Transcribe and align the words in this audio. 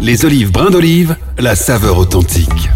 Les 0.00 0.24
olives 0.24 0.50
brin 0.52 0.70
d'olive, 0.70 1.16
la 1.38 1.54
saveur 1.56 1.98
authentique. 1.98 2.70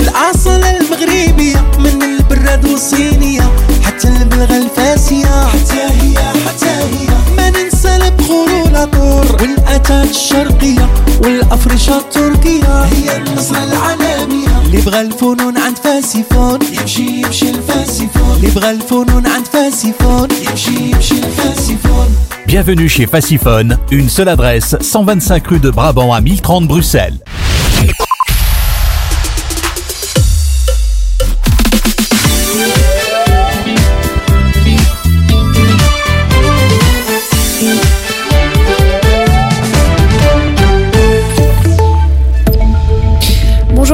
العسل 0.00 0.64
المغربية 0.64 1.60
من 1.78 2.02
البراد 2.02 2.64
والصينية 2.68 3.52
حتى 3.82 4.08
البلغة 4.08 4.56
الفاسية 4.56 5.46
حتى 5.46 5.82
هي 6.00 6.18
حتى 6.46 6.70
هي 6.70 7.08
ما 7.36 7.48
ننسى 8.06 8.06
البخور 8.08 8.48
والعطور 8.48 9.36
والأتات 9.40 10.10
الشرقية 10.10 10.88
والأفرشة 11.22 11.98
التركية 11.98 12.84
هي 12.84 13.16
النصرة 13.16 13.64
العالمية 13.64 14.60
اللي 14.64 14.80
بغى 14.80 15.00
الفنون 15.00 15.58
عند 15.58 15.78
فاسيفون 15.78 16.58
يمشي 16.80 17.02
يمشي 17.02 17.50
الفاسيفون 17.50 18.36
اللي 18.36 18.50
بغى 18.50 18.70
الفنون 18.70 19.26
عند 19.26 19.46
فاسيفون 19.46 20.28
يمشي 20.50 20.90
يمشي 20.90 21.14
الفاسيفون 21.14 22.06
Bienvenue 22.46 22.88
chez 22.88 23.06
Fassiphone, 23.06 23.78
une 23.90 24.08
seule 24.10 24.28
adresse, 24.28 24.76
125 24.80 25.46
rue 25.48 25.58
de 25.58 25.70
Brabant 25.70 26.12
à 26.12 26.20
1030 26.20 26.68
Bruxelles. 26.68 27.18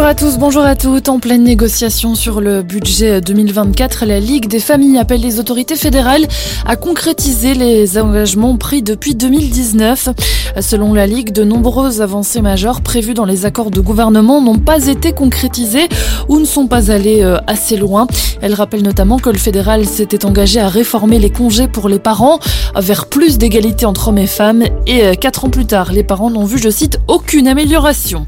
Bonjour 0.04 0.12
à 0.12 0.16
tous, 0.16 0.38
bonjour 0.38 0.64
à 0.64 0.76
toutes. 0.76 1.08
En 1.08 1.20
pleine 1.20 1.44
négociation 1.46 2.14
sur 2.14 2.42
le 2.42 2.62
budget 2.62 3.22
2024, 3.22 4.06
la 4.06 4.20
Ligue 4.20 4.50
des 4.50 4.60
familles 4.60 4.98
appelle 4.98 5.22
les 5.22 5.40
autorités 5.40 5.78
fédérales 5.78 6.28
à 6.66 6.76
concrétiser 6.76 7.54
les 7.54 7.98
engagements 7.98 8.58
pris 8.58 8.84
depuis 8.84 9.16
2019. 9.16 10.10
Selon 10.60 10.94
la 10.94 11.08
Ligue, 11.08 11.32
de 11.32 11.45
nombreuses 11.45 12.02
avancées 12.02 12.42
majeures 12.42 12.82
prévues 12.82 13.14
dans 13.14 13.23
les 13.23 13.45
accords 13.45 13.72
de 13.72 13.80
gouvernement 13.80 14.42
n'ont 14.42 14.60
pas 14.60 14.88
été 14.88 15.14
concrétisées 15.14 15.88
ou 16.28 16.38
ne 16.38 16.45
sont 16.45 16.67
pas 16.67 16.92
allées 16.92 17.23
euh, 17.23 17.38
assez 17.48 17.78
loin. 17.78 18.06
Elle 18.42 18.56
rappelle 18.56 18.84
notamment 18.84 19.20
que 19.20 19.30
le 19.30 19.38
fédéral 19.38 19.86
s'était 19.86 20.26
engagé 20.26 20.60
à 20.60 20.67
réformer 20.67 21.17
les 21.17 21.30
congés 21.30 21.70
pour 21.70 21.88
les 21.88 22.00
parents 22.00 22.40
vers 22.76 23.06
plus 23.06 23.38
d'égalité 23.38 23.86
entre 23.86 24.10
hommes 24.10 24.17
et 24.17 24.28
femmes 24.28 24.64
et 24.86 25.06
euh, 25.06 25.14
quatre 25.14 25.45
ans 25.45 25.50
plus 25.50 25.66
tard, 25.66 25.94
les 25.94 26.04
parents 26.04 26.30
n'ont 26.30 26.44
vu, 26.44 26.58
je 26.58 26.70
cite, 26.70 27.00
aucune 27.08 27.48
amélioration. 27.48 28.28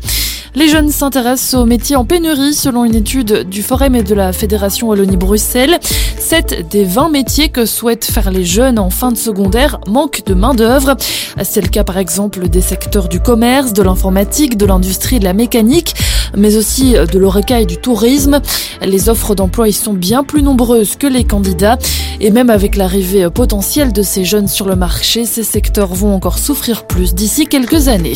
Les 0.56 0.70
jeunes 0.70 0.90
s'intéressent 0.90 1.56
aux 1.56 1.66
métiers 1.76 1.98
en 1.98 2.06
pénurie 2.06 2.54
selon 2.54 2.86
une 2.86 2.96
étude 2.96 3.50
du 3.50 3.62
Forum 3.62 3.96
et 3.96 4.04
de 4.04 4.16
la 4.16 4.32
Fédération 4.32 4.88
Wallonie-Bruxelles. 4.88 5.78
7 6.18 6.70
des 6.70 6.86
20 6.86 7.10
métiers 7.10 7.50
que 7.50 7.66
souhaitent 7.66 8.06
faire 8.06 8.32
les 8.32 8.46
jeunes 8.46 8.80
en 8.80 8.90
fin 8.90 9.12
de 9.12 9.18
secondaire 9.18 9.82
manquent 9.86 10.24
de 10.26 10.34
main-d'œuvre. 10.34 10.96
C'est 11.44 11.60
le 11.60 11.68
cas 11.68 11.84
par 11.84 11.98
exemple 11.98 12.48
des 12.48 12.62
secteurs 12.62 13.10
du 13.10 13.20
commerce, 13.20 13.74
de 13.74 13.84
l'informatique, 13.84 14.56
de 14.56 14.66
l'industrie 14.66 15.20
de 15.20 15.26
la 15.26 15.34
mécanique, 15.34 15.96
mais 16.38 16.56
aussi 16.58 16.94
de 16.94 17.18
l'oreca 17.20 17.60
et 17.60 17.66
du 17.66 17.78
tourisme. 17.78 18.42
Les 18.82 19.10
offres 19.10 19.36
d'emploi 19.36 19.70
y 19.70 19.74
sont 19.74 19.94
bien 19.94 20.24
plus 20.24 20.42
nombreuses 20.42 20.96
que 20.96 21.08
les 21.08 21.24
candidats 21.24 21.78
et 22.20 22.32
même 22.32 22.50
avec 22.50 22.76
l'arrivée 22.76 23.30
potentielle 23.30 23.92
de 23.92 24.02
ces 24.02 24.24
jeunes 24.24 24.48
sur 24.48 24.66
le 24.66 24.76
marché, 24.76 25.26
ces 25.26 25.44
secteurs 25.44 25.94
vont 25.94 26.14
encore 26.14 26.38
souffrir 26.38 26.88
plus 26.88 27.14
d'ici 27.14 27.46
quelques 27.46 27.88
années. 27.88 28.14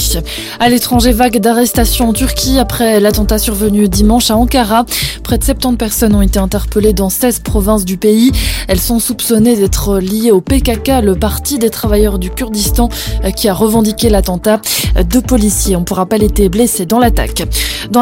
À 0.60 0.70
l'étranger, 0.70 1.12
vague 1.12 1.40
d'arrestations 1.40 2.10
en 2.10 2.14
Turquie 2.14 2.60
après 2.60 3.00
l'attentat 3.00 3.38
survenu 3.38 3.90
dimanche 3.90 4.32
à 4.32 4.38
Ankara. 4.38 4.86
Près 5.24 5.38
de 5.38 5.44
70 5.44 5.78
personnes 5.78 6.16
ont 6.16 6.22
été 6.22 6.40
interpellées 6.40 6.94
dans 6.94 7.10
16 7.10 7.40
provinces 7.40 7.86
du 7.86 7.98
pays. 7.98 8.32
Elles 8.68 8.80
sont 8.80 9.00
soupçonnées 9.00 9.56
d'être 9.56 10.00
liées 10.00 10.32
au 10.32 10.42
PKK, 10.42 11.04
le 11.04 11.16
parti 11.16 11.60
des 11.60 11.70
travailleurs 11.70 12.20
du 12.20 12.30
Kurdistan 12.30 12.90
qui 13.36 13.50
a 13.50 13.54
revendiqué 13.54 14.10
l'attentat. 14.10 14.62
Deux 15.10 15.22
policiers 15.22 15.76
ont 15.76 15.84
pour 15.84 15.98
rappel 15.98 16.24
été 16.24 16.50
blessés 16.50 16.86
dans 16.86 17.00
l'attaque. 17.00 17.44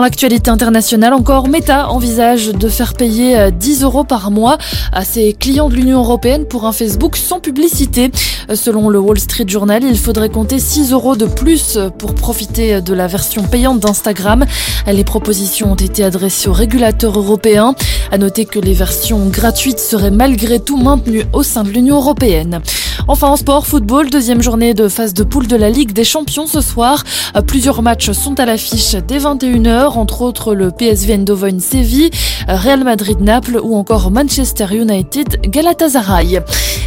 L'actualité 0.08 0.50
internationale 0.50 1.14
encore, 1.14 1.50
Meta 1.50 1.90
envisage 1.90 2.54
de 2.54 2.70
faire 2.70 2.94
payer 2.94 3.52
10 3.52 3.84
euros 3.84 4.06
par 4.06 4.32
mois 4.32 4.58
à 4.94 5.04
ses 5.04 5.34
clients 5.34 5.68
de 5.68 5.76
l'Union 5.76 6.00
européenne 6.00 6.46
pour 6.46 6.64
un 6.66 6.72
Facebook 6.72 7.18
sans 7.18 7.42
publicité. 7.42 8.10
Selon 8.54 8.88
le 8.88 9.00
Wall 9.00 9.20
Street 9.20 9.44
Journal, 9.46 9.84
il 9.84 9.98
faudrait 9.98 10.30
compter 10.30 10.60
6 10.60 10.94
euros 10.94 11.18
de 11.18 11.26
plus 11.26 11.78
pour 11.98 12.16
profiter 12.16 12.80
de 12.80 12.94
la 12.94 13.08
version 13.08 13.44
payante 13.44 13.82
d'Instagram. 13.82 14.46
Les 14.88 15.04
propositions 15.04 15.74
ont 15.74 15.76
été 15.76 16.06
adressées 16.06 16.48
aux 16.48 16.54
régulateurs 16.54 17.20
européens. 17.20 17.76
À 18.10 18.18
noter 18.18 18.46
que 18.46 18.60
les 18.60 18.72
versions 18.72 19.26
gratuites 19.28 19.80
seraient 19.80 20.10
malgré 20.10 20.62
tout 20.62 20.78
maintenues 20.78 21.26
au 21.34 21.44
sein 21.44 21.64
de 21.66 21.70
l'Union 21.70 21.98
européenne. 21.98 22.62
Enfin 23.10 23.28
en 23.28 23.36
sport, 23.36 23.68
football, 23.68 24.10
deuxième 24.10 24.42
journée 24.42 24.74
de 24.74 24.88
phase 24.88 25.14
de 25.14 25.24
poule 25.24 25.48
de 25.48 25.56
la 25.56 25.70
Ligue 25.70 25.92
des 25.92 26.04
Champions 26.04 26.48
ce 26.48 26.62
soir. 26.62 27.04
Plusieurs 27.46 27.82
matchs 27.82 28.12
sont 28.12 28.40
à 28.40 28.46
l'affiche 28.46 28.96
dès 29.08 29.18
21h, 29.18 29.97
entre 29.98 30.22
autres 30.22 30.54
le 30.54 30.72
PSV 30.72 31.14
Eindhoven 31.14 31.60
Séville, 31.60 32.10
Real 32.48 32.84
Madrid 32.84 33.20
Naples 33.20 33.60
ou 33.62 33.76
encore 33.76 34.12
Manchester 34.12 34.68
United 34.72 35.42
Galatasaray. 35.50 36.42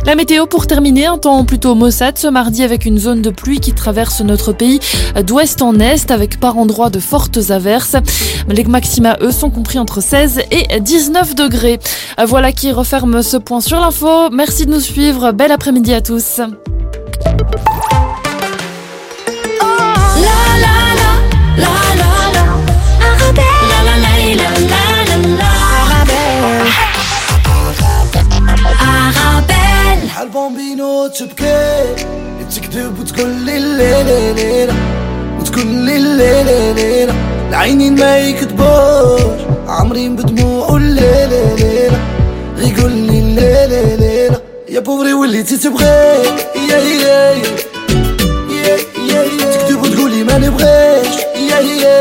La 0.06 0.14
météo 0.14 0.46
pour 0.46 0.66
terminer, 0.66 1.06
un 1.06 1.18
temps 1.18 1.44
plutôt 1.44 1.74
maussade 1.74 2.16
ce 2.16 2.26
mardi 2.26 2.62
avec 2.62 2.86
une 2.86 2.98
zone 2.98 3.20
de 3.20 3.30
pluie 3.30 3.60
qui 3.60 3.72
traverse 3.72 4.20
notre 4.22 4.52
pays 4.52 4.80
d'ouest 5.26 5.60
en 5.60 5.78
est 5.78 6.10
avec 6.10 6.40
par 6.40 6.56
endroits 6.56 6.90
de 6.90 7.00
fortes 7.00 7.50
averses. 7.50 7.96
Les 8.48 8.64
maxima 8.64 9.18
eux 9.20 9.32
sont 9.32 9.50
compris 9.50 9.78
entre 9.78 10.00
16 10.00 10.42
et 10.50 10.80
19 10.80 11.34
degrés. 11.34 11.78
Voilà 12.26 12.52
qui 12.52 12.72
referme 12.72 13.22
ce 13.22 13.36
point 13.36 13.60
sur 13.60 13.80
l'info. 13.80 14.30
Merci 14.30 14.66
de 14.66 14.72
nous 14.72 14.80
suivre. 14.80 15.32
Bel 15.32 15.52
après-midi 15.52 15.92
à 15.92 16.00
tous. 16.00 16.40
تبكي. 31.18 31.94
تكذب 32.56 32.98
وتقول 33.00 33.30
لي 33.30 33.56
الليلة 33.56 34.32
ليلة 34.32 34.74
وتقول 35.40 35.66
لي 35.66 35.96
الليلة 35.96 36.72
ليلة 36.72 37.14
العينين 37.48 37.94
ما 38.00 38.18
يكذبوش 38.18 39.40
عامرين 39.68 40.16
بدموع 40.16 40.76
الليلة 40.76 41.54
ليلة 41.54 42.00
غيقول 42.58 42.90
لي 42.92 43.18
الليلة 43.18 43.94
ليلة 43.94 44.40
يا 44.68 44.80
بوفري 44.80 45.12
وليتي 45.12 45.56
تبغي 45.56 45.84
يا 46.68 46.78
يا 46.78 47.30
يا. 47.32 47.42
تكذب 49.52 49.82
وتقولي 49.82 50.24
ما 50.24 50.38
نبغيش. 50.38 51.14
يا 51.50 51.58
يا 51.60 51.99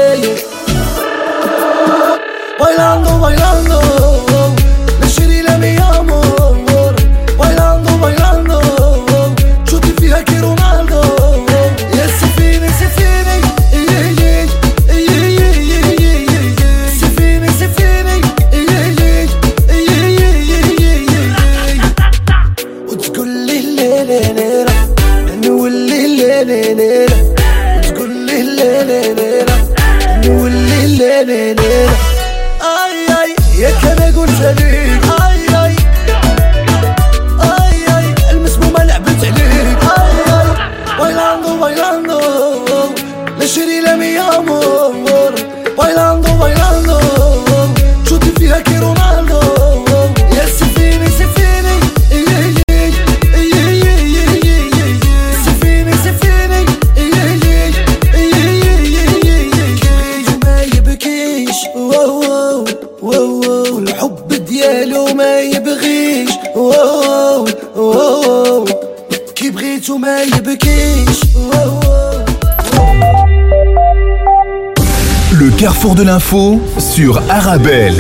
carrefour 75.80 75.96
de 75.96 76.04
l'info 76.04 76.62
sur 76.78 77.20
Arabelle. 77.30 77.94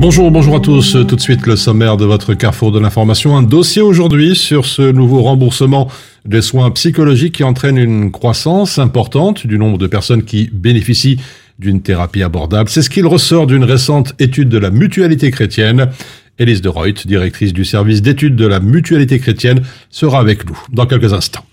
Bonjour, 0.00 0.30
bonjour 0.30 0.56
à 0.56 0.60
tous. 0.60 0.96
Tout 1.06 1.16
de 1.16 1.20
suite, 1.20 1.46
le 1.46 1.54
sommaire 1.54 1.98
de 1.98 2.06
votre 2.06 2.32
carrefour 2.32 2.72
de 2.72 2.78
l'information. 2.78 3.36
Un 3.36 3.42
dossier 3.42 3.82
aujourd'hui 3.82 4.34
sur 4.34 4.64
ce 4.64 4.90
nouveau 4.90 5.20
remboursement 5.20 5.90
des 6.24 6.40
soins 6.40 6.70
psychologiques 6.70 7.34
qui 7.34 7.44
entraîne 7.44 7.76
une 7.76 8.10
croissance 8.10 8.78
importante 8.78 9.46
du 9.46 9.58
nombre 9.58 9.76
de 9.76 9.86
personnes 9.86 10.22
qui 10.22 10.48
bénéficient 10.50 11.18
d'une 11.58 11.82
thérapie 11.82 12.22
abordable. 12.22 12.70
C'est 12.70 12.80
ce 12.80 12.88
qu'il 12.88 13.04
ressort 13.04 13.46
d'une 13.46 13.64
récente 13.64 14.14
étude 14.18 14.48
de 14.48 14.56
la 14.56 14.70
mutualité 14.70 15.30
chrétienne. 15.30 15.90
Élise 16.38 16.62
de 16.62 16.70
Reuth, 16.70 17.06
directrice 17.06 17.52
du 17.52 17.66
service 17.66 18.00
d'études 18.00 18.36
de 18.36 18.46
la 18.46 18.60
mutualité 18.60 19.18
chrétienne, 19.18 19.60
sera 19.90 20.20
avec 20.20 20.48
nous 20.48 20.58
dans 20.72 20.86
quelques 20.86 21.12
instants. 21.12 21.44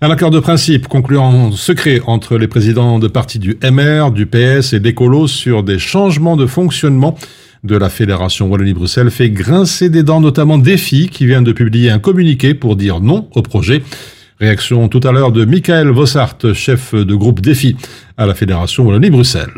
Un 0.00 0.10
accord 0.10 0.30
de 0.30 0.40
principe 0.40 0.88
conclu 0.88 1.16
en 1.16 1.52
secret 1.52 2.00
entre 2.06 2.36
les 2.36 2.48
présidents 2.48 2.98
de 2.98 3.06
partis 3.06 3.38
du 3.38 3.56
MR, 3.62 4.10
du 4.10 4.26
PS 4.26 4.72
et 4.72 4.80
d'Ecolo 4.80 5.28
sur 5.28 5.62
des 5.62 5.78
changements 5.78 6.36
de 6.36 6.46
fonctionnement 6.46 7.16
de 7.62 7.76
la 7.76 7.88
Fédération 7.88 8.48
Wallonie-Bruxelles 8.48 9.10
fait 9.10 9.30
grincer 9.30 9.88
des 9.88 10.02
dents, 10.02 10.20
notamment 10.20 10.58
Défi, 10.58 11.08
qui 11.08 11.26
vient 11.26 11.42
de 11.42 11.52
publier 11.52 11.90
un 11.90 12.00
communiqué 12.00 12.54
pour 12.54 12.74
dire 12.74 13.00
non 13.00 13.28
au 13.36 13.42
projet. 13.42 13.82
Réaction 14.40 14.88
tout 14.88 15.00
à 15.04 15.12
l'heure 15.12 15.30
de 15.30 15.44
Michael 15.44 15.90
Vossart, 15.90 16.38
chef 16.52 16.94
de 16.94 17.14
groupe 17.14 17.40
Défi 17.40 17.76
à 18.16 18.26
la 18.26 18.34
Fédération 18.34 18.84
Wallonie-Bruxelles. 18.84 19.54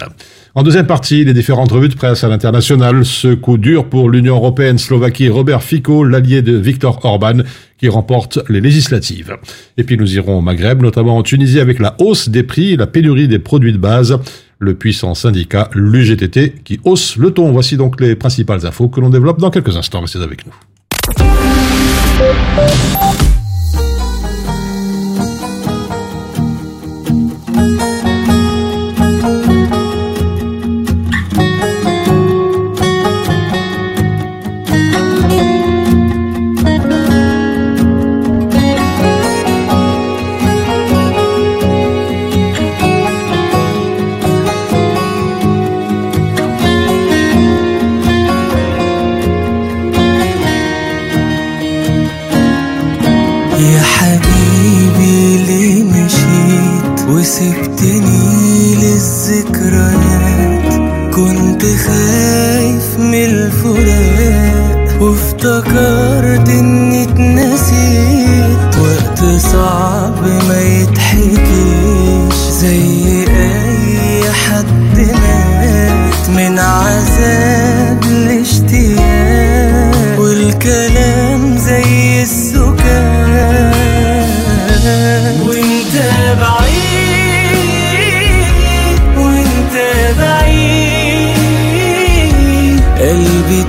En 0.57 0.63
deuxième 0.63 0.87
partie, 0.87 1.25
les 1.25 1.35
différentes 1.35 1.73
revues 1.73 1.89
de 1.89 1.97
presse 1.97 2.23
à 2.23 2.29
l'international. 2.29 3.05
Ce 3.05 3.35
coup 3.35 3.59
dur 3.59 3.87
pour 3.89 4.09
l'Union 4.09 4.37
européenne, 4.37 4.79
Slovaquie, 4.79 5.29
Robert 5.29 5.65
Fico, 5.65 6.05
l'allié 6.05 6.43
de 6.43 6.57
Viktor 6.57 7.05
Orban, 7.05 7.39
qui 7.77 7.89
remporte 7.89 8.39
les 8.49 8.61
législatives. 8.61 9.37
Et 9.79 9.83
puis 9.83 9.97
nous 9.97 10.15
irons 10.15 10.39
au 10.39 10.41
Maghreb, 10.41 10.81
notamment 10.81 11.17
en 11.17 11.25
Tunisie, 11.25 11.59
avec 11.59 11.81
la 11.81 11.97
hausse 11.99 12.29
des 12.29 12.45
prix 12.45 12.77
la 12.77 12.87
pénurie 12.87 13.27
des 13.27 13.41
produits 13.41 13.73
de 13.73 13.79
base. 13.79 14.17
Le 14.61 14.75
puissant 14.75 15.15
syndicat, 15.15 15.71
l'UGTT, 15.75 16.55
qui 16.63 16.79
hausse 16.85 17.17
le 17.17 17.33
ton. 17.33 17.51
Voici 17.51 17.77
donc 17.77 18.01
les 18.01 18.15
principales 18.15 18.65
infos 18.65 18.89
que 18.89 19.01
l'on 19.01 19.11
développe 19.11 19.41
dans 19.41 19.51
quelques 19.51 19.77
instants. 19.77 20.03
Restez 20.03 20.23
avec 20.23 20.47
nous. 20.47 20.53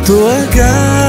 tua 0.05 0.45
graça. 0.51 1.04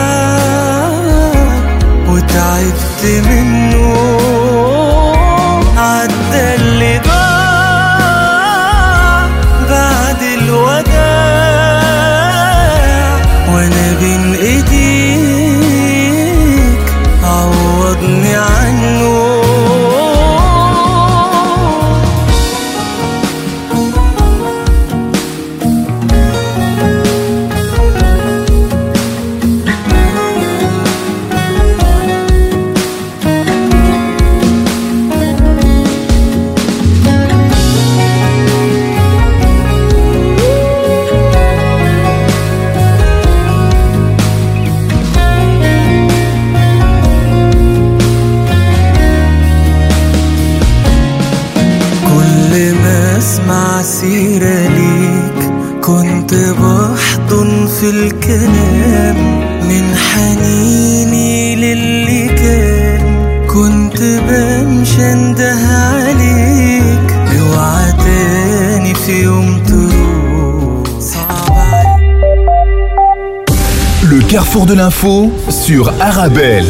De 74.67 74.75
l'info 74.75 75.33
sur 75.49 75.89
Arabelle. 76.01 76.67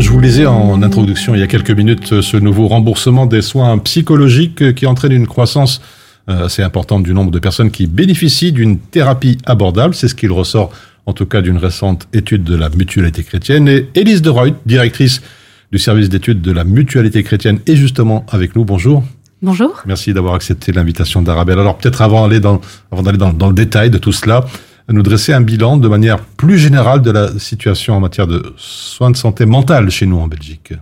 Je 0.00 0.10
vous 0.10 0.20
lisais 0.20 0.46
en 0.46 0.82
introduction 0.82 1.34
il 1.34 1.40
y 1.40 1.44
a 1.44 1.46
quelques 1.46 1.70
minutes 1.70 2.20
ce 2.20 2.36
nouveau 2.36 2.66
remboursement 2.66 3.26
des 3.26 3.42
soins 3.42 3.78
psychologiques 3.78 4.74
qui 4.74 4.86
entraîne 4.86 5.12
une 5.12 5.28
croissance 5.28 5.80
euh, 6.28 6.46
assez 6.46 6.62
importante 6.62 7.04
du 7.04 7.14
nombre 7.14 7.30
de 7.30 7.38
personnes 7.38 7.70
qui 7.70 7.86
bénéficient 7.86 8.52
d'une 8.52 8.78
thérapie 8.78 9.38
abordable. 9.44 9.94
C'est 9.94 10.08
ce 10.08 10.14
qu'il 10.14 10.32
ressort 10.32 10.72
en 11.06 11.12
tout 11.12 11.26
cas 11.26 11.40
d'une 11.40 11.58
récente 11.58 12.08
étude 12.12 12.42
de 12.42 12.56
la 12.56 12.68
mutualité 12.68 13.22
chrétienne. 13.22 13.68
Et 13.68 13.88
Élise 13.94 14.22
de 14.22 14.30
Reuth, 14.30 14.56
directrice 14.66 15.22
du 15.70 15.78
service 15.78 16.08
d'études 16.08 16.42
de 16.42 16.52
la 16.52 16.64
mutualité 16.64 17.22
chrétienne, 17.22 17.60
est 17.66 17.76
justement 17.76 18.26
avec 18.30 18.56
nous. 18.56 18.64
Bonjour. 18.64 19.04
Bonjour. 19.42 19.82
Merci 19.84 20.14
d'avoir 20.14 20.34
accepté 20.34 20.72
l'invitation 20.72 21.20
d'Arabelle. 21.20 21.58
Alors 21.58 21.76
peut-être 21.76 22.00
avant 22.00 22.26
d'aller 22.26 22.40
dans, 22.40 22.60
le 22.90 23.52
détail 23.52 23.90
de 23.90 23.98
tout 23.98 24.12
cela, 24.12 24.46
nous 24.88 25.02
dresser 25.02 25.34
un 25.34 25.42
bilan 25.42 25.76
de 25.76 25.88
manière 25.88 26.20
plus 26.20 26.58
générale 26.58 27.02
de 27.02 27.10
la 27.10 27.38
situation 27.38 27.94
en 27.94 28.00
matière 28.00 28.26
de 28.26 28.54
soins 28.56 29.10
de 29.10 29.16
santé 29.16 29.44
mentale 29.44 29.90
chez 29.90 30.06
nous 30.06 30.18
en 30.18 30.26
Belgique. 30.26 30.72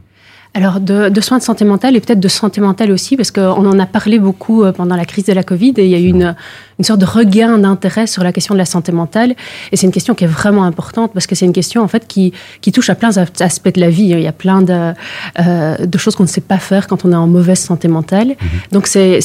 Alors, 0.56 0.78
de, 0.78 1.08
de, 1.08 1.20
soins 1.20 1.38
de 1.38 1.42
santé 1.42 1.64
mentale 1.64 1.96
et 1.96 2.00
peut-être 2.00 2.20
de 2.20 2.28
santé 2.28 2.60
mentale 2.60 2.92
aussi, 2.92 3.16
parce 3.16 3.32
qu'on 3.32 3.66
en 3.66 3.76
a 3.80 3.86
parlé 3.86 4.20
beaucoup 4.20 4.62
euh, 4.62 4.70
pendant 4.70 4.94
la 4.94 5.04
crise 5.04 5.24
de 5.24 5.32
la 5.32 5.42
Covid 5.42 5.74
et 5.78 5.84
il 5.84 5.90
y 5.90 5.96
a 5.96 5.98
eu 5.98 6.06
une, 6.06 6.36
une 6.78 6.84
sorte 6.84 7.00
de 7.00 7.04
regain 7.04 7.58
d'intérêt 7.58 8.06
sur 8.06 8.22
la 8.22 8.32
question 8.32 8.54
de 8.54 8.58
la 8.60 8.64
santé 8.64 8.92
mentale. 8.92 9.34
Et 9.72 9.76
c'est 9.76 9.86
une 9.86 9.92
question 9.92 10.14
qui 10.14 10.22
est 10.22 10.28
vraiment 10.28 10.62
importante 10.62 11.12
parce 11.12 11.26
que 11.26 11.34
c'est 11.34 11.44
une 11.44 11.52
question 11.52 11.82
en 11.82 11.88
fait 11.88 12.06
qui, 12.06 12.32
qui 12.60 12.70
touche 12.70 12.88
à 12.88 12.94
plein 12.94 13.10
d'aspects 13.10 13.74
de 13.74 13.80
la 13.80 13.90
vie. 13.90 14.04
Il 14.04 14.20
y 14.20 14.28
a 14.28 14.32
plein 14.32 14.62
de, 14.62 14.92
euh, 15.40 15.86
de 15.86 15.98
choses 15.98 16.14
qu'on 16.14 16.22
ne 16.22 16.28
sait 16.28 16.40
pas 16.40 16.58
faire 16.58 16.86
quand 16.86 17.04
on 17.04 17.10
est 17.10 17.16
en 17.16 17.26
mauvaise 17.26 17.58
santé 17.58 17.88
mentale. 17.88 18.28
Mmh. 18.28 18.46
Donc, 18.70 18.86
c'est 18.86 19.18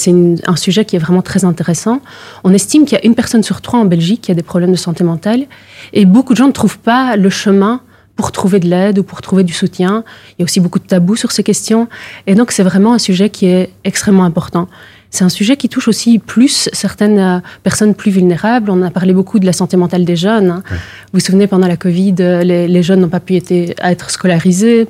un 0.48 0.56
sujet 0.56 0.84
qui 0.84 0.96
est 0.96 1.00
vraiment 1.00 1.22
très 1.22 1.46
intéressant. 1.46 2.02
On 2.44 2.52
estime 2.56 2.86
qu'il 2.86 2.98
y 2.98 3.02
a 3.02 3.06
une 3.06 3.14
personne 3.14 3.44
sur 3.44 3.62
trois 3.62 3.80
en 3.80 3.86
Belgique 3.86 4.22
qui 4.22 4.32
a 4.32 4.36
des 4.36 4.42
problèmes 4.42 4.72
de 4.72 4.78
santé 4.78 5.04
mentale 5.04 5.46
et 5.94 6.06
beaucoup 6.06 6.34
de 6.34 6.38
gens 6.38 6.48
ne 6.48 6.54
trouvent 6.54 6.80
pas 6.80 7.18
le 7.18 7.30
chemin 7.30 7.82
pour 8.20 8.34
trouver 8.34 8.60
de 8.60 8.68
l'aide 8.68 9.00
ou 9.00 9.04
pour 9.04 9.22
trouver 9.22 9.46
du 9.46 9.54
soutien. 9.54 10.04
Il 10.32 10.36
y 10.40 10.44
a 10.44 10.44
aussi 10.44 10.60
beaucoup 10.60 10.80
de 10.80 10.84
tabous 10.84 11.16
sur 11.16 11.32
ces 11.32 11.42
questions. 11.42 11.88
Et 12.28 12.36
donc, 12.36 12.52
c'est 12.52 12.64
vraiment 12.64 12.92
un 12.92 13.00
sujet 13.00 13.30
qui 13.30 13.46
est 13.46 13.70
extrêmement 13.86 14.26
important. 14.26 14.68
C'est 15.10 15.24
un 15.24 15.30
sujet 15.30 15.56
qui 15.56 15.70
touche 15.70 15.88
aussi 15.88 16.20
plus 16.20 16.68
certaines 16.74 17.42
personnes 17.64 17.96
plus 17.96 18.12
vulnérables. 18.12 18.72
On 18.72 18.82
a 18.82 18.92
parlé 18.92 19.14
beaucoup 19.14 19.40
de 19.40 19.46
la 19.46 19.54
santé 19.54 19.78
mentale 19.78 20.04
des 20.04 20.18
jeunes. 20.18 20.62
Vous 20.70 21.14
vous 21.14 21.22
souvenez, 21.22 21.48
pendant 21.48 21.66
la 21.66 21.78
Covid, 21.78 22.16
les, 22.44 22.68
les 22.68 22.84
jeunes 22.84 23.00
n'ont 23.00 23.08
pas 23.08 23.22
pu 23.22 23.38
être 23.38 24.10
scolarisés. 24.10 24.90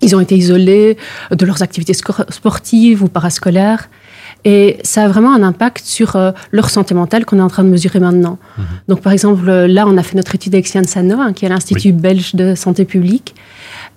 ils 0.00 0.16
ont 0.16 0.20
été 0.20 0.34
isolés 0.34 0.96
de 1.32 1.44
leurs 1.44 1.62
activités 1.62 1.92
sportives 1.92 3.02
ou 3.02 3.08
parascolaires. 3.08 3.90
Et 4.44 4.78
ça 4.82 5.04
a 5.04 5.08
vraiment 5.08 5.32
un 5.34 5.42
impact 5.42 5.84
sur 5.84 6.16
euh, 6.16 6.32
leur 6.52 6.70
santé 6.70 6.94
mentale 6.94 7.24
qu'on 7.24 7.38
est 7.38 7.42
en 7.42 7.48
train 7.48 7.64
de 7.64 7.68
mesurer 7.68 8.00
maintenant. 8.00 8.38
Mhm. 8.58 8.64
Donc, 8.88 9.00
par 9.00 9.12
exemple, 9.12 9.50
là, 9.50 9.86
on 9.86 9.96
a 9.96 10.02
fait 10.02 10.16
notre 10.16 10.34
étude 10.34 10.54
avec 10.54 10.66
Sian 10.66 10.84
Sano, 10.84 11.18
hein, 11.18 11.32
qui 11.32 11.44
est 11.44 11.48
l'Institut 11.48 11.92
belge 11.92 12.34
de 12.34 12.54
santé 12.54 12.84
publique. 12.84 13.34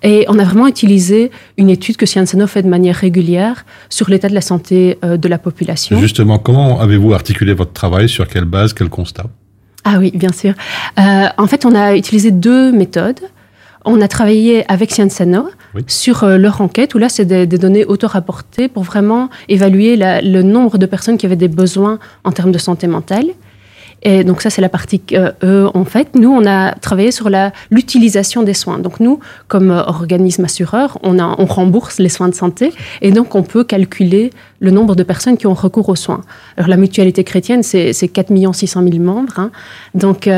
Et 0.02 0.24
on 0.28 0.38
a 0.38 0.44
vraiment 0.44 0.68
utilisé 0.68 1.30
une 1.56 1.70
étude 1.70 1.96
que 1.96 2.06
Sian 2.06 2.24
Sano 2.24 2.46
fait 2.46 2.62
de 2.62 2.68
manière 2.68 2.96
régulière 2.96 3.64
sur 3.88 4.08
l'état 4.08 4.28
de 4.28 4.34
la 4.34 4.40
santé 4.40 4.98
euh, 5.04 5.16
de 5.16 5.28
la 5.28 5.38
population. 5.38 5.98
Justement, 5.98 6.38
comment 6.38 6.80
avez-vous 6.80 7.12
articulé 7.12 7.52
votre 7.52 7.72
travail? 7.72 8.08
Sur 8.08 8.28
quelle 8.28 8.44
base? 8.44 8.72
Quel 8.72 8.88
constat? 8.88 9.26
Ah 9.84 9.96
oui, 9.98 10.12
bien 10.14 10.32
sûr. 10.32 10.54
Euh, 10.98 11.26
en 11.36 11.46
fait, 11.46 11.64
on 11.64 11.74
a 11.74 11.96
utilisé 11.96 12.30
deux 12.30 12.72
méthodes. 12.72 13.20
On 13.90 14.02
a 14.02 14.08
travaillé 14.08 14.70
avec 14.70 14.90
Sciensano 14.90 15.48
sur 15.86 16.22
euh, 16.22 16.36
leur 16.36 16.60
enquête, 16.60 16.94
où 16.94 16.98
là, 16.98 17.08
c'est 17.08 17.24
des, 17.24 17.46
données 17.46 17.86
auto-rapportées 17.86 18.68
pour 18.68 18.82
vraiment 18.82 19.30
évaluer 19.48 19.96
le 19.96 20.42
nombre 20.42 20.76
de 20.76 20.84
personnes 20.84 21.16
qui 21.16 21.24
avaient 21.24 21.36
des 21.36 21.48
besoins 21.48 21.98
en 22.22 22.30
termes 22.30 22.52
de 22.52 22.58
santé 22.58 22.86
mentale. 22.86 23.28
Et 24.02 24.24
donc 24.24 24.42
ça, 24.42 24.50
c'est 24.50 24.60
la 24.60 24.68
partie 24.68 25.00
qu'eux 25.00 25.32
euh, 25.42 25.70
ont 25.72 25.86
faite. 25.86 26.14
Nous, 26.14 26.30
on 26.30 26.46
a 26.46 26.72
travaillé 26.72 27.10
sur 27.12 27.30
l'utilisation 27.70 28.42
des 28.42 28.52
soins. 28.52 28.78
Donc 28.78 29.00
nous, 29.00 29.20
comme 29.48 29.70
euh, 29.70 29.82
organisme 29.84 30.44
assureur, 30.44 30.98
on, 31.02 31.18
a, 31.18 31.34
on 31.38 31.46
rembourse 31.46 31.98
les 31.98 32.10
soins 32.10 32.28
de 32.28 32.34
santé 32.34 32.74
et 33.00 33.10
donc 33.10 33.34
on 33.34 33.42
peut 33.42 33.64
calculer 33.64 34.30
le 34.60 34.70
nombre 34.70 34.96
de 34.96 35.02
personnes 35.02 35.38
qui 35.38 35.46
ont 35.46 35.54
recours 35.54 35.88
aux 35.88 35.96
soins. 35.96 36.20
Alors 36.58 36.68
la 36.68 36.76
mutualité 36.76 37.24
chrétienne, 37.24 37.62
c'est 37.62 37.92
4 37.92 38.28
600 38.52 38.82
000 38.82 38.98
membres. 39.02 39.38
Hein. 39.38 39.50
Donc 39.94 40.28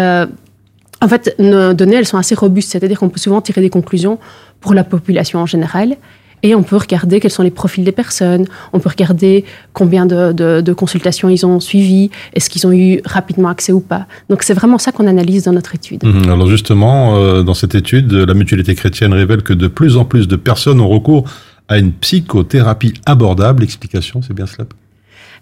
en 1.01 1.09
fait, 1.09 1.35
nos 1.39 1.73
données, 1.73 1.97
elles 1.97 2.07
sont 2.07 2.19
assez 2.19 2.35
robustes, 2.35 2.71
c'est-à-dire 2.71 2.99
qu'on 2.99 3.09
peut 3.09 3.21
souvent 3.21 3.41
tirer 3.41 3.61
des 3.61 3.71
conclusions 3.71 4.19
pour 4.61 4.75
la 4.75 4.85
population 4.85 5.39
en 5.39 5.47
général. 5.47 5.97
Et 6.43 6.55
on 6.55 6.63
peut 6.63 6.77
regarder 6.77 7.21
quels 7.21 7.31
sont 7.31 7.43
les 7.43 7.51
profils 7.51 7.85
des 7.85 7.93
personnes, 7.93 8.47
on 8.73 8.79
peut 8.79 8.89
regarder 8.89 9.45
combien 9.75 10.07
de, 10.07 10.73
consultations 10.73 11.29
ils 11.29 11.45
ont 11.45 11.61
suivies, 11.61 12.11
est-ce 12.33 12.49
qu'ils 12.49 12.67
ont 12.67 12.73
eu 12.73 13.01
rapidement 13.05 13.51
accès 13.51 13.73
ou 13.73 13.81
pas. 13.81 14.07
Donc 14.31 14.43
c'est 14.43 14.55
vraiment 14.55 14.79
ça 14.79 14.91
qu'on 14.93 15.07
analyse 15.07 15.45
dans 15.45 15.53
notre 15.53 15.75
étude. 15.75 16.03
Mhm. 16.03 16.31
alors 16.31 16.49
justement, 16.49 17.17
euh, 17.17 17.43
dans 17.43 17.53
cette 17.53 17.75
étude, 17.75 18.13
la 18.13 18.33
mutualité 18.33 18.75
chrétienne 18.75 19.13
révèle 19.13 19.43
que 19.43 19.53
de 19.53 19.69
plus 19.69 19.99
en 19.99 20.07
plus 20.07 20.29
de 20.29 20.37
personnes 20.37 20.81
ont 20.81 20.89
recours 20.89 21.25
à 21.69 21.79
une 21.79 21.93
psychothérapie 21.93 22.95
abordable. 23.05 23.63
Explication, 23.63 24.23
c'est 24.23 24.35
bien 24.35 24.47
cela? 24.47 24.65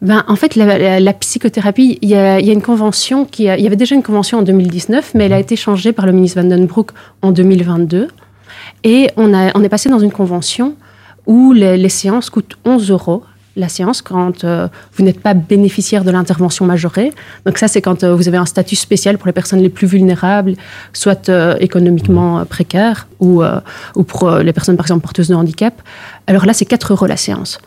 Ben, 0.00 0.24
en 0.28 0.36
fait, 0.36 0.54
la, 0.54 1.12
psychothérapie, 1.14 1.98
il 2.02 2.08
y, 2.08 2.14
a, 2.14 2.38
une 2.38 2.62
convention 2.62 3.24
qui 3.24 3.44
il 3.44 3.60
y 3.60 3.66
avait 3.66 3.76
déjà 3.76 3.96
une 3.96 4.02
convention 4.02 4.38
en 4.38 4.42
2019, 4.42 5.12
mais 5.14 5.24
elle 5.26 5.32
a 5.32 5.36
mhm. 5.36 5.42
été 5.42 5.56
changée 5.56 5.92
par 5.92 6.06
le 6.06 6.12
ministre 6.12 6.40
Vandenbroek 6.40 6.92
en 7.22 7.32
2022. 7.32 8.08
Et 8.84 9.10
on, 9.16 9.34
a, 9.34 9.50
on 9.56 9.64
est 9.64 9.68
passé 9.68 9.88
dans 9.88 9.98
une 9.98 10.12
convention 10.12 10.74
où 11.26 11.52
les, 11.52 11.88
séances 11.88 12.30
coûtent 12.30 12.56
11 12.64 12.90
euros 12.90 13.22
la 13.56 13.68
séance 13.68 14.02
quand 14.02 14.44
euh, 14.44 14.68
vous 14.94 15.02
n'êtes 15.02 15.20
pas 15.20 15.34
bénéficiaire 15.34 16.04
de 16.04 16.12
l'intervention 16.12 16.64
majorée. 16.64 17.12
Donc 17.44 17.58
ça, 17.58 17.66
c'est 17.66 17.82
quand 17.82 18.04
euh, 18.04 18.14
vous 18.14 18.28
avez 18.28 18.36
un 18.36 18.46
statut 18.46 18.76
spécial 18.76 19.18
pour 19.18 19.26
les 19.26 19.32
personnes 19.32 19.58
les 19.58 19.68
plus 19.68 19.88
vulnérables, 19.88 20.54
soit 20.92 21.28
euh, 21.28 21.56
économiquement 21.58 22.44
précaires 22.44 23.08
ou, 23.18 23.42
ou 23.96 24.02
pour 24.04 24.30
les 24.30 24.52
personnes, 24.52 24.76
par 24.76 24.86
exemple, 24.86 25.02
porteuses 25.02 25.26
de 25.26 25.34
handicap. 25.34 25.74
Alors 26.28 26.46
là, 26.46 26.52
c'est 26.52 26.66
4 26.66 26.92
euros 26.92 27.06
la 27.06 27.16
séance. 27.16 27.58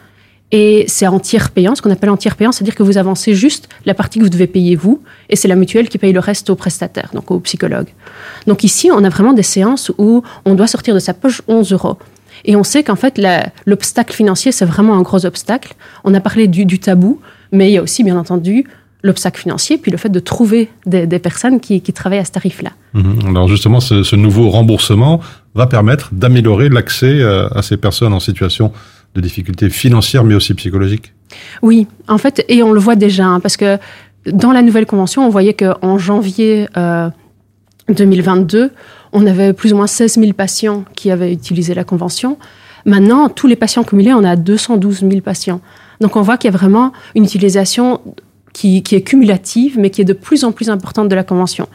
Et 0.52 0.86
c'est 0.88 1.08
en 1.08 1.20
tiers 1.20 1.52
payant, 1.52 1.76
ce 1.76 1.82
qu'on 1.82 1.92
appelle 1.92 2.10
en 2.10 2.18
tiers 2.18 2.36
payant, 2.36 2.52
c'est-à-dire 2.52 2.76
que 2.76 2.84
vous 2.84 2.98
avancez 2.98 3.34
juste 3.34 3.70
la 3.86 3.94
partie 3.94 4.20
que 4.20 4.24
vous 4.24 4.30
devez 4.30 4.48
payer 4.48 4.76
vous, 4.76 5.02
et 5.30 5.36
c'est 5.36 5.48
la 5.48 5.56
mutuelle 5.56 5.88
qui 5.88 5.98
paye 5.98 6.12
le 6.12 6.20
reste 6.20 6.50
au 6.50 6.56
prestataire, 6.56 7.10
donc 7.14 7.32
au 7.32 7.40
psychologue. 7.40 7.88
Donc 8.48 8.64
ici, 8.64 8.90
on 8.92 9.04
a 9.04 9.10
vraiment 9.10 9.34
des 9.34 9.44
séances 9.44 9.92
où 9.98 10.24
on 10.46 10.56
doit 10.56 10.68
sortir 10.68 10.94
de 10.94 11.00
sa 11.00 11.14
poche 11.14 11.42
11 11.48 11.72
euros. 11.72 11.98
Et 12.44 12.56
on 12.56 12.64
sait 12.64 12.84
qu'en 12.84 12.96
fait, 12.96 13.22
l'obstacle 13.66 14.14
financier, 14.14 14.52
c'est 14.52 14.66
vraiment 14.66 14.96
un 14.96 15.02
gros 15.02 15.26
obstacle. 15.26 15.74
On 16.04 16.14
a 16.14 16.20
parlé 16.20 16.48
du, 16.48 16.80
tabou, 16.80 17.20
mais 17.52 17.70
il 17.70 17.74
y 17.74 17.78
a 17.78 17.84
aussi, 17.84 18.04
bien 18.04 18.18
entendu, 18.18 18.66
l'obstacle 19.04 19.40
financier, 19.42 19.78
puis 19.78 19.92
le 19.92 19.98
fait 19.98 20.10
de 20.10 20.20
trouver 20.20 20.70
des, 20.86 21.08
personnes 21.20 21.60
qui, 21.60 21.82
travaillent 21.82 22.20
à 22.20 22.26
ce 22.26 22.32
tarif-là. 22.32 22.72
Mhm. 22.94 23.36
Alors 23.36 23.48
justement, 23.48 23.80
ce, 23.80 24.16
nouveau 24.16 24.50
remboursement 24.50 25.22
va 25.56 25.68
permettre 25.68 26.10
d'améliorer 26.14 26.70
l'accès 26.70 27.22
euh, 27.22 27.48
à 27.50 27.62
ces 27.62 27.78
personnes 27.78 28.14
en 28.14 28.20
situation 28.20 28.72
de 29.16 29.22
difficultés 29.22 29.70
financières, 29.70 30.24
mais 30.24 30.36
aussi 30.36 30.54
psychologiques. 30.54 31.14
Oui, 31.62 31.88
en 32.08 32.18
fait, 32.18 32.46
et 32.48 32.64
on 32.64 32.72
le 32.72 32.80
voit 32.80 32.96
déjà, 32.96 33.26
hein, 33.26 33.40
parce 33.40 33.58
que 33.58 33.78
dans 34.26 34.52
la 34.52 34.62
nouvelle 34.62 34.86
convention, 34.86 35.26
on 35.26 35.30
voyait 35.30 35.54
qu'en 35.54 35.98
janvier 35.98 36.68
2022, 37.90 38.60
euh, 38.60 38.70
on 39.14 39.26
avait 39.26 39.54
plus 39.54 39.74
ou 39.74 39.76
moins 39.76 39.88
16 39.88 40.20
000 40.20 40.34
patients 40.34 40.86
qui 40.96 41.12
avaient 41.12 41.34
utilisé 41.34 41.74
la 41.74 41.84
convention. 41.84 42.38
Maintenant, 42.86 43.30
tous 43.30 43.48
les 43.48 43.56
patients 43.56 43.84
cumulés, 43.84 44.14
on 44.14 44.24
a 44.24 44.36
212 44.36 45.00
000 45.00 45.22
patients. 45.22 45.62
Donc 46.00 46.16
on 46.16 46.22
voit 46.22 46.38
qu'il 46.38 46.52
y 46.52 46.54
a 46.54 46.58
vraiment 46.58 46.94
une 47.16 47.24
utilisation 47.24 48.02
qui, 48.54 48.84
qui, 48.84 48.96
est 48.96 49.02
cumulative, 49.02 49.78
mais 49.80 49.90
qui 49.90 50.02
est 50.02 50.06
de 50.06 50.14
plus 50.14 50.44
en 50.44 50.52
plus 50.52 50.70
importante 50.70 51.10
de 51.10 51.16
la 51.16 51.24
convention. 51.24 51.68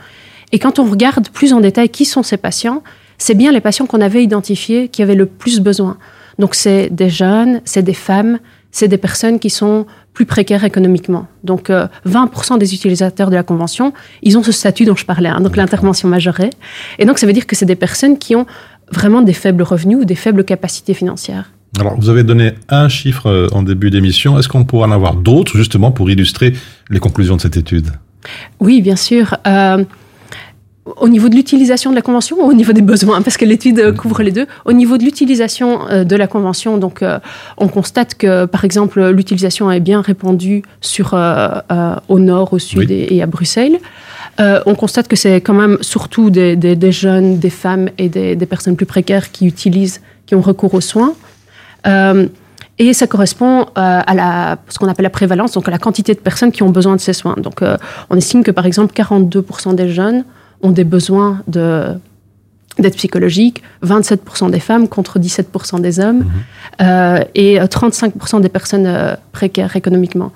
Et 0.52 0.58
quand 0.58 0.78
on 0.78 0.84
regarde 0.84 1.28
plus 1.30 1.52
en 1.52 1.60
détail 1.60 1.88
qui 1.88 2.04
sont 2.04 2.22
ces 2.22 2.36
patients, 2.36 2.82
c'est 3.18 3.34
bien 3.34 3.52
les 3.52 3.60
patients 3.60 3.86
qu'on 3.86 4.00
avait 4.00 4.22
identifiés 4.22 4.88
qui 4.88 5.02
avaient 5.02 5.14
le 5.14 5.26
plus 5.26 5.60
besoin. 5.60 5.96
Donc 6.38 6.54
c'est 6.54 6.90
des 6.90 7.10
jeunes, 7.10 7.60
c'est 7.64 7.82
des 7.82 7.94
femmes, 7.94 8.38
c'est 8.70 8.88
des 8.88 8.98
personnes 8.98 9.38
qui 9.38 9.50
sont 9.50 9.86
plus 10.12 10.26
précaires 10.26 10.64
économiquement. 10.64 11.26
Donc 11.44 11.70
20% 11.70 12.54
euh, 12.54 12.56
des 12.58 12.74
utilisateurs 12.74 13.30
de 13.30 13.34
la 13.34 13.42
convention, 13.42 13.92
ils 14.22 14.36
ont 14.36 14.42
ce 14.42 14.52
statut 14.52 14.84
dont 14.84 14.96
je 14.96 15.04
parlais, 15.04 15.28
hein, 15.28 15.40
donc 15.40 15.56
l'intervention 15.56 16.08
majorée. 16.08 16.50
Et 16.98 17.04
donc 17.04 17.18
ça 17.18 17.26
veut 17.26 17.32
dire 17.32 17.46
que 17.46 17.56
c'est 17.56 17.66
des 17.66 17.76
personnes 17.76 18.18
qui 18.18 18.36
ont 18.36 18.46
vraiment 18.90 19.22
des 19.22 19.32
faibles 19.32 19.62
revenus 19.62 19.98
ou 19.98 20.04
des 20.04 20.14
faibles 20.14 20.44
capacités 20.44 20.94
financières. 20.94 21.50
Alors, 21.78 21.98
vous 21.98 22.08
avez 22.08 22.22
donné 22.22 22.52
un 22.68 22.88
chiffre 22.88 23.26
euh, 23.26 23.48
en 23.52 23.62
début 23.62 23.90
d'émission. 23.90 24.38
Est-ce 24.38 24.48
qu'on 24.48 24.64
pourra 24.64 24.86
en 24.86 24.92
avoir 24.92 25.14
d'autres, 25.14 25.56
justement, 25.56 25.90
pour 25.90 26.08
illustrer 26.10 26.54
les 26.88 27.00
conclusions 27.00 27.36
de 27.36 27.40
cette 27.40 27.56
étude? 27.56 27.88
Oui, 28.60 28.80
bien 28.80 28.96
sûr. 28.96 29.36
Euh, 29.46 29.84
au 30.96 31.08
niveau 31.08 31.28
de 31.28 31.34
l'utilisation 31.34 31.90
de 31.90 31.96
la 31.96 32.02
convention 32.02 32.36
ou 32.38 32.48
au 32.48 32.52
niveau 32.52 32.72
des 32.72 32.82
besoins? 32.82 33.22
Parce 33.22 33.36
que 33.36 33.44
l'étude 33.44 33.80
euh, 33.80 33.92
couvre 33.92 34.22
les 34.22 34.30
deux. 34.30 34.46
Au 34.64 34.72
niveau 34.72 34.98
de 34.98 35.04
l'utilisation 35.04 35.88
euh, 35.90 36.04
de 36.04 36.16
la 36.16 36.26
convention, 36.26 36.78
donc, 36.78 37.02
euh, 37.02 37.18
on 37.58 37.68
constate 37.68 38.14
que, 38.14 38.44
par 38.44 38.64
exemple, 38.64 39.04
l'utilisation 39.10 39.70
est 39.70 39.80
bien 39.80 40.00
répandue 40.00 40.62
sur, 40.80 41.14
au 41.14 42.18
nord, 42.18 42.52
au 42.52 42.58
sud 42.58 42.90
et, 42.90 43.22
à 43.22 43.26
Bruxelles. 43.26 43.78
on 44.38 44.74
constate 44.74 45.08
que 45.08 45.16
c'est 45.16 45.40
quand 45.40 45.54
même 45.54 45.78
surtout 45.80 46.30
des, 46.30 46.92
jeunes, 46.92 47.38
des 47.38 47.50
femmes 47.50 47.88
et 47.98 48.08
des, 48.08 48.46
personnes 48.46 48.76
plus 48.76 48.86
précaires 48.86 49.30
qui 49.30 49.46
utilisent, 49.46 50.00
qui 50.26 50.34
ont 50.34 50.40
recours 50.40 50.74
aux 50.74 50.80
soins. 50.80 51.14
et 52.78 52.92
ça 52.92 53.06
correspond 53.06 53.66
à 53.74 54.14
la, 54.14 54.58
ce 54.68 54.78
qu'on 54.78 54.88
appelle 54.88 55.04
la 55.04 55.10
prévalence, 55.10 55.52
donc 55.52 55.68
à 55.68 55.70
la 55.70 55.78
quantité 55.78 56.14
de 56.14 56.20
personnes 56.20 56.52
qui 56.52 56.62
ont 56.62 56.70
besoin 56.70 56.96
de 56.96 57.00
ces 57.00 57.12
soins. 57.12 57.36
Donc, 57.38 57.62
on 58.10 58.16
estime 58.16 58.42
que, 58.42 58.50
par 58.50 58.66
exemple, 58.66 58.94
42% 58.94 59.74
des 59.74 59.88
jeunes 59.88 60.24
ont 60.62 60.70
des 60.70 60.84
besoins 60.84 61.42
de 61.46 61.94
d'aide 62.78 62.94
psychologique, 62.94 63.62
27% 63.84 64.50
des 64.50 64.60
femmes 64.60 64.88
contre 64.88 65.18
17% 65.18 65.80
des 65.80 66.00
hommes, 66.00 66.18
mhm. 66.18 66.26
euh, 66.82 67.24
et 67.34 67.58
35% 67.58 68.40
des 68.40 68.48
personnes 68.48 68.86
euh, 68.86 69.14
précaires 69.32 69.76
économiquement. 69.76 70.32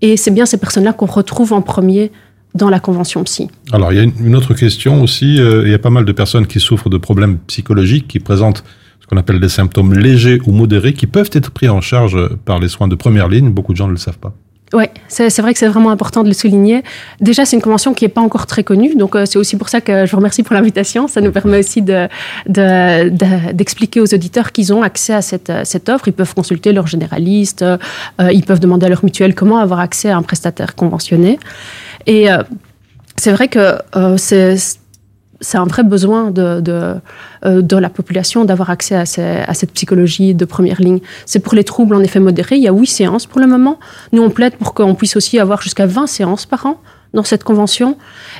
Et 0.00 0.16
c'est 0.16 0.30
bien 0.30 0.46
ces 0.46 0.58
personnes-là 0.58 0.92
qu'on 0.92 1.06
retrouve 1.06 1.52
en 1.52 1.62
premier 1.62 2.12
dans 2.54 2.68
la 2.68 2.80
convention 2.80 3.24
psy. 3.24 3.48
Alors, 3.72 3.92
il 3.92 3.96
y 3.96 4.00
a 4.00 4.02
une 4.02 4.36
autre 4.36 4.54
question 4.54 5.02
aussi. 5.02 5.40
Euh, 5.40 5.62
il 5.64 5.70
y 5.70 5.74
a 5.74 5.78
pas 5.78 5.90
mal 5.90 6.04
de 6.04 6.12
personnes 6.12 6.46
qui 6.46 6.60
souffrent 6.60 6.90
de 6.90 6.98
problèmes 6.98 7.38
psychologiques, 7.46 8.08
qui 8.08 8.20
présentent 8.20 8.62
ce 9.00 9.06
qu'on 9.06 9.16
appelle 9.16 9.40
des 9.40 9.48
symptômes 9.48 9.94
légers 9.94 10.38
ou 10.46 10.52
modérés, 10.52 10.92
qui 10.92 11.06
peuvent 11.06 11.30
être 11.32 11.50
pris 11.50 11.68
en 11.68 11.80
charge 11.80 12.16
par 12.44 12.58
les 12.58 12.68
soins 12.68 12.88
de 12.88 12.94
première 12.94 13.28
ligne. 13.28 13.50
Beaucoup 13.50 13.72
de 13.72 13.78
gens 13.78 13.86
ne 13.86 13.92
le 13.92 13.98
savent 13.98 14.18
pas. 14.18 14.34
Oui, 14.72 14.84
c'est 15.08 15.40
vrai 15.40 15.52
que 15.52 15.58
c'est 15.58 15.68
vraiment 15.68 15.90
important 15.90 16.22
de 16.22 16.28
le 16.28 16.34
souligner. 16.34 16.82
Déjà, 17.20 17.44
c'est 17.44 17.56
une 17.56 17.62
convention 17.62 17.92
qui 17.92 18.04
n'est 18.04 18.10
pas 18.10 18.22
encore 18.22 18.46
très 18.46 18.64
connue, 18.64 18.94
donc 18.94 19.14
euh, 19.14 19.26
c'est 19.26 19.38
aussi 19.38 19.56
pour 19.56 19.68
ça 19.68 19.82
que 19.82 20.06
je 20.06 20.10
vous 20.10 20.16
remercie 20.16 20.42
pour 20.42 20.54
l'invitation. 20.54 21.08
Ça 21.08 21.20
nous 21.20 21.30
permet 21.30 21.58
aussi 21.58 21.82
d'expliquer 21.82 24.00
de, 24.00 24.04
aux 24.04 24.14
auditeurs 24.14 24.52
qu'ils 24.52 24.72
ont 24.72 24.82
accès 24.82 25.12
à 25.12 25.20
cette, 25.20 25.52
cette, 25.64 25.90
offre. 25.90 26.08
Ils 26.08 26.14
peuvent 26.14 26.34
consulter 26.34 26.72
leur 26.72 26.86
généraliste, 26.86 27.60
euh, 27.62 27.76
ils 28.32 28.44
peuvent 28.44 28.60
demander 28.60 28.86
à 28.86 28.88
leur 28.88 29.04
mutuelle 29.04 29.34
comment 29.34 29.58
avoir 29.58 29.80
accès 29.80 30.08
à 30.08 30.16
un 30.16 30.22
prestataire 30.22 30.74
conventionné. 30.74 31.38
Et 32.06 32.30
euh, 32.30 32.42
c'est 33.16 33.32
vrai 33.32 33.48
que 33.48 33.76
c'est 34.16 34.56
c'est 35.42 35.58
un 35.58 35.64
vrai 35.64 35.82
besoin 35.82 36.30
de, 36.30 36.60
de, 36.60 36.94
euh, 37.44 37.80
la 37.80 37.90
population 37.90 38.44
d'avoir 38.44 38.70
accès 38.70 38.94
à, 38.94 39.04
cette 39.04 39.72
psychologie 39.72 40.34
de 40.34 40.44
première 40.44 40.80
ligne. 40.80 41.00
C'est 41.26 41.40
pour 41.40 41.54
les 41.54 41.64
troubles 41.64 41.94
en 41.94 42.00
effet 42.00 42.20
modérés. 42.20 42.56
Il 42.56 42.62
y 42.62 42.68
a 42.68 42.72
huit 42.72 42.86
séances 42.86 43.26
pour 43.26 43.40
le 43.40 43.46
moment. 43.46 43.78
Nous, 44.12 44.22
on 44.22 44.30
plaide 44.30 44.54
pour 44.56 44.72
qu'on 44.72 44.94
puisse 44.94 45.16
aussi 45.16 45.38
avoir 45.38 45.60
jusqu'à 45.60 45.86
20 45.86 46.06
séances 46.06 46.46
par 46.46 46.64
an 46.64 46.80
dans 47.12 47.24
cette 47.24 47.44
convention. 47.44 47.98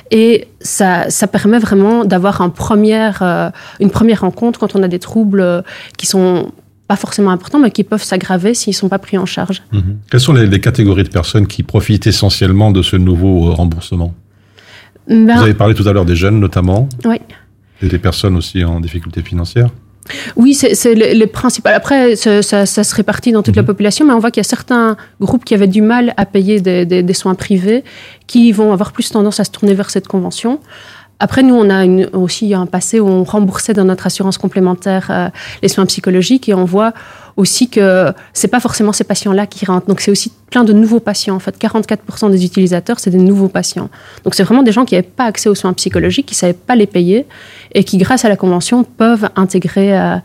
Et 0.09 0.47
ça, 0.61 1.09
ça 1.09 1.27
permet 1.27 1.59
vraiment 1.59 2.05
d'avoir 2.05 2.41
euh, 2.41 3.49
une 3.79 3.91
première 3.91 4.21
rencontre 4.21 4.59
quand 4.59 4.75
on 4.75 4.81
a 4.81 4.87
des 4.87 4.99
troubles 4.99 5.41
euh, 5.41 5.61
qui 5.97 6.05
sont 6.05 6.51
pas 6.87 6.95
forcément 6.95 7.31
importants, 7.31 7.59
mais 7.59 7.71
qui 7.71 7.83
peuvent 7.83 8.03
s'aggraver 8.03 8.53
s'ils 8.53 8.71
ne 8.71 8.75
sont 8.75 8.89
pas 8.89 8.99
pris 8.99 9.17
en 9.17 9.25
charge. 9.25 9.61
Mhm. 9.71 9.99
Quelles 10.09 10.19
sont 10.19 10.33
les, 10.33 10.59
catégories 10.59 11.03
de 11.03 11.09
personnes 11.09 11.47
qui 11.47 11.63
profitent 11.63 12.07
essentiellement 12.07 12.71
de 12.71 12.81
ce 12.81 12.95
nouveau 12.95 13.53
remboursement? 13.53 14.13
Ben, 15.07 15.35
Vous 15.35 15.43
avez 15.43 15.53
parlé 15.53 15.73
tout 15.73 15.87
à 15.87 15.93
l'heure 15.93 16.05
des 16.05 16.15
jeunes 16.15 16.39
notamment. 16.39 16.87
Oui. 17.05 17.17
Et 17.81 17.87
des 17.87 17.99
personnes 17.99 18.35
aussi 18.37 18.63
en 18.63 18.79
difficulté 18.79 19.21
financière. 19.21 19.69
Oui, 20.35 20.53
c'est 20.53 20.95
le, 20.95 21.25
principal. 21.25 21.73
Après, 21.73 22.15
ça, 22.15 22.65
se 22.65 22.95
répartit 22.95 23.31
dans 23.31 23.41
toute 23.41 23.55
la 23.55 23.61
mhm. 23.61 23.67
population, 23.67 24.05
mais 24.05 24.13
on 24.13 24.19
voit 24.19 24.31
qu'il 24.31 24.41
y 24.41 24.45
a 24.45 24.49
certains 24.49 24.97
groupes 25.21 25.45
qui 25.45 25.53
avaient 25.53 25.67
du 25.67 25.81
mal 25.81 26.13
à 26.17 26.25
payer 26.25 26.59
des, 26.59 27.13
soins 27.13 27.35
privés, 27.35 27.83
qui 28.27 28.51
vont 28.51 28.73
avoir 28.73 28.91
plus 28.91 29.09
tendance 29.09 29.39
à 29.39 29.43
se 29.43 29.51
tourner 29.51 29.73
vers 29.73 29.89
cette 29.89 30.07
convention. 30.07 30.59
Après, 31.19 31.41
nous, 31.41 31.55
on 31.55 31.69
a 31.69 31.85
aussi 32.17 32.53
un 32.53 32.65
passé 32.65 32.99
où 32.99 33.07
on 33.07 33.23
remboursait 33.23 33.73
dans 33.73 33.85
notre 33.85 34.07
assurance 34.07 34.37
complémentaire 34.37 35.07
euh, 35.09 35.29
les 35.61 35.69
soins 35.69 35.85
psychologiques 35.85 36.49
et 36.49 36.53
on 36.53 36.65
voit 36.65 36.91
aussi 37.37 37.69
que 37.69 38.13
c'est 38.33 38.47
pas 38.47 38.59
forcément 38.59 38.93
ces 38.93 39.03
patients-là 39.03 39.47
qui 39.47 39.65
rentrent. 39.65 39.87
Donc, 39.87 40.01
c'est 40.01 40.11
aussi 40.11 40.31
plein 40.49 40.63
de 40.63 40.73
nouveaux 40.73 40.99
patients. 40.99 41.35
En 41.35 41.39
fait, 41.39 41.57
44% 41.59 42.31
des 42.31 42.45
utilisateurs, 42.45 42.99
c'est 42.99 43.09
des 43.09 43.17
nouveaux 43.17 43.47
patients. 43.47 43.89
Donc, 44.23 44.35
c'est 44.35 44.43
vraiment 44.43 44.63
des 44.63 44.71
gens 44.71 44.85
qui 44.85 44.95
n'avaient 44.95 45.07
pas 45.07 45.25
accès 45.25 45.49
aux 45.49 45.55
soins 45.55 45.73
psychologiques, 45.73 46.27
qui 46.27 46.35
ne 46.35 46.39
savaient 46.39 46.53
pas 46.53 46.75
les 46.75 46.87
payer 46.87 47.25
et 47.73 47.83
qui, 47.83 47.97
grâce 47.97 48.25
à 48.25 48.29
la 48.29 48.35
convention, 48.35 48.83
peuvent 48.83 49.29
intégrer 49.35 49.97
euh, 49.97 50.17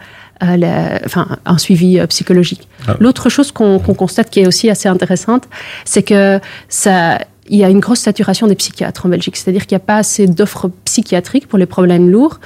euh, 0.42 0.98
enfin, 1.04 1.28
un 1.46 1.58
suivi 1.58 1.98
psychologique. 2.08 2.68
Ah. 2.86 2.96
L'autre 3.00 3.28
chose 3.28 3.52
qu'on 3.52 3.78
constate 3.78 4.30
qui 4.30 4.40
est 4.40 4.46
aussi 4.46 4.70
assez 4.70 4.88
intéressante, 4.88 5.44
c'est 5.84 6.02
que 6.02 6.40
ça 6.68 7.18
il 7.50 7.58
y 7.58 7.64
a 7.64 7.70
une 7.70 7.80
grosse 7.80 8.00
saturation 8.00 8.46
des 8.46 8.54
psychiatres 8.54 9.06
en 9.06 9.08
Belgique, 9.08 9.36
c'est-à-dire 9.36 9.66
qu'il 9.66 9.76
n'y 9.76 9.82
a 9.82 9.86
pas 9.86 9.96
assez 9.96 10.26
d'offres 10.26 10.70
psychiatriques 10.84 11.48
pour 11.48 11.58
les 11.58 11.66
problèmes 11.66 12.10
lourds, 12.10 12.40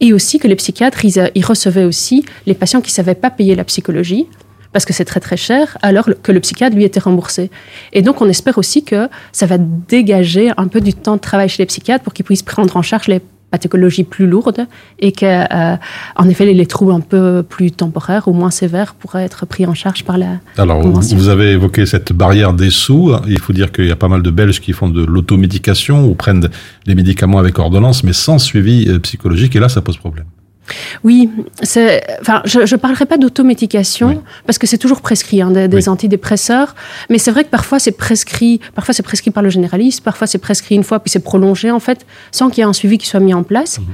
et 0.00 0.12
aussi 0.12 0.38
que 0.38 0.48
les 0.48 0.56
psychiatres, 0.56 1.04
ils, 1.04 1.44
recevaient 1.44 1.84
aussi 1.84 2.24
les 2.46 2.54
patients 2.54 2.80
qui 2.80 2.90
ne 2.90 2.94
savaient 2.94 3.14
pas 3.14 3.30
payer 3.30 3.54
la 3.54 3.64
psychologie, 3.64 4.26
parce 4.72 4.84
que 4.84 4.92
c'est 4.92 5.04
très 5.04 5.20
très 5.20 5.36
cher, 5.36 5.78
alors 5.82 6.08
que 6.22 6.30
le 6.30 6.40
psychiatre, 6.40 6.76
lui, 6.76 6.84
était 6.84 7.00
remboursé. 7.00 7.50
Et 7.92 8.02
donc, 8.02 8.20
on 8.20 8.28
espère 8.28 8.58
aussi 8.58 8.84
que 8.84 9.08
ça 9.32 9.46
va 9.46 9.56
dégager 9.58 10.52
un 10.56 10.68
peu 10.68 10.80
du 10.80 10.94
temps 10.94 11.16
de 11.16 11.20
travail 11.20 11.48
chez 11.48 11.62
les 11.62 11.66
psychiatres 11.66 12.04
pour 12.04 12.12
qu'ils 12.12 12.24
puissent 12.24 12.42
prendre 12.42 12.76
en 12.76 12.82
charge 12.82 13.08
les 13.08 13.20
pathologie 13.50 14.04
plus 14.04 14.26
lourde 14.26 14.66
et 14.98 15.12
que, 15.12 15.24
euh, 15.24 15.76
en 16.16 16.28
effet, 16.28 16.52
les 16.52 16.66
troubles 16.66 16.92
un 16.92 17.00
peu 17.00 17.42
plus 17.42 17.70
temporaires 17.70 18.28
ou 18.28 18.32
moins 18.32 18.50
sévères 18.50 18.94
pourraient 18.94 19.24
être 19.24 19.46
pris 19.46 19.66
en 19.66 19.74
charge 19.74 20.04
par 20.04 20.18
la. 20.18 20.38
Alors, 20.56 20.86
vous 20.86 21.28
avez 21.28 21.52
évoqué 21.52 21.86
cette 21.86 22.12
barrière 22.12 22.52
des 22.52 22.70
sous. 22.70 23.12
Il 23.26 23.38
faut 23.38 23.52
dire 23.52 23.72
qu'il 23.72 23.86
y 23.86 23.90
a 23.90 23.96
pas 23.96 24.08
mal 24.08 24.22
de 24.22 24.30
Belges 24.30 24.60
qui 24.60 24.72
font 24.72 24.88
de 24.88 25.04
l'automédication 25.04 26.06
ou 26.06 26.14
prennent 26.14 26.48
des 26.86 26.94
médicaments 26.94 27.38
avec 27.38 27.58
ordonnance, 27.58 28.04
mais 28.04 28.12
sans 28.12 28.38
suivi 28.38 28.88
euh, 28.88 28.98
psychologique, 28.98 29.56
et 29.56 29.60
là, 29.60 29.68
ça 29.68 29.80
pose 29.80 29.96
problème. 29.96 30.26
Oui, 31.04 31.30
enfin, 31.62 32.42
je 32.44 32.60
ne 32.60 32.76
parlerai 32.76 33.06
pas 33.06 33.16
d'automédication 33.16 34.22
parce 34.46 34.58
que 34.58 34.66
c'est 34.66 34.78
toujours 34.78 35.00
prescrit 35.00 35.42
hein, 35.42 35.50
des, 35.50 35.88
antidépresseurs, 35.88 36.74
mais 37.10 37.18
c'est 37.18 37.30
vrai 37.30 37.44
que 37.44 37.50
parfois 37.50 37.78
c'est 37.78 37.92
prescrit, 37.92 38.60
parfois 38.74 38.94
c'est 38.94 39.02
prescrit 39.02 39.30
par 39.30 39.42
le 39.42 39.50
généraliste, 39.50 40.02
parfois 40.02 40.26
c'est 40.26 40.38
prescrit 40.38 40.74
une 40.74 40.84
fois 40.84 41.00
puis 41.00 41.10
c'est 41.10 41.22
prolongé 41.22 41.70
en 41.70 41.80
fait 41.80 42.06
sans 42.32 42.50
qu'il 42.50 42.58
y 42.58 42.60
ait 42.62 42.68
un 42.68 42.72
suivi 42.72 42.98
qui 42.98 43.06
soit 43.06 43.20
mis 43.20 43.34
en 43.34 43.42
place. 43.42 43.78
Mhm. 43.78 43.86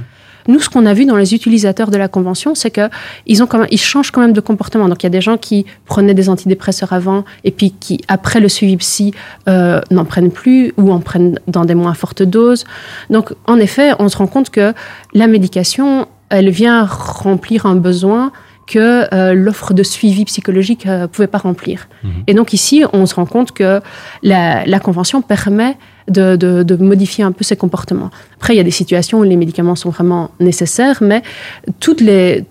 Nous, 0.47 0.59
ce 0.59 0.69
qu'on 0.69 0.85
a 0.85 0.93
vu 0.93 1.05
dans 1.05 1.17
les 1.17 1.33
utilisateurs 1.33 1.89
de 1.89 1.97
la 1.97 2.07
convention, 2.07 2.53
c'est 2.53 2.69
que 2.69 2.89
ils 3.25 3.41
ont 3.41 3.47
quand 3.47 3.59
même, 3.59 3.67
ils 3.71 3.79
changent 3.79 4.11
quand 4.11 4.21
même 4.21 4.33
de 4.33 4.41
comportement. 4.41 4.87
Donc, 4.87 5.01
il 5.01 5.05
y 5.05 5.07
a 5.07 5.11
des 5.11 5.21
gens 5.21 5.37
qui 5.37 5.65
prenaient 5.85 6.13
des 6.13 6.29
antidépresseurs 6.29 6.93
avant 6.93 7.25
et 7.43 7.51
puis 7.51 7.71
qui, 7.71 8.01
après 8.07 8.39
le 8.39 8.49
suivi 8.49 8.77
psy, 8.77 9.13
euh, 9.47 9.81
n'en 9.89 10.05
prennent 10.05 10.31
plus 10.31 10.73
ou 10.77 10.91
en 10.91 10.99
prennent 10.99 11.39
dans 11.47 11.65
des 11.65 11.75
moins 11.75 11.95
fortes 11.95 12.21
doses. 12.21 12.65
Donc, 13.09 13.33
en 13.45 13.57
effet, 13.57 13.93
on 13.97 14.07
se 14.07 14.17
rend 14.17 14.27
compte 14.27 14.51
que 14.51 14.73
la 15.13 15.27
médication 15.27 16.07
elle 16.29 16.49
vient 16.49 16.85
remplir 16.85 17.65
un 17.65 17.75
besoin 17.75 18.31
que 18.67 19.13
euh, 19.13 19.33
l'offre 19.33 19.73
de 19.73 19.83
suivi 19.83 20.25
psychologique 20.25 20.85
ne 20.85 21.03
euh, 21.03 21.07
pouvait 21.07 21.27
pas 21.27 21.37
remplir. 21.37 21.87
Mhm. 22.03 22.11
Et 22.27 22.33
donc 22.33 22.53
ici, 22.53 22.83
on 22.93 23.05
se 23.05 23.15
rend 23.15 23.25
compte 23.25 23.51
que 23.51 23.81
la, 24.23 24.79
convention 24.79 25.21
permet 25.21 25.77
de, 26.07 26.35
de, 26.35 26.75
modifier 26.75 27.23
un 27.23 27.31
peu 27.31 27.43
ces 27.43 27.55
comportements. 27.55 28.09
Après, 28.35 28.53
il 28.53 28.57
y 28.57 28.59
a 28.59 28.63
des 28.63 28.71
situations 28.71 29.19
où 29.19 29.23
les 29.23 29.37
médicaments 29.37 29.75
sont 29.75 29.89
vraiment 29.89 30.31
nécessaires, 30.39 30.97
mais 31.01 31.21
toutes 31.79 32.01
les 32.01 32.45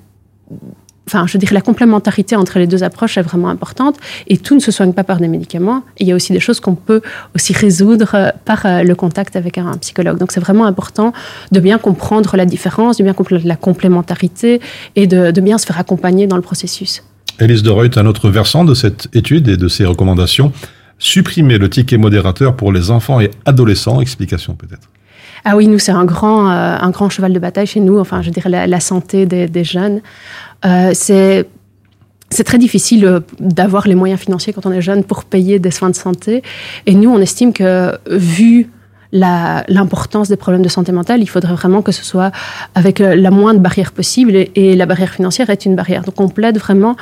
enfin, 1.06 1.26
je 1.26 1.38
dirais 1.38 1.54
la 1.54 1.60
complémentarité 1.60 2.36
entre 2.36 2.58
les 2.58 2.66
deux 2.66 2.82
approches 2.82 3.18
est 3.18 3.22
vraiment 3.22 3.48
importante 3.48 3.96
et 4.26 4.38
tout 4.38 4.54
ne 4.54 4.60
se 4.60 4.70
soigne 4.70 4.92
pas 4.92 5.04
par 5.04 5.18
des 5.18 5.28
médicaments. 5.28 5.82
il 5.98 6.06
y 6.06 6.12
a 6.12 6.14
aussi 6.14 6.32
des 6.32 6.40
choses 6.40 6.60
qu'on 6.60 6.74
peut 6.74 7.02
aussi 7.34 7.52
résoudre 7.52 8.10
euh, 8.14 8.30
par 8.44 8.64
euh, 8.66 8.82
le 8.82 8.94
contact 8.94 9.36
avec 9.36 9.58
un 9.58 9.76
psychologue. 9.78 10.18
Donc 10.18 10.32
c'est 10.32 10.40
vraiment 10.40 10.66
important 10.66 11.12
de 11.52 11.60
bien 11.60 11.78
comprendre 11.78 12.36
la 12.36 12.46
différence, 12.46 12.98
de 12.98 13.04
bien 13.04 13.12
comprendre 13.12 13.42
la 13.44 13.56
complémentarité 13.56 14.60
et 14.96 15.06
de, 15.06 15.40
bien 15.40 15.58
se 15.58 15.66
faire 15.66 15.78
accompagner 15.78 16.26
dans 16.26 16.36
le 16.36 16.42
processus. 16.42 17.02
Élise 17.38 17.62
de 17.62 17.70
Reut, 17.70 17.90
un 17.96 18.06
autre 18.06 18.30
versant 18.30 18.64
de 18.64 18.74
cette 18.74 19.08
étude 19.14 19.48
et 19.48 19.56
de 19.56 19.68
ces 19.68 19.84
recommandations, 19.84 20.52
supprimer 20.98 21.58
le 21.58 21.68
ticket 21.68 21.98
modérateur 21.98 22.56
pour 22.56 22.72
les 22.72 22.90
enfants 22.90 23.20
et 23.20 23.30
adolescents. 23.44 24.00
Explication 24.00 24.54
peut-être. 24.54 24.88
Ah 25.44 25.56
oui, 25.56 25.68
nous, 25.68 25.78
c'est 25.78 25.92
un 25.92 26.06
grand, 26.06 26.50
euh, 26.50 26.76
un 26.80 26.90
grand 26.90 27.10
cheval 27.10 27.34
de 27.34 27.38
bataille 27.38 27.66
chez 27.66 27.80
nous, 27.80 27.98
enfin, 27.98 28.22
je 28.22 28.30
dirais 28.30 28.66
la, 28.66 28.80
santé 28.80 29.26
des, 29.26 29.46
des 29.46 29.64
jeunes. 29.64 30.00
Euh, 30.66 30.92
c'est 30.94 32.44
très 32.44 32.58
difficile 32.58 33.04
euh, 33.04 33.20
d'avoir 33.38 33.86
les 33.86 33.94
moyens 33.94 34.20
financiers 34.20 34.52
quand 34.52 34.66
on 34.66 34.72
est 34.72 34.82
jeune 34.82 35.04
pour 35.04 35.24
payer 35.24 35.58
des 35.58 35.70
soins 35.70 35.90
de 35.90 35.94
santé. 35.94 36.42
Et 36.86 36.94
nous, 36.94 37.10
on 37.10 37.18
estime 37.18 37.52
que 37.52 37.92
vu 38.10 38.70
l'importance 39.12 40.28
des 40.28 40.36
problèmes 40.36 40.62
de 40.62 40.68
santé 40.68 40.90
mentale, 40.90 41.22
il 41.22 41.28
faudrait 41.28 41.54
vraiment 41.54 41.82
que 41.82 41.92
ce 41.92 42.04
soit 42.04 42.32
avec 42.74 43.00
euh, 43.00 43.14
la 43.14 43.30
moindre 43.30 43.60
barrière 43.60 43.92
possible. 43.92 44.34
Et, 44.34 44.74
la 44.74 44.86
barrière 44.86 45.14
financière 45.14 45.50
est 45.50 45.64
une 45.64 45.76
barrière. 45.76 46.02
Donc 46.02 46.20
on 46.20 46.28
plaide 46.28 46.58
vraiment, 46.58 46.96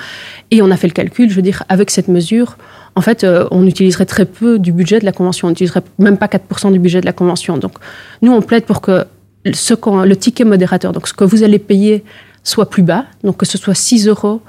et 0.50 0.60
on 0.60 0.70
a 0.70 0.76
fait 0.76 0.88
le 0.88 0.92
calcul, 0.92 1.30
je 1.30 1.34
veux 1.34 1.42
dire, 1.42 1.62
avec 1.70 1.90
cette 1.90 2.08
mesure, 2.08 2.58
en 2.94 3.00
fait, 3.00 3.26
on 3.50 3.66
utiliserait 3.66 4.04
très 4.04 4.26
peu 4.26 4.58
du 4.58 4.70
budget 4.70 4.98
de 4.98 5.06
la 5.06 5.12
Convention. 5.12 5.48
On 5.48 5.52
n'utiliserait 5.52 5.80
même 5.98 6.18
pas 6.18 6.26
4% 6.26 6.72
du 6.72 6.78
budget 6.78 7.00
de 7.00 7.06
la 7.06 7.14
Convention. 7.14 7.56
Donc 7.56 7.72
nous, 8.20 8.30
on 8.30 8.42
plaide 8.42 8.64
pour 8.64 8.82
que 8.82 9.06
le 9.44 10.14
ticket 10.14 10.44
modérateur, 10.44 10.92
donc 10.92 11.08
ce 11.08 11.14
que 11.14 11.24
vous 11.24 11.42
allez 11.42 11.58
payer 11.58 12.04
soit 12.42 12.68
plus 12.68 12.82
bas, 12.82 13.04
donc 13.22 13.36
que 13.36 13.46
ce 13.46 13.58
soit 13.58 13.74
6 13.74 14.08
euros 14.08 14.42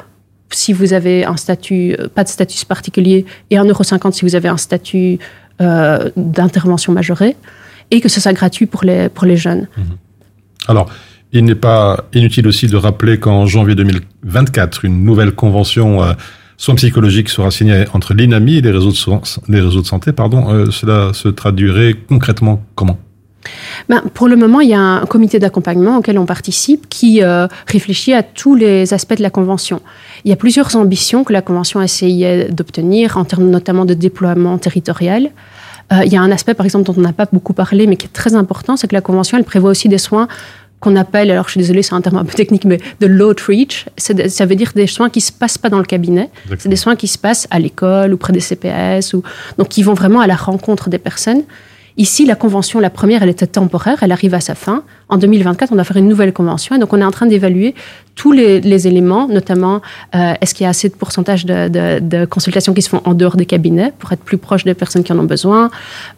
si 0.56 0.74
vous 0.74 0.94
avez 0.94 1.26
un 1.26 1.38
statut, 1.38 1.96
euh, 2.00 2.08
pas 2.08 2.24
de 2.24 2.30
statut 2.30 2.66
particulier, 2.66 3.26
et 3.50 3.56
1,50 3.56 3.70
euro 3.70 4.12
si 4.12 4.26
vous 4.26 4.36
avez 4.36 4.50
un 4.50 4.58
statut 4.58 5.20
euh, 5.62 6.10
d'intervention 6.16 6.94
majorée, 6.94 7.36
et 7.92 8.02
que 8.02 8.10
ce 8.10 8.22
soit 8.22 8.34
gratuit 8.34 8.66
pour 8.66 8.84
les, 8.84 9.10
pour 9.10 9.26
les 9.26 9.38
jeunes. 9.38 9.68
Mhm. 9.78 9.98
Alors, 10.68 10.90
il 11.32 11.46
n'est 11.46 11.56
pas 11.56 12.06
inutile 12.14 12.48
aussi 12.48 12.68
de 12.68 12.78
rappeler 12.78 13.20
qu'en 13.20 13.46
janvier 13.46 13.76
2024, 13.76 14.86
une 14.86 15.04
nouvelle 15.04 15.32
convention 15.32 16.04
euh, 16.04 16.14
soins 16.58 16.76
psychologiques 16.76 17.30
sera 17.30 17.50
signée 17.50 17.86
entre 17.94 18.14
l'INAMI 18.14 18.58
et 18.58 18.62
les 18.62 18.72
réseaux 18.72 18.92
de, 18.92 19.84
santé. 19.84 20.12
Pardon, 20.12 20.72
cela 20.72 21.12
se 21.14 21.28
traduirait 21.28 21.96
concrètement 22.08 22.64
comment? 22.76 23.00
Ben, 23.90 24.02
pour 24.14 24.28
le 24.28 24.36
moment, 24.36 24.62
il 24.62 24.70
y 24.70 24.74
a 24.74 24.80
un 24.80 25.06
comité 25.06 25.40
d'accompagnement 25.40 25.98
auquel 25.98 26.18
on 26.18 26.26
participe 26.26 26.88
qui 26.90 27.22
euh, 27.22 27.48
réfléchit 27.68 28.14
à 28.14 28.24
tous 28.24 28.56
les 28.56 28.94
aspects 28.94 29.18
de 29.18 29.24
la 29.24 29.30
Convention. 29.30 29.82
Il 30.26 30.30
y 30.30 30.34
a 30.34 30.38
plusieurs 30.38 30.76
ambitions 30.76 31.24
que 31.24 31.34
la 31.34 31.42
Convention 31.42 31.80
a 31.80 31.84
essayé 31.84 32.46
d'obtenir, 32.46 33.18
en 33.18 33.26
termes 33.26 33.50
notamment 33.50 33.86
de 33.86 33.94
déploiement 33.94 34.58
territorial. 34.58 35.32
Euh, 35.92 36.04
il 36.06 36.14
y 36.14 36.16
a 36.16 36.22
un 36.22 36.32
aspect, 36.32 36.54
par 36.54 36.66
exemple, 36.66 36.86
dont 36.86 36.96
on 36.98 37.02
n'a 37.02 37.14
pas 37.14 37.28
beaucoup 37.32 37.54
parlé, 37.54 37.88
mais 37.88 37.98
qui 37.98 38.06
est 38.06 38.14
très 38.14 38.36
important, 38.36 38.78
c'est 38.78 38.88
que 38.88 38.96
la 38.96 39.02
Convention, 39.02 39.38
elle 39.38 39.44
prévoit 39.44 39.72
aussi 39.72 39.90
des 39.90 39.98
soins 39.98 40.28
qu'on 40.80 40.96
appelle, 40.98 41.32
alors 41.32 41.46
je 41.46 41.52
suis 41.52 41.60
désolée, 41.60 41.82
c'est 41.82 41.94
un 41.94 42.02
terme 42.02 42.18
un 42.18 42.26
peu 42.26 42.34
technique, 42.34 42.66
mais 42.66 42.78
de 43.00 43.08
l'outreach. 43.08 43.86
Ça 43.98 44.46
veut 44.46 44.56
dire 44.56 44.72
des 44.76 44.88
soins 44.88 45.10
qui 45.10 45.20
ne 45.20 45.24
se 45.24 45.32
passent 45.32 45.58
pas 45.58 45.70
dans 45.70 45.78
le 45.78 45.86
cabinet. 45.86 46.30
C'est 46.58 46.68
des 46.68 46.76
soins 46.76 46.98
qui 46.98 47.08
se 47.08 47.18
passent 47.18 47.48
à 47.52 47.60
l'école 47.60 48.14
ou 48.14 48.18
près 48.18 48.34
des 48.34 48.42
CPS, 48.42 49.14
ou, 49.14 49.24
donc 49.58 49.70
qui 49.70 49.82
vont 49.82 49.94
vraiment 49.94 50.20
à 50.20 50.28
la 50.28 50.36
rencontre 50.36 50.90
des 50.90 50.98
personnes. 50.98 51.44
Ici, 51.96 52.26
la 52.26 52.36
convention, 52.36 52.80
la 52.80 52.90
première, 52.90 53.22
elle 53.22 53.30
était 53.30 53.46
temporaire, 53.46 54.00
elle 54.02 54.12
arrive 54.12 54.34
à 54.34 54.40
sa 54.40 54.56
fin. 54.56 54.84
En 55.10 55.18
2024, 55.18 55.72
on 55.72 55.76
va 55.76 55.84
faire 55.84 55.98
une 55.98 56.08
nouvelle 56.08 56.34
convention 56.34 56.76
et 56.76 56.80
donc 56.80 56.92
on 56.92 57.00
est 57.00 57.06
en 57.06 57.12
train 57.12 57.28
d'évaluer 57.28 57.76
tous 58.16 58.32
les, 58.32 58.88
éléments, 58.88 59.28
notamment 59.28 59.82
euh, 60.16 60.34
est-ce 60.42 60.56
qu'il 60.56 60.64
y 60.64 60.68
a 60.68 60.70
assez 60.70 60.90
de 60.90 60.96
pourcentage 60.96 61.46
de, 61.46 62.26
consultations 62.26 62.74
qui 62.74 62.82
se 62.82 62.90
font 62.90 63.02
en 63.06 63.14
dehors 63.14 63.36
des 63.36 63.46
cabinets 63.46 63.94
pour 64.00 64.12
être 64.12 64.24
plus 64.24 64.38
proche 64.38 64.64
des 64.64 64.74
personnes 64.74 65.04
qui 65.04 65.14
en 65.14 65.20
ont 65.20 65.24
besoin, 65.26 65.70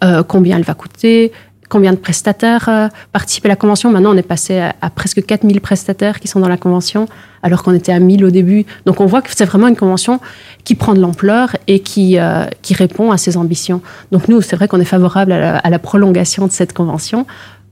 euh, 0.03 0.23
combien 0.23 0.57
elle 0.57 0.63
va 0.63 0.73
coûter, 0.73 1.31
combien 1.69 1.91
de 1.91 1.97
prestataires 1.97 2.69
euh, 2.69 2.87
participent 3.11 3.45
à 3.45 3.49
la 3.49 3.55
convention. 3.55 3.91
Maintenant, 3.91 4.13
on 4.13 4.17
est 4.17 4.23
passé 4.23 4.59
à, 4.59 4.89
presque 4.89 5.25
4000 5.25 5.61
prestataires 5.61 6.19
qui 6.19 6.27
sont 6.27 6.39
dans 6.39 6.49
la 6.49 6.57
convention, 6.57 7.07
alors 7.43 7.63
qu'on 7.63 7.73
était 7.73 7.91
à 7.91 7.99
1000 7.99 8.25
au 8.25 8.29
début. 8.29 8.65
Donc, 8.85 9.01
on 9.01 9.05
voit 9.05 9.21
que 9.21 9.29
c'est 9.35 9.45
vraiment 9.45 9.67
une 9.67 9.75
convention 9.75 10.19
qui 10.63 10.75
prend 10.75 10.93
de 10.93 10.99
l'ampleur 10.99 11.55
et 11.67 11.79
qui, 11.79 12.17
euh, 12.19 12.45
qui 12.61 12.73
répond 12.73 13.11
à 13.11 13.17
ses 13.17 13.37
ambitions. 13.37 13.81
Donc, 14.11 14.27
nous, 14.27 14.41
c'est 14.41 14.55
vrai 14.55 14.67
qu'on 14.67 14.79
est 14.79 14.85
favorable 14.85 15.31
à 15.31 15.69
la, 15.69 15.79
prolongation 15.79 16.47
de 16.47 16.51
cette 16.51 16.73
convention 16.73 17.27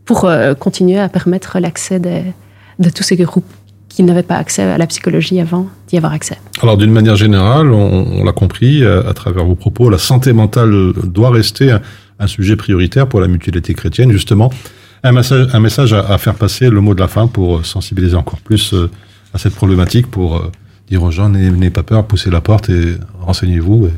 pour 0.05 0.25
euh, 0.25 0.53
continuer 0.53 0.99
à 0.99 1.09
permettre 1.09 1.59
l'accès 1.59 1.99
de 1.99 2.89
tous 2.89 3.03
ces 3.03 3.15
groupes 3.15 3.45
qui 3.89 4.03
n'avaient 4.03 4.23
pas 4.23 4.37
accès 4.37 4.63
à 4.63 4.77
la 4.77 4.87
psychologie 4.87 5.39
avant 5.39 5.67
d'y 5.87 5.97
avoir 5.97 6.13
accès. 6.13 6.37
Alors 6.61 6.77
d'une 6.77 6.91
manière 6.91 7.15
générale, 7.15 7.71
on, 7.71 8.23
l'a 8.23 8.31
compris 8.31 8.83
à 8.83 9.13
travers 9.13 9.45
vos 9.45 9.55
propos, 9.55 9.89
la 9.89 9.99
santé 9.99 10.33
mentale 10.33 10.93
doit 11.03 11.29
rester 11.29 11.77
un 12.19 12.27
sujet 12.27 12.55
prioritaire 12.55 13.07
pour 13.07 13.19
la 13.19 13.27
mutualité 13.27 13.73
chrétienne, 13.73 14.11
justement. 14.11 14.51
Un 15.03 15.11
message, 15.11 15.47
un 15.51 15.59
message 15.59 15.93
à, 15.93 16.17
faire 16.17 16.35
passer, 16.35 16.69
le 16.69 16.79
mot 16.79 16.93
de 16.95 16.99
la 16.99 17.07
fin, 17.07 17.27
pour 17.27 17.57
euh, 17.57 17.63
sensibiliser 17.63 18.15
encore 18.15 18.39
plus 18.39 18.73
euh, 18.73 18.89
à 19.33 19.37
cette 19.37 19.53
problématique, 19.53 20.07
pour 20.09 20.37
euh, 20.37 20.51
dire 20.89 21.03
aux 21.03 21.11
gens, 21.11 21.29
n'ayez 21.29 21.69
pas 21.69 21.83
peur, 21.83 22.05
poussez 22.05 22.29
la 22.29 22.39
porte 22.41 22.69
et 22.69 22.95
renseignez-vous. 23.19 23.89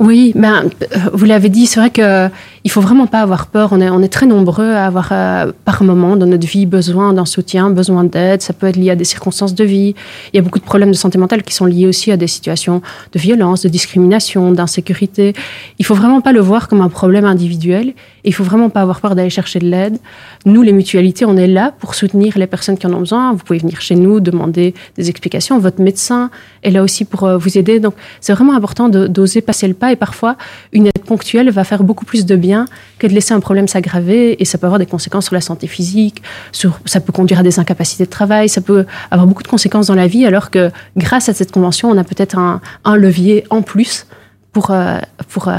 Oui, 0.00 0.32
ben, 0.34 0.64
vous 1.12 1.24
l'avez 1.24 1.48
dit, 1.48 1.66
c'est 1.66 1.80
vrai 1.80 1.90
qu'il 1.90 2.30
il 2.66 2.68
faut 2.68 2.80
vraiment 2.80 3.06
pas 3.06 3.20
avoir 3.20 3.46
peur. 3.46 3.68
On 3.70 3.80
est, 3.80 3.88
on 3.90 4.02
est 4.02 4.08
très 4.08 4.26
nombreux 4.26 4.72
à 4.72 4.86
avoir 4.86 5.10
euh, 5.12 5.52
par 5.64 5.84
moment 5.84 6.16
dans 6.16 6.26
notre 6.26 6.48
vie 6.48 6.66
besoin 6.66 7.12
d'un 7.12 7.24
soutien, 7.24 7.70
besoin 7.70 8.02
d'aide. 8.02 8.42
Ça 8.42 8.52
peut 8.52 8.66
être 8.66 8.74
lié 8.74 8.90
à 8.90 8.96
des 8.96 9.04
circonstances 9.04 9.54
de 9.54 9.62
vie. 9.62 9.94
Il 10.32 10.36
y 10.36 10.40
a 10.40 10.42
beaucoup 10.42 10.58
de 10.58 10.64
problèmes 10.64 10.90
de 10.90 10.96
santé 10.96 11.16
mentale 11.16 11.44
qui 11.44 11.54
sont 11.54 11.66
liés 11.66 11.86
aussi 11.86 12.10
à 12.10 12.16
des 12.16 12.26
situations 12.26 12.82
de 13.12 13.18
violence, 13.20 13.62
de 13.62 13.68
discrimination, 13.68 14.50
d'insécurité. 14.50 15.32
Il 15.78 15.84
faut 15.84 15.94
vraiment 15.94 16.20
pas 16.20 16.32
le 16.32 16.40
voir 16.40 16.66
comme 16.66 16.80
un 16.80 16.88
problème 16.88 17.24
individuel. 17.24 17.94
Il 18.24 18.34
faut 18.34 18.42
vraiment 18.42 18.68
pas 18.68 18.80
avoir 18.80 19.00
peur 19.00 19.14
d'aller 19.14 19.30
chercher 19.30 19.60
de 19.60 19.68
l'aide. 19.68 19.98
Nous, 20.44 20.62
les 20.62 20.72
mutualités, 20.72 21.24
on 21.24 21.36
est 21.36 21.46
là 21.46 21.72
pour 21.78 21.94
soutenir 21.94 22.36
les 22.36 22.48
personnes 22.48 22.76
qui 22.76 22.88
en 22.88 22.92
ont 22.94 22.98
besoin. 22.98 23.32
Vous 23.32 23.44
pouvez 23.44 23.60
venir 23.60 23.80
chez 23.80 23.94
nous, 23.94 24.18
demander 24.18 24.74
des 24.96 25.08
explications. 25.08 25.60
Votre 25.60 25.80
médecin 25.80 26.30
est 26.64 26.72
là 26.72 26.82
aussi 26.82 27.04
pour 27.04 27.22
euh, 27.22 27.36
vous 27.36 27.58
aider. 27.58 27.78
Donc, 27.78 27.94
c'est 28.20 28.32
vraiment 28.32 28.56
important 28.56 28.88
d'oser 28.88 29.40
passer 29.40 29.68
le 29.68 29.74
pas. 29.74 29.92
Et 29.92 29.96
parfois, 29.96 30.34
une 30.72 30.88
ponctuelle 31.06 31.50
va 31.50 31.64
faire 31.64 31.82
beaucoup 31.82 32.04
plus 32.04 32.26
de 32.26 32.36
bien 32.36 32.66
que 32.98 33.06
de 33.06 33.12
laisser 33.12 33.32
un 33.32 33.40
problème 33.40 33.68
s'aggraver. 33.68 34.36
Et 34.40 34.44
ça 34.44 34.58
peut 34.58 34.66
avoir 34.66 34.78
des 34.78 34.86
conséquences 34.86 35.26
sur 35.26 35.34
la 35.34 35.40
santé 35.40 35.66
physique. 35.66 36.22
Ça 36.52 37.00
peut 37.00 37.12
conduire 37.12 37.40
à 37.40 37.42
des 37.42 37.58
incapacités 37.58 38.04
de 38.04 38.10
travail. 38.10 38.48
Ça 38.48 38.60
peut 38.60 38.84
avoir 39.10 39.26
beaucoup 39.26 39.42
de 39.42 39.48
conséquences 39.48 39.86
dans 39.86 39.94
la 39.94 40.06
vie. 40.06 40.26
Alors 40.26 40.50
que 40.50 40.70
grâce 40.96 41.28
à 41.28 41.34
cette 41.34 41.52
convention, 41.52 41.90
on 41.90 41.96
a 41.96 42.04
peut-être 42.04 42.38
un, 42.38 42.60
levier 42.96 43.44
en 43.50 43.62
plus 43.62 44.06
pour, 44.52 44.70
euh, 44.70 44.98
pour 45.28 45.48
euh, 45.48 45.52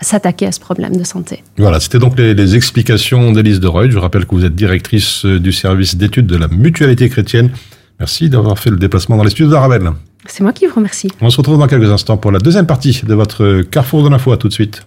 s'attaquer 0.00 0.46
à 0.46 0.52
ce 0.52 0.60
problème 0.60 0.96
de 0.96 1.04
santé. 1.04 1.42
Voilà, 1.56 1.80
c'était 1.80 1.98
donc 1.98 2.18
les, 2.18 2.56
explications 2.56 3.32
d'Élise 3.32 3.60
de 3.60 3.66
Reuil. 3.66 3.90
Je 3.90 3.98
rappelle 3.98 4.26
que 4.26 4.34
vous 4.34 4.44
êtes 4.44 4.54
directrice 4.54 5.24
euh, 5.24 5.38
du 5.38 5.52
service 5.52 5.96
d'études 5.96 6.26
de 6.26 6.36
la 6.36 6.48
mutualité 6.48 7.08
chrétienne. 7.08 7.50
Merci 7.98 8.28
d'avoir 8.28 8.58
fait 8.58 8.70
le 8.70 8.76
déplacement 8.76 9.16
dans 9.16 9.24
les 9.24 9.30
studios 9.30 9.50
d'Arabelle. 9.50 9.90
C'est 10.26 10.42
moi 10.42 10.52
qui 10.52 10.66
vous 10.66 10.74
remercie. 10.74 11.08
On 11.20 11.30
se 11.30 11.36
retrouve 11.36 11.58
dans 11.58 11.66
quelques 11.66 11.90
instants 11.90 12.16
pour 12.16 12.30
la 12.30 12.38
deuxième 12.38 12.66
partie 12.66 13.00
de 13.04 13.14
votre 13.14 13.62
Carrefour 13.62 14.04
de 14.04 14.10
l'info. 14.10 14.32
À 14.32 14.36
tout 14.36 14.48
de 14.48 14.52
suite. 14.52 14.86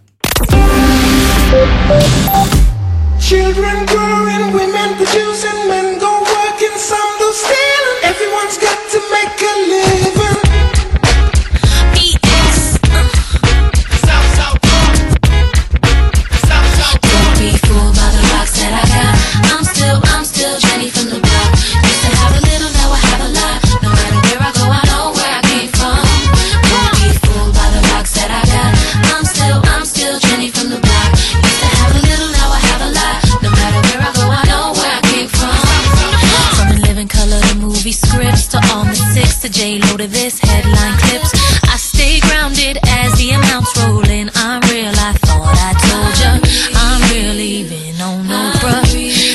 to 39.42 39.50
J 39.50 39.80
Lo 39.80 39.98
to 39.98 40.08
this 40.08 40.38
headline 40.38 40.98
clips. 41.00 41.32
I 41.64 41.76
stay 41.76 42.20
grounded 42.20 42.78
as 42.86 43.18
the 43.18 43.32
amounts 43.32 43.76
roll 43.80 44.08
in. 44.08 44.30
I'm 44.36 44.62
real. 44.70 44.94
I 44.94 45.14
thought 45.18 45.58
I 45.58 45.74
told 45.82 46.14
ya. 46.22 46.32
I'm 46.76 47.02
real, 47.10 47.40
even 47.40 48.00
on 48.02 48.28
no 48.28 48.52
bruh. 48.62 48.86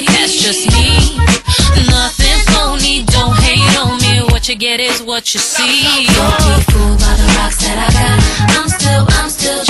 That's 0.06 0.40
just 0.40 0.70
me. 0.70 1.18
Nothing 1.90 2.38
phony. 2.54 3.04
Don't 3.06 3.36
hate 3.38 3.76
on 3.82 3.98
me. 3.98 4.22
What 4.30 4.48
you 4.48 4.54
get 4.54 4.78
is 4.78 5.02
what 5.02 5.34
you 5.34 5.40
see. 5.40 6.06
Don't 6.06 6.38
be 6.38 6.62
fooled 6.70 6.98
by 7.00 7.12
the 7.18 7.26
rocks 7.38 7.58
that 7.66 7.76
I 7.76 7.90
got. 7.98 8.56
I'm 8.56 8.68
still, 8.68 9.06
I'm 9.18 9.28
still. 9.28 9.65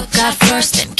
took 0.00 0.18
out 0.18 0.34
first 0.34 0.86
and 0.86 0.99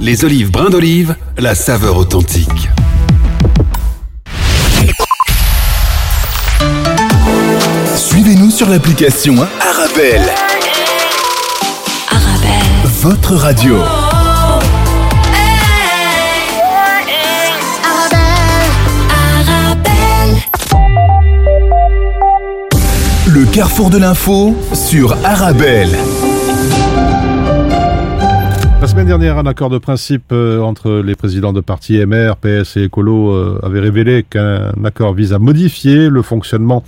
Les 0.00 0.24
olives 0.24 0.52
brins 0.52 0.70
d'olive, 0.70 1.16
la 1.36 1.56
saveur 1.56 1.96
authentique. 1.96 2.68
Suivez-nous 7.96 8.50
sur 8.52 8.68
l'application 8.68 9.34
Arabelle. 9.60 10.22
Arabelle. 12.10 12.86
Votre 13.02 13.34
radio. 13.34 13.78
Le 23.26 23.44
carrefour 23.46 23.90
de 23.90 23.98
l'info 23.98 24.56
sur 24.74 25.16
Arabelle. 25.24 25.98
La 28.98 29.04
semaine 29.04 29.16
dernière, 29.20 29.38
un 29.38 29.46
accord 29.46 29.70
de 29.70 29.78
principe 29.78 30.32
euh, 30.32 30.60
entre 30.60 30.90
les 30.90 31.14
présidents 31.14 31.52
de 31.52 31.60
partis 31.60 32.04
MR, 32.04 32.34
PS 32.34 32.76
et 32.78 32.82
Écolo 32.86 33.30
euh, 33.30 33.60
avait 33.62 33.78
révélé 33.78 34.24
qu'un 34.28 34.72
accord 34.84 35.14
vise 35.14 35.32
à 35.32 35.38
modifier 35.38 36.08
le 36.08 36.20
fonctionnement 36.20 36.82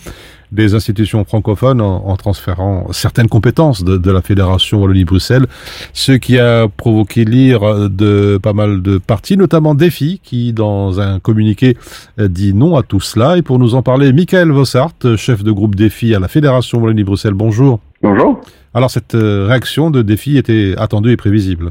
des 0.51 0.75
institutions 0.75 1.25
francophones 1.25 1.81
en, 1.81 2.09
en 2.09 2.17
transférant 2.17 2.89
certaines 2.91 3.29
compétences 3.29 3.85
de, 3.85 3.97
de 3.97 4.11
la 4.11 4.23
Fédération 4.23 4.83
Wallonie-Bruxelles, 4.83 5.47
ce 5.93 6.11
qui 6.11 6.41
a 6.41 6.67
provoqué 6.67 7.25
l'ire 7.25 7.89
de 7.89 8.41
pas 8.43 8.55
mal 8.55 8.83
de 8.83 8.99
partis, 8.99 9.37
notamment 9.37 9.77
Défi, 9.77 10.21
qui, 10.21 10.53
dans 10.53 11.01
un 11.01 11.21
communiqué, 11.21 11.77
euh, 12.19 12.27
dit 12.27 12.55
non 12.55 12.77
à 12.77 12.83
tout 12.83 12.99
cela. 12.99 13.37
Et 13.37 13.43
pour 13.43 13.61
nous 13.61 13.77
en 13.77 13.83
parler, 13.83 14.13
Michael 14.13 14.51
Vossart, 14.51 14.95
chef 15.17 15.45
de 15.45 15.53
groupe 15.53 15.77
Défi 15.77 16.13
à 16.17 16.19
la 16.19 16.27
Fédération 16.27 16.81
Wallonie-Bruxelles, 16.81 17.35
bonjour. 17.35 17.79
Bonjour. 18.03 18.41
Alors, 18.75 18.91
cette 18.91 19.13
réaction 19.15 19.93
de 19.93 20.03
Défi 20.03 20.39
était 20.39 20.75
attendue 20.77 21.13
et 21.13 21.17
prévisible? 21.17 21.71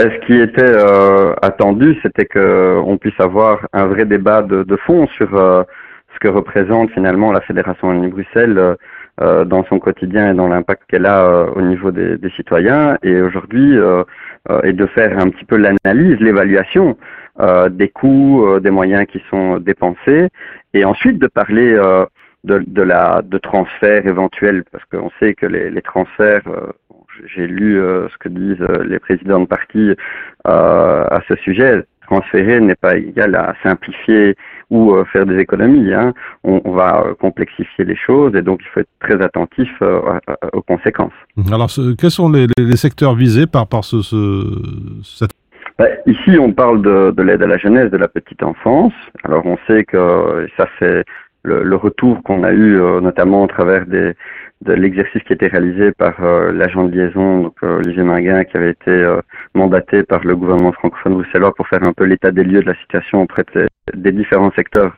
Ce 0.00 0.26
qui 0.26 0.40
était 0.40 0.62
euh, 0.64 1.34
attendu, 1.42 1.94
c'était 2.02 2.24
qu'on 2.24 2.96
puisse 2.98 3.20
avoir 3.20 3.66
un 3.74 3.86
vrai 3.86 4.06
débat 4.06 4.40
de, 4.40 4.62
de 4.62 4.76
fond 4.76 5.06
sur 5.08 5.34
euh, 5.34 5.62
ce 6.14 6.18
que 6.20 6.28
représente 6.28 6.90
finalement 6.92 7.32
la 7.32 7.42
Fédération 7.42 7.88
Wallonie-Bruxelles 7.88 8.56
euh, 8.56 8.74
euh, 9.20 9.44
dans 9.44 9.62
son 9.64 9.78
quotidien 9.78 10.30
et 10.30 10.34
dans 10.34 10.48
l'impact 10.48 10.84
qu'elle 10.88 11.04
a 11.04 11.22
euh, 11.26 11.46
au 11.54 11.60
niveau 11.60 11.90
des, 11.90 12.16
des 12.16 12.30
citoyens. 12.30 12.96
Et 13.02 13.20
aujourd'hui, 13.20 13.76
euh, 13.76 14.02
euh, 14.48 14.62
et 14.62 14.72
de 14.72 14.86
faire 14.86 15.18
un 15.18 15.28
petit 15.28 15.44
peu 15.44 15.56
l'analyse, 15.58 16.18
l'évaluation 16.18 16.96
euh, 17.40 17.68
des 17.68 17.90
coûts, 17.90 18.46
euh, 18.46 18.58
des 18.58 18.70
moyens 18.70 19.04
qui 19.06 19.22
sont 19.28 19.58
dépensés, 19.58 20.28
et 20.72 20.86
ensuite 20.86 21.18
de 21.18 21.26
parler 21.26 21.74
euh, 21.74 22.06
de, 22.44 22.62
de 22.66 22.82
la 22.82 23.20
de 23.22 23.36
transferts 23.36 24.06
éventuels, 24.06 24.64
parce 24.72 24.84
qu'on 24.86 25.10
sait 25.20 25.34
que 25.34 25.44
les, 25.44 25.68
les 25.68 25.82
transferts 25.82 26.48
euh, 26.48 26.72
j'ai 27.26 27.46
lu 27.46 27.80
euh, 27.80 28.08
ce 28.08 28.18
que 28.18 28.28
disent 28.28 28.60
euh, 28.60 28.84
les 28.84 28.98
présidents 28.98 29.40
de 29.40 29.46
parti 29.46 29.90
euh, 29.90 31.04
à 31.10 31.20
ce 31.28 31.36
sujet. 31.36 31.84
Transférer 32.02 32.60
n'est 32.60 32.74
pas 32.74 32.96
égal 32.96 33.34
à 33.36 33.54
simplifier 33.62 34.34
ou 34.68 34.92
faire 35.12 35.26
des 35.26 35.38
économies. 35.38 35.92
Hein. 35.94 36.12
On, 36.42 36.60
on 36.64 36.72
va 36.72 37.04
complexifier 37.20 37.84
les 37.84 37.94
choses 37.94 38.34
et 38.34 38.42
donc 38.42 38.60
il 38.64 38.68
faut 38.72 38.80
être 38.80 38.88
très 38.98 39.22
attentif 39.22 39.70
aux 40.52 40.62
conséquences. 40.62 41.12
Alors, 41.52 41.70
ce- 41.70 41.94
quels 41.94 42.10
sont 42.10 42.28
les, 42.32 42.48
secteurs 42.76 43.14
visés 43.14 43.46
par, 43.46 43.68
par 43.68 43.84
ce, 43.84 44.02
ce, 44.02 44.44
cette... 45.04 45.30
Ben, 45.78 45.86
ici, 46.06 46.36
on 46.36 46.52
parle 46.52 46.82
de, 46.82 47.12
de 47.12 47.22
l'aide 47.22 47.42
à 47.44 47.46
la 47.46 47.58
jeunesse, 47.58 47.92
de 47.92 47.96
la 47.96 48.08
petite 48.08 48.42
enfance. 48.42 48.92
Alors, 49.22 49.46
on 49.46 49.56
sait 49.68 49.84
que 49.84 50.48
ça, 50.56 50.66
c'est 50.80 51.04
le, 51.44 51.62
le 51.62 51.76
retour 51.76 52.22
qu'on 52.24 52.42
a 52.42 52.52
eu, 52.52 52.76
notamment 53.00 53.44
au 53.44 53.46
travers 53.46 53.86
des, 53.86 54.14
de 54.62 54.74
l'exercice 54.74 55.22
qui 55.22 55.32
a 55.32 55.34
été 55.34 55.46
réalisé 55.46 55.92
par 55.92 56.22
euh, 56.22 56.52
l'agent 56.52 56.84
de 56.84 56.94
liaison, 56.94 57.42
donc 57.44 57.56
euh, 57.62 57.78
Olivier 57.78 58.04
qui 58.44 58.56
avait 58.56 58.70
été 58.70 58.90
euh, 58.90 59.20
mandaté 59.54 60.02
par 60.02 60.22
le 60.22 60.36
gouvernement 60.36 60.72
francophone 60.72 61.14
bruxellois 61.14 61.54
pour 61.54 61.66
faire 61.68 61.82
un 61.82 61.92
peu 61.92 62.04
l'état 62.04 62.30
des 62.30 62.44
lieux 62.44 62.60
de 62.60 62.66
la 62.66 62.74
situation 62.76 63.22
auprès 63.22 63.44
des 63.94 64.12
différents 64.12 64.52
secteurs 64.52 64.96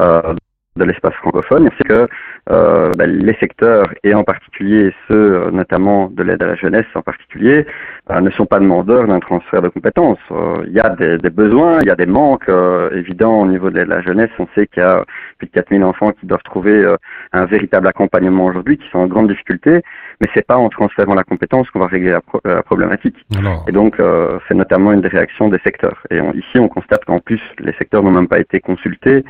euh, 0.00 0.34
de 0.76 0.84
l'espace 0.84 1.14
francophone. 1.14 1.70
C'est 1.78 1.84
que 1.86 2.08
euh, 2.50 2.90
ben, 2.98 3.10
les 3.10 3.34
secteurs, 3.40 3.86
et 4.02 4.14
en 4.14 4.22
particulier 4.24 4.92
ceux 5.08 5.50
notamment 5.50 6.08
de 6.08 6.22
l'aide 6.22 6.42
à 6.42 6.46
la 6.48 6.54
jeunesse 6.56 6.86
en 6.94 7.02
particulier, 7.02 7.66
euh, 8.10 8.20
ne 8.20 8.30
sont 8.30 8.44
pas 8.46 8.58
demandeurs 8.58 9.06
d'un 9.06 9.20
transfert 9.20 9.62
de 9.62 9.68
compétences. 9.68 10.18
Euh, 10.30 10.64
Il 10.66 10.72
y 10.74 10.80
a 10.80 10.90
des, 10.90 11.16
des 11.18 11.30
besoins, 11.30 11.78
il 11.80 11.86
y 11.86 11.90
a 11.90 11.96
des 11.96 12.06
manques 12.06 12.48
euh, 12.48 12.90
évidents 12.96 13.40
au 13.40 13.46
niveau 13.46 13.70
de 13.70 13.76
l'aide 13.76 13.90
à 13.92 13.96
la 13.96 14.02
jeunesse. 14.02 14.30
On 14.38 14.46
sait 14.54 14.66
qu'il 14.66 14.82
y 14.82 14.86
a 14.86 15.04
plus 15.38 15.46
de 15.46 15.52
4000 15.52 15.82
enfants 15.84 16.12
qui 16.12 16.26
doivent 16.26 16.42
trouver 16.44 16.84
un 17.32 17.44
véritable 17.46 17.86
accompagnement 17.88 18.44
aujourd'hui, 18.46 18.76
qui 18.78 18.88
sont 18.90 18.98
en 18.98 19.06
grande 19.06 19.28
difficulté, 19.28 19.80
mais 20.20 20.28
c'est 20.34 20.46
pas 20.46 20.56
en 20.58 20.68
transférant 20.68 21.14
la 21.14 21.24
compétence 21.24 21.68
qu'on 21.70 21.80
va 21.80 21.86
régler 21.86 22.10
la, 22.12 22.20
pro- 22.20 22.40
la 22.44 22.62
problématique. 22.62 23.16
Alors, 23.38 23.64
Et 23.68 23.72
donc, 23.72 23.98
euh, 24.00 24.38
c'est 24.46 24.54
notamment 24.54 24.92
une 24.92 25.00
des 25.00 25.08
réactions 25.08 25.48
des 25.48 25.58
secteurs. 25.64 26.02
Et 26.10 26.20
on- 26.20 26.32
ici, 26.34 26.58
on 26.58 26.68
constate 26.68 27.04
qu'en 27.06 27.20
plus, 27.20 27.40
les 27.58 27.72
secteurs 27.74 28.02
n'ont 28.02 28.10
même 28.12 28.28
pas 28.28 28.38
été 28.38 28.60
consultés. 28.60 29.24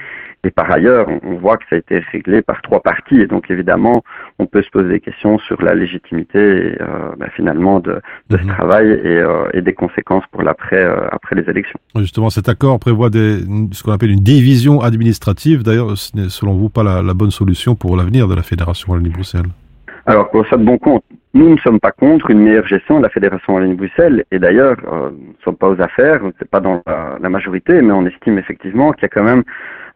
Et 0.47 0.51
par 0.51 0.71
ailleurs, 0.71 1.07
on 1.23 1.35
voit 1.37 1.57
que 1.57 1.65
ça 1.71 1.77
a 1.77 1.79
été 1.79 2.01
réglé 2.13 2.43
par 2.43 2.61
trois 2.61 2.81
parties. 2.81 3.04
Et 3.13 3.27
donc, 3.27 3.51
évidemment, 3.51 4.03
on 4.39 4.47
peut 4.47 4.63
se 4.63 4.71
poser 4.71 4.89
des 4.89 5.01
questions 5.01 5.39
sur 5.39 5.63
la 5.63 5.75
légitimité, 5.75 6.39
et, 6.39 6.83
euh, 6.83 6.87
bah, 7.19 7.27
finalement, 7.35 7.81
de, 7.81 8.01
de 8.31 8.37
ce 8.39 8.47
travail 8.47 8.91
et, 8.91 9.19
euh, 9.19 9.49
et 9.53 9.63
des 9.63 9.73
conséquences 9.73 10.25
pour 10.33 10.43
l'après, 10.43 10.83
euh, 10.83 11.07
après 11.13 11.37
les 11.37 11.49
élections. 11.49 11.79
Justement, 11.97 12.31
cet 12.31 12.49
accord 12.49 12.79
prévoit 12.79 13.11
des, 13.11 13.39
ce 13.73 13.83
qu'on 13.83 13.93
appelle 13.93 14.11
une 14.11 14.21
division 14.21 14.81
administrative. 14.81 15.63
D'ailleurs, 15.63 15.97
ce 15.97 16.17
n'est 16.17 16.29
selon 16.29 16.55
vous 16.55 16.69
pas 16.69 16.83
la, 16.83 17.03
la 17.03 17.15
bonne 17.15 17.31
solution 17.31 17.75
pour 17.75 17.97
l'avenir 17.97 18.29
de 18.29 18.35
la 18.35 18.43
Fédération 18.43 18.93
Wallonie-Bruxelles? 18.93 19.47
Alors, 20.07 20.31
pour 20.31 20.47
ça 20.49 20.57
de 20.57 20.65
bon 20.65 20.79
compte, 20.79 21.05
nous 21.35 21.51
ne 21.51 21.59
sommes 21.59 21.81
pas 21.81 21.91
contre 21.91 22.31
une 22.31 22.39
meilleure 22.41 22.67
gestion 22.67 22.99
de 22.99 23.03
la 23.03 23.11
Fédération 23.11 23.55
Wallonie-Bruxelles. 23.55 24.25
Et 24.31 24.39
d'ailleurs, 24.39 24.77
euh, 24.91 25.11
nous 25.11 25.29
ne 25.33 25.43
sommes 25.45 25.57
pas 25.57 25.69
aux 25.69 25.81
affaires, 25.81 26.21
c'est 26.39 26.49
pas 26.49 26.61
dans 26.61 26.81
la, 26.87 27.19
la 27.21 27.29
majorité, 27.29 27.83
mais 27.83 27.93
on 27.93 28.07
estime 28.07 28.39
effectivement 28.39 28.93
qu'il 28.93 29.03
y 29.03 29.07
a 29.07 29.09
quand 29.09 29.25
même 29.25 29.43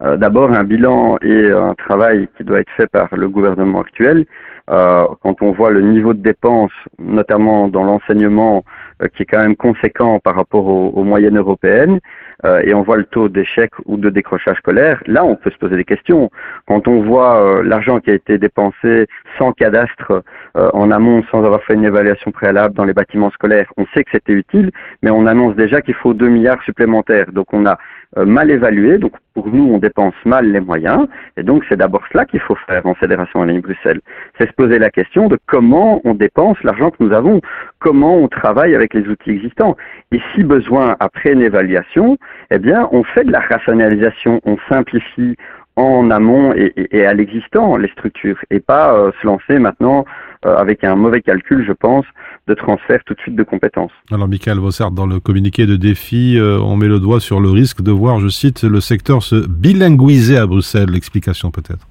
euh, 0.01 0.17
d'abord 0.17 0.51
un 0.51 0.63
bilan 0.65 1.17
et 1.21 1.49
un 1.51 1.75
travail 1.75 2.27
qui 2.37 2.43
doit 2.43 2.59
être 2.59 2.71
fait 2.75 2.87
par 2.87 3.07
le 3.15 3.29
gouvernement 3.29 3.81
actuel. 3.81 4.25
Euh, 4.69 5.05
quand 5.23 5.41
on 5.41 5.51
voit 5.51 5.71
le 5.71 5.81
niveau 5.81 6.13
de 6.13 6.21
dépenses, 6.21 6.71
notamment 6.99 7.69
dans 7.69 7.83
l'enseignement, 7.83 8.63
qui 9.07 9.23
est 9.23 9.25
quand 9.25 9.39
même 9.39 9.55
conséquent 9.55 10.19
par 10.19 10.35
rapport 10.35 10.65
aux, 10.65 11.03
moyennes 11.03 11.37
européennes, 11.37 11.99
euh, 12.45 12.61
et 12.63 12.73
on 12.73 12.83
voit 12.83 12.97
le 12.97 13.05
taux 13.05 13.29
d'échec 13.29 13.71
ou 13.85 13.97
de 13.97 14.09
décrochage 14.09 14.57
scolaire, 14.57 15.01
là 15.07 15.25
on 15.25 15.35
peut 15.35 15.51
se 15.51 15.57
poser 15.57 15.75
des 15.75 15.85
questions. 15.85 16.29
Quand 16.67 16.87
on 16.87 17.01
voit 17.01 17.41
euh, 17.41 17.63
l'argent 17.63 17.99
qui 17.99 18.11
a 18.11 18.13
été 18.13 18.37
dépensé 18.37 19.07
sans 19.37 19.51
cadastre 19.51 20.23
euh, 20.57 20.69
en 20.73 20.91
amont, 20.91 21.23
sans 21.31 21.43
avoir 21.43 21.63
fait 21.63 21.73
une 21.73 21.85
évaluation 21.85 22.31
préalable 22.31 22.75
dans 22.75 22.85
les 22.85 22.93
bâtiments 22.93 23.31
scolaires, 23.31 23.71
on 23.77 23.85
sait 23.93 24.03
que 24.03 24.11
c'était 24.11 24.33
utile, 24.33 24.71
mais 25.01 25.11
on 25.11 25.25
annonce 25.25 25.55
déjà 25.55 25.81
qu'il 25.81 25.95
faut 25.95 26.13
2 26.13 26.27
milliards 26.27 26.61
supplémentaires. 26.63 27.31
Donc 27.31 27.53
on 27.53 27.65
a 27.65 27.73
euh, 27.73 28.08
mal 28.17 28.49
évalué, 28.49 28.97
donc 28.97 29.13
pour 29.33 29.47
nous 29.47 29.71
on 29.71 29.77
dépense 29.77 30.15
mal 30.25 30.51
les 30.51 30.59
moyens, 30.59 31.07
et 31.37 31.43
donc 31.43 31.63
c'est 31.69 31.77
d'abord 31.77 32.01
cela 32.11 32.25
qu'il 32.25 32.39
faut 32.39 32.55
faire 32.67 32.85
en 32.85 32.95
Fédération 32.95 33.39
Wallonie 33.39 33.59
Bruxelles. 33.59 34.01
C'est 34.37 34.47
se 34.47 34.53
poser 34.53 34.79
la 34.79 34.89
question 34.89 35.27
de 35.27 35.37
comment 35.45 36.01
on 36.03 36.15
dépense 36.15 36.57
l'argent 36.63 36.89
que 36.91 37.03
nous 37.03 37.13
avons, 37.13 37.41
comment 37.79 38.17
on 38.17 38.27
travaille 38.27 38.75
avec 38.75 38.93
les 38.93 39.07
outils 39.07 39.31
existants. 39.31 39.77
Et 40.11 40.19
si 40.33 40.43
besoin, 40.43 40.95
après 40.99 41.33
une 41.33 41.41
évaluation, 41.41 42.17
eh 42.51 42.59
bien, 42.59 42.89
on 42.91 43.03
fait 43.03 43.23
de 43.23 43.31
la 43.31 43.41
rationalisation, 43.41 44.41
on 44.43 44.57
simplifie 44.67 45.35
en 45.75 46.09
amont 46.11 46.53
et, 46.53 46.73
et- 46.75 46.97
et 46.97 47.05
à 47.05 47.13
l'existant 47.13 47.77
les 47.77 47.89
structures, 47.89 48.37
et 48.51 48.59
pas 48.59 48.93
euh, 48.93 49.11
se 49.21 49.25
lancer 49.27 49.59
maintenant 49.59 50.05
euh, 50.45 50.55
avec 50.55 50.83
un 50.83 50.95
mauvais 50.95 51.21
calcul, 51.21 51.65
je 51.67 51.73
pense, 51.73 52.05
de 52.47 52.53
transfert 52.53 52.99
tout 53.05 53.13
de 53.13 53.19
suite 53.19 53.35
de 53.35 53.43
compétences. 53.43 53.91
Alors, 54.11 54.27
Michael 54.27 54.57
Vossard, 54.59 54.91
dans 54.91 55.05
le 55.05 55.19
communiqué 55.19 55.65
de 55.65 55.75
défi, 55.75 56.37
euh, 56.37 56.57
on 56.61 56.75
met 56.77 56.87
le 56.87 56.99
doigt 56.99 57.19
sur 57.19 57.39
le 57.41 57.49
risque 57.49 57.81
de 57.81 57.91
voir, 57.91 58.19
je 58.19 58.29
cite, 58.29 58.63
le 58.63 58.79
secteur 58.79 59.21
se 59.21 59.47
bilinguiser 59.47 60.37
à 60.37 60.47
Bruxelles. 60.47 60.89
L'explication 60.91 61.51
peut-être 61.51 61.85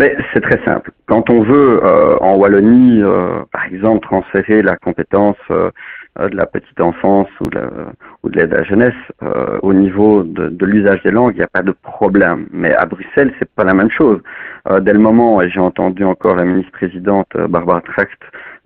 Mais 0.00 0.16
c'est 0.34 0.40
très 0.40 0.62
simple. 0.64 0.90
Quand 1.06 1.30
on 1.30 1.42
veut 1.42 1.80
euh, 1.84 2.16
en 2.20 2.34
Wallonie, 2.36 3.00
euh, 3.02 3.38
exemple, 3.66 4.06
transférer 4.06 4.62
la 4.62 4.76
compétence 4.76 5.36
euh, 5.50 5.70
euh, 6.18 6.28
de 6.28 6.36
la 6.36 6.46
petite 6.46 6.80
enfance 6.80 7.28
ou 7.40 7.48
de, 7.50 7.58
la- 7.58 7.70
ou 8.22 8.28
de 8.30 8.36
l'aide 8.38 8.54
à 8.54 8.58
la 8.58 8.64
jeunesse 8.64 8.94
euh, 9.22 9.58
au 9.62 9.72
niveau 9.74 10.22
de, 10.22 10.48
de 10.48 10.66
l'usage 10.66 11.02
des 11.02 11.10
langues, 11.10 11.32
il 11.34 11.38
n'y 11.38 11.44
a 11.44 11.48
pas 11.48 11.62
de 11.62 11.72
problème. 11.82 12.46
Mais 12.52 12.74
à 12.74 12.86
Bruxelles, 12.86 13.32
c'est 13.38 13.50
pas 13.54 13.64
la 13.64 13.74
même 13.74 13.90
chose. 13.90 14.20
Euh, 14.70 14.80
dès 14.80 14.92
le 14.92 14.98
moment, 14.98 15.40
et 15.42 15.50
j'ai 15.50 15.60
entendu 15.60 16.04
encore 16.04 16.36
la 16.36 16.44
ministre-présidente 16.44 17.28
euh, 17.36 17.46
Barbara 17.48 17.80
Tracht 17.82 18.18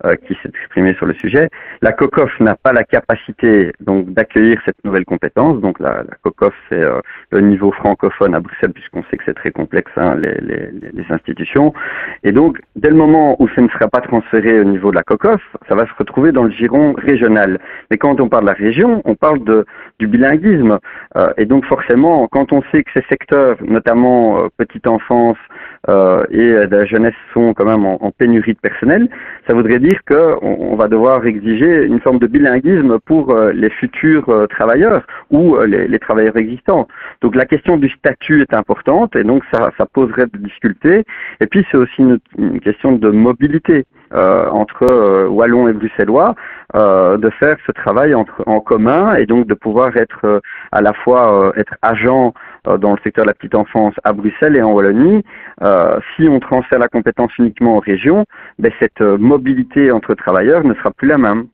euh, 0.05 0.15
qui 0.27 0.33
s'est 0.41 0.49
exprimée 0.49 0.93
sur 0.95 1.05
le 1.05 1.13
sujet, 1.13 1.49
la 1.81 1.91
COCOF 1.91 2.39
n'a 2.39 2.55
pas 2.55 2.73
la 2.73 2.83
capacité 2.83 3.71
donc 3.79 4.09
d'accueillir 4.13 4.59
cette 4.65 4.83
nouvelle 4.83 5.05
compétence. 5.05 5.61
Donc 5.61 5.79
la, 5.79 6.03
COCOF, 6.23 6.53
c'est 6.69 6.81
euh, 6.81 6.99
le 7.31 7.41
niveau 7.41 7.71
francophone 7.71 8.35
à 8.35 8.39
Bruxelles, 8.39 8.73
puisqu'on 8.73 9.03
sait 9.09 9.17
que 9.17 9.23
c'est 9.25 9.33
très 9.33 9.51
complexe 9.51 9.91
hein, 9.97 10.15
les, 10.23 10.33
les, 10.41 10.91
les- 10.93 11.11
institutions. 11.11 11.73
Et 12.23 12.31
donc, 12.31 12.59
dès 12.75 12.89
le 12.89 12.95
moment 12.95 13.35
où 13.41 13.47
ça 13.49 13.61
ne 13.61 13.67
sera 13.69 13.87
pas 13.87 13.99
transféré 14.01 14.59
au 14.59 14.63
niveau 14.63 14.91
de 14.91 14.95
la 14.95 15.03
COCOF, 15.03 15.41
ça 15.67 15.75
va 15.75 15.85
se 15.85 15.93
retrouver 15.97 16.31
dans 16.31 16.43
le 16.43 16.51
giron 16.51 16.93
régional. 16.93 17.59
Mais 17.89 17.97
quand 17.97 18.21
on 18.21 18.29
parle 18.29 18.43
de 18.43 18.49
la 18.49 18.53
région, 18.53 19.01
on 19.03 19.15
parle 19.15 19.43
de, 19.43 19.65
du 19.99 20.07
bilinguisme. 20.07 20.79
Euh, 21.17 21.33
et 21.37 21.45
donc, 21.45 21.65
forcément, 21.65 22.27
quand 22.27 22.53
on 22.53 22.61
sait 22.71 22.83
que 22.83 22.91
ces 22.93 23.05
secteurs, 23.09 23.57
notamment 23.61 24.39
euh, 24.39 24.47
petite 24.57 24.87
enfance 24.87 25.37
euh, 25.89 26.23
et 26.29 26.47
de 26.67 26.75
la 26.75 26.85
jeunesse, 26.85 27.15
sont 27.33 27.53
quand 27.53 27.65
même 27.65 27.85
en, 27.85 28.01
en 28.03 28.11
pénurie 28.11 28.53
de 28.53 28.59
personnel, 28.59 29.09
ça 29.47 29.53
voudrait 29.53 29.79
dire 29.79 29.90
qu'on 30.07 30.39
on 30.41 30.75
va 30.75 30.87
devoir 30.87 31.25
exiger 31.25 31.85
une 31.85 31.99
forme 31.99 32.19
de 32.19 32.27
bilinguisme 32.27 32.99
pour 32.99 33.31
euh, 33.31 33.51
les 33.51 33.69
futurs 33.69 34.29
euh, 34.29 34.47
travailleurs 34.47 35.03
ou 35.29 35.55
euh, 35.55 35.65
les, 35.65 35.99
travailleurs 35.99 36.37
existants. 36.37 36.87
Donc 37.21 37.35
la 37.35 37.45
question 37.45 37.77
du 37.77 37.89
statut 37.89 38.41
est 38.41 38.53
importante 38.53 39.15
et 39.15 39.23
donc 39.23 39.43
ça, 39.51 39.71
poserait 39.93 40.27
des 40.27 40.39
difficultés. 40.39 41.03
Et 41.39 41.47
puis 41.47 41.65
c'est 41.71 41.77
aussi 41.77 42.01
une, 42.37 42.59
question 42.61 42.93
de 42.93 43.09
mobilité 43.09 43.85
entre 44.13 44.85
euh, 44.91 45.27
Wallons 45.27 45.67
et 45.67 45.73
Bruxellois, 45.73 46.35
de 46.73 47.29
faire 47.39 47.57
ce 47.65 47.71
travail 47.71 48.13
en 48.13 48.59
commun 48.61 49.15
et 49.15 49.25
donc 49.25 49.47
de 49.47 49.53
pouvoir 49.53 49.97
être 49.97 50.41
à 50.71 50.81
la 50.81 50.93
fois 50.93 51.51
être 51.57 51.73
agent 51.81 52.33
dans 52.65 52.91
le 52.91 52.97
secteur 53.03 53.25
de 53.25 53.29
la 53.29 53.33
petite 53.33 53.55
enfance 53.55 53.93
à 54.03 54.13
Bruxelles 54.13 54.55
et 54.55 54.61
en 54.61 54.71
Wallonie. 54.71 55.23
Euh, 55.61 55.99
si 56.15 56.27
on 56.27 56.39
transfère 56.39 56.79
la 56.79 56.87
compétence 56.87 57.31
uniquement 57.39 57.77
aux 57.77 57.79
régions, 57.79 58.25
ben, 58.59 58.71
cette 58.79 59.01
euh, 59.01 59.17
mobilité 59.17 59.91
entre 59.91 60.13
travailleurs 60.13 60.63
ne 60.63 60.73
sera 60.75 60.91
plus 60.91 61.07
la 61.07 61.17
même. 61.17 61.47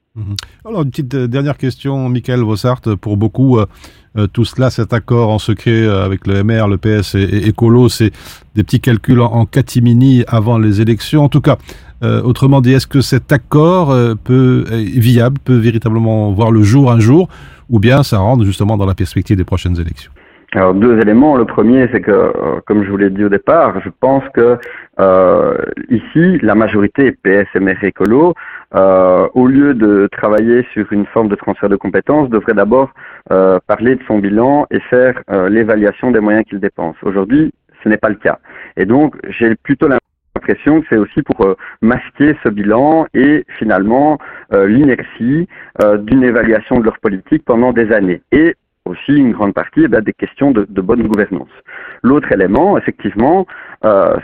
Alors, 0.65 0.81
une 0.81 0.89
petite 0.89 1.13
euh, 1.13 1.27
dernière 1.27 1.57
question, 1.57 2.09
Michael 2.09 2.41
Vossart. 2.41 2.81
Pour 2.99 3.17
beaucoup, 3.17 3.59
euh, 3.59 3.67
euh, 4.17 4.27
tout 4.27 4.45
cela, 4.45 4.69
cet 4.69 4.93
accord 4.93 5.29
en 5.29 5.37
secret 5.37 5.83
euh, 5.83 6.03
avec 6.03 6.25
le 6.25 6.43
MR, 6.43 6.67
le 6.67 6.77
PS 6.77 7.15
et, 7.15 7.21
et 7.21 7.47
Écolo, 7.49 7.87
c'est 7.87 8.11
des 8.55 8.63
petits 8.63 8.79
calculs 8.79 9.21
en, 9.21 9.45
catimini 9.45 10.23
avant 10.27 10.57
les 10.57 10.81
élections. 10.81 11.23
En 11.23 11.29
tout 11.29 11.41
cas, 11.41 11.57
euh, 12.03 12.21
autrement 12.23 12.61
dit, 12.61 12.73
est-ce 12.73 12.87
que 12.87 13.01
cet 13.01 13.31
accord 13.31 13.91
euh, 13.91 14.15
peut, 14.15 14.65
est 14.71 14.99
viable, 14.99 15.37
peut 15.43 15.57
véritablement 15.57 16.31
voir 16.31 16.51
le 16.51 16.63
jour 16.63 16.91
un 16.91 16.99
jour, 16.99 17.29
ou 17.69 17.79
bien 17.79 18.01
ça 18.01 18.17
rentre 18.17 18.43
justement 18.43 18.77
dans 18.77 18.85
la 18.85 18.95
perspective 18.95 19.37
des 19.37 19.43
prochaines 19.43 19.79
élections? 19.79 20.11
Alors 20.57 20.73
deux 20.73 20.99
éléments. 20.99 21.37
Le 21.37 21.45
premier, 21.45 21.87
c'est 21.91 22.01
que, 22.01 22.09
euh, 22.09 22.31
comme 22.65 22.83
je 22.83 22.89
vous 22.89 22.97
l'ai 22.97 23.11
dit 23.11 23.23
au 23.23 23.29
départ, 23.29 23.79
je 23.81 23.89
pense 23.99 24.23
que 24.33 24.57
euh, 24.99 25.55
ici, 25.89 26.39
la 26.41 26.55
majorité 26.55 27.11
PS, 27.11 27.45
MR, 27.53 27.83
Écolo, 27.83 28.33
euh, 28.73 29.27
au 29.35 29.45
lieu 29.45 29.75
de 29.75 30.09
travailler 30.11 30.65
sur 30.73 30.91
une 30.91 31.05
forme 31.05 31.27
de 31.27 31.35
transfert 31.35 31.69
de 31.69 31.75
compétences, 31.75 32.31
devrait 32.31 32.55
d'abord 32.55 32.89
euh, 33.31 33.59
parler 33.67 33.97
de 33.97 34.03
son 34.07 34.17
bilan 34.17 34.65
et 34.71 34.79
faire 34.79 35.21
euh, 35.29 35.47
l'évaluation 35.47 36.09
des 36.09 36.21
moyens 36.21 36.43
qu'il 36.45 36.59
dépense. 36.59 36.95
Aujourd'hui, 37.03 37.53
ce 37.83 37.89
n'est 37.89 37.97
pas 37.97 38.09
le 38.09 38.15
cas. 38.15 38.39
Et 38.77 38.85
donc, 38.87 39.15
j'ai 39.29 39.53
plutôt 39.57 39.87
l'impression 39.87 40.81
que 40.81 40.87
c'est 40.89 40.97
aussi 40.97 41.21
pour 41.21 41.39
euh, 41.45 41.55
masquer 41.83 42.35
ce 42.43 42.49
bilan 42.49 43.05
et 43.13 43.45
finalement 43.59 44.17
euh, 44.53 44.65
l'inertie 44.65 45.47
euh, 45.83 45.99
d'une 45.99 46.23
évaluation 46.23 46.79
de 46.79 46.85
leur 46.85 46.97
politique 46.97 47.45
pendant 47.45 47.73
des 47.73 47.91
années. 47.91 48.23
Et 48.31 48.55
aussi 48.87 49.13
une 49.13 49.31
grande 49.31 49.53
partie 49.53 49.85
eh 49.85 50.01
des 50.01 50.13
questions 50.13 50.51
de, 50.51 50.65
de 50.69 50.81
bonne 50.81 51.07
gouvernance. 51.07 51.49
L'autre 52.03 52.31
élément, 52.31 52.77
effectivement, 52.77 53.45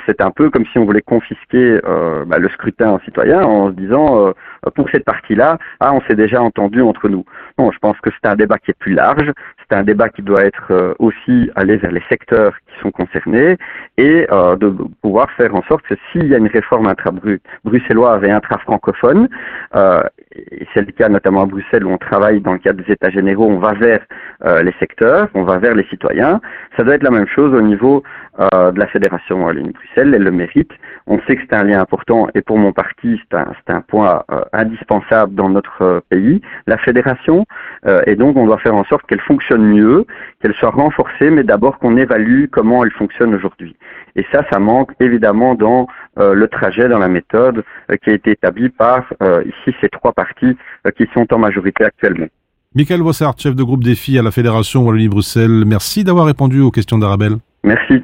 c'est 0.05 0.21
un 0.21 0.31
peu 0.31 0.49
comme 0.49 0.65
si 0.65 0.77
on 0.77 0.85
voulait 0.85 1.01
confisquer 1.01 1.79
euh, 1.85 2.25
bah, 2.25 2.37
le 2.37 2.49
scrutin 2.49 2.99
citoyen 3.05 3.43
en 3.43 3.69
se 3.69 3.73
disant 3.73 4.27
euh, 4.27 4.31
pour 4.75 4.89
cette 4.89 5.05
partie-là, 5.05 5.57
ah 5.79 5.93
on 5.93 6.01
s'est 6.01 6.15
déjà 6.15 6.41
entendu 6.41 6.81
entre 6.81 7.09
nous. 7.09 7.25
Non, 7.57 7.71
je 7.71 7.79
pense 7.79 7.99
que 8.01 8.09
c'est 8.11 8.29
un 8.29 8.35
débat 8.35 8.57
qui 8.57 8.71
est 8.71 8.77
plus 8.77 8.93
large, 8.93 9.31
c'est 9.69 9.75
un 9.75 9.83
débat 9.83 10.09
qui 10.09 10.21
doit 10.21 10.43
être 10.43 10.71
euh, 10.71 10.93
aussi 10.99 11.51
aller 11.55 11.77
vers 11.77 11.91
les 11.91 12.03
secteurs 12.09 12.53
qui 12.67 12.79
sont 12.81 12.91
concernés 12.91 13.57
et 13.97 14.27
euh, 14.31 14.55
de 14.55 14.73
pouvoir 15.01 15.29
faire 15.31 15.53
en 15.55 15.63
sorte 15.63 15.83
que 15.83 15.95
s'il 16.11 16.27
y 16.27 16.35
a 16.35 16.37
une 16.37 16.47
réforme 16.47 16.87
intra-bruxelloise 16.87 18.23
et 18.23 18.31
intra-francophone, 18.31 19.29
euh, 19.75 20.01
et 20.35 20.67
c'est 20.73 20.85
le 20.85 20.91
cas 20.91 21.09
notamment 21.09 21.43
à 21.43 21.45
Bruxelles 21.45 21.85
où 21.85 21.91
on 21.91 21.97
travaille 21.97 22.41
dans 22.41 22.53
le 22.53 22.59
cadre 22.59 22.83
des 22.83 22.91
États 22.91 23.11
généraux, 23.11 23.47
on 23.47 23.59
va 23.59 23.73
vers 23.73 24.03
euh, 24.45 24.63
les 24.63 24.73
secteurs, 24.79 25.27
on 25.33 25.43
va 25.43 25.57
vers 25.57 25.75
les 25.75 25.85
citoyens. 25.85 26.41
Ça 26.75 26.83
doit 26.83 26.95
être 26.95 27.03
la 27.03 27.11
même 27.11 27.27
chose 27.27 27.53
au 27.53 27.61
niveau 27.61 28.03
euh, 28.39 28.71
de 28.71 28.79
la 28.79 28.87
Fédération 28.87 29.42
Wallonie-Bruxelles, 29.45 30.13
elle 30.13 30.23
le 30.23 30.31
mérite. 30.31 30.71
On 31.07 31.19
sait 31.27 31.35
que 31.35 31.41
c'est 31.41 31.55
un 31.55 31.63
lien 31.63 31.79
important 31.79 32.27
et 32.33 32.41
pour 32.41 32.57
mon 32.57 32.71
parti, 32.71 33.19
c'est 33.29 33.73
un, 33.73 33.81
point 33.81 34.23
euh, 34.31 34.41
indispensable 34.53 35.35
dans 35.35 35.49
notre 35.49 35.81
euh, 35.81 35.99
pays, 36.09 36.41
la 36.67 36.77
fédération. 36.77 37.45
Euh, 37.85 38.01
et 38.07 38.15
donc, 38.15 38.37
on 38.37 38.45
doit 38.45 38.59
faire 38.59 38.75
en 38.75 38.85
sorte 38.85 39.05
qu'elle 39.07 39.21
fonctionne 39.21 39.63
mieux, 39.63 40.05
qu'elle 40.41 40.53
soit 40.53 40.69
renforcée, 40.69 41.29
mais 41.29 41.43
d'abord 41.43 41.79
qu'on 41.79 41.97
évalue 41.97 42.45
comment 42.51 42.83
elle 42.83 42.91
fonctionne 42.91 43.35
aujourd'hui. 43.35 43.75
Et 44.15 44.25
ça, 44.31 44.43
ça 44.51 44.59
manque 44.59 44.91
évidemment 44.99 45.55
dans 45.55 45.87
le 46.17 46.47
trajet, 46.47 46.87
dans 46.87 46.99
la 46.99 47.07
méthode 47.07 47.63
qui 48.03 48.11
a 48.11 48.13
été 48.13 48.31
établie 48.31 48.69
par 48.69 49.11
ici 49.43 49.75
ces 49.81 49.89
trois 49.89 50.13
partis 50.13 50.55
qui 50.95 51.07
sont 51.15 51.25
en 51.33 51.39
majorité 51.39 51.83
actuellement. 51.83 52.27
Michael 52.75 53.01
Vossart, 53.01 53.35
chef 53.37 53.55
de 53.55 53.63
groupe 53.63 53.83
défi 53.83 54.17
à 54.17 54.23
la 54.23 54.31
Fédération 54.31 54.83
Wallonie-Bruxelles, 54.83 55.63
merci 55.65 56.03
d'avoir 56.03 56.25
répondu 56.25 56.59
aux 56.61 56.71
questions 56.71 56.97
d'Arabelle. 56.97 57.37
Merci. 57.63 58.03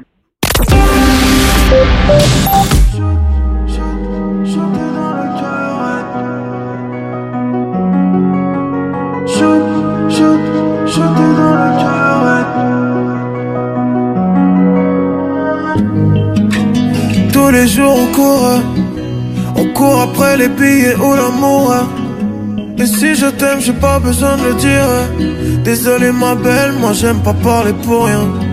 Tous 17.32 17.50
les 17.50 17.66
jours 17.68 17.96
on 17.96 18.14
court, 18.14 18.62
on 19.56 19.64
court 19.72 20.00
après 20.02 20.36
les 20.36 20.48
billets 20.48 20.94
ou 20.96 21.14
l'amour. 21.14 21.74
Et 22.78 22.86
si 22.86 23.14
je 23.14 23.26
t'aime, 23.26 23.60
j'ai 23.60 23.72
pas 23.72 23.98
besoin 23.98 24.36
de 24.36 24.42
le 24.42 24.54
dire. 24.54 25.62
Désolé 25.64 26.12
ma 26.12 26.34
belle, 26.34 26.72
moi 26.80 26.92
j'aime 26.92 27.20
pas 27.20 27.34
parler 27.34 27.72
pour 27.84 28.06
rien. 28.06 28.49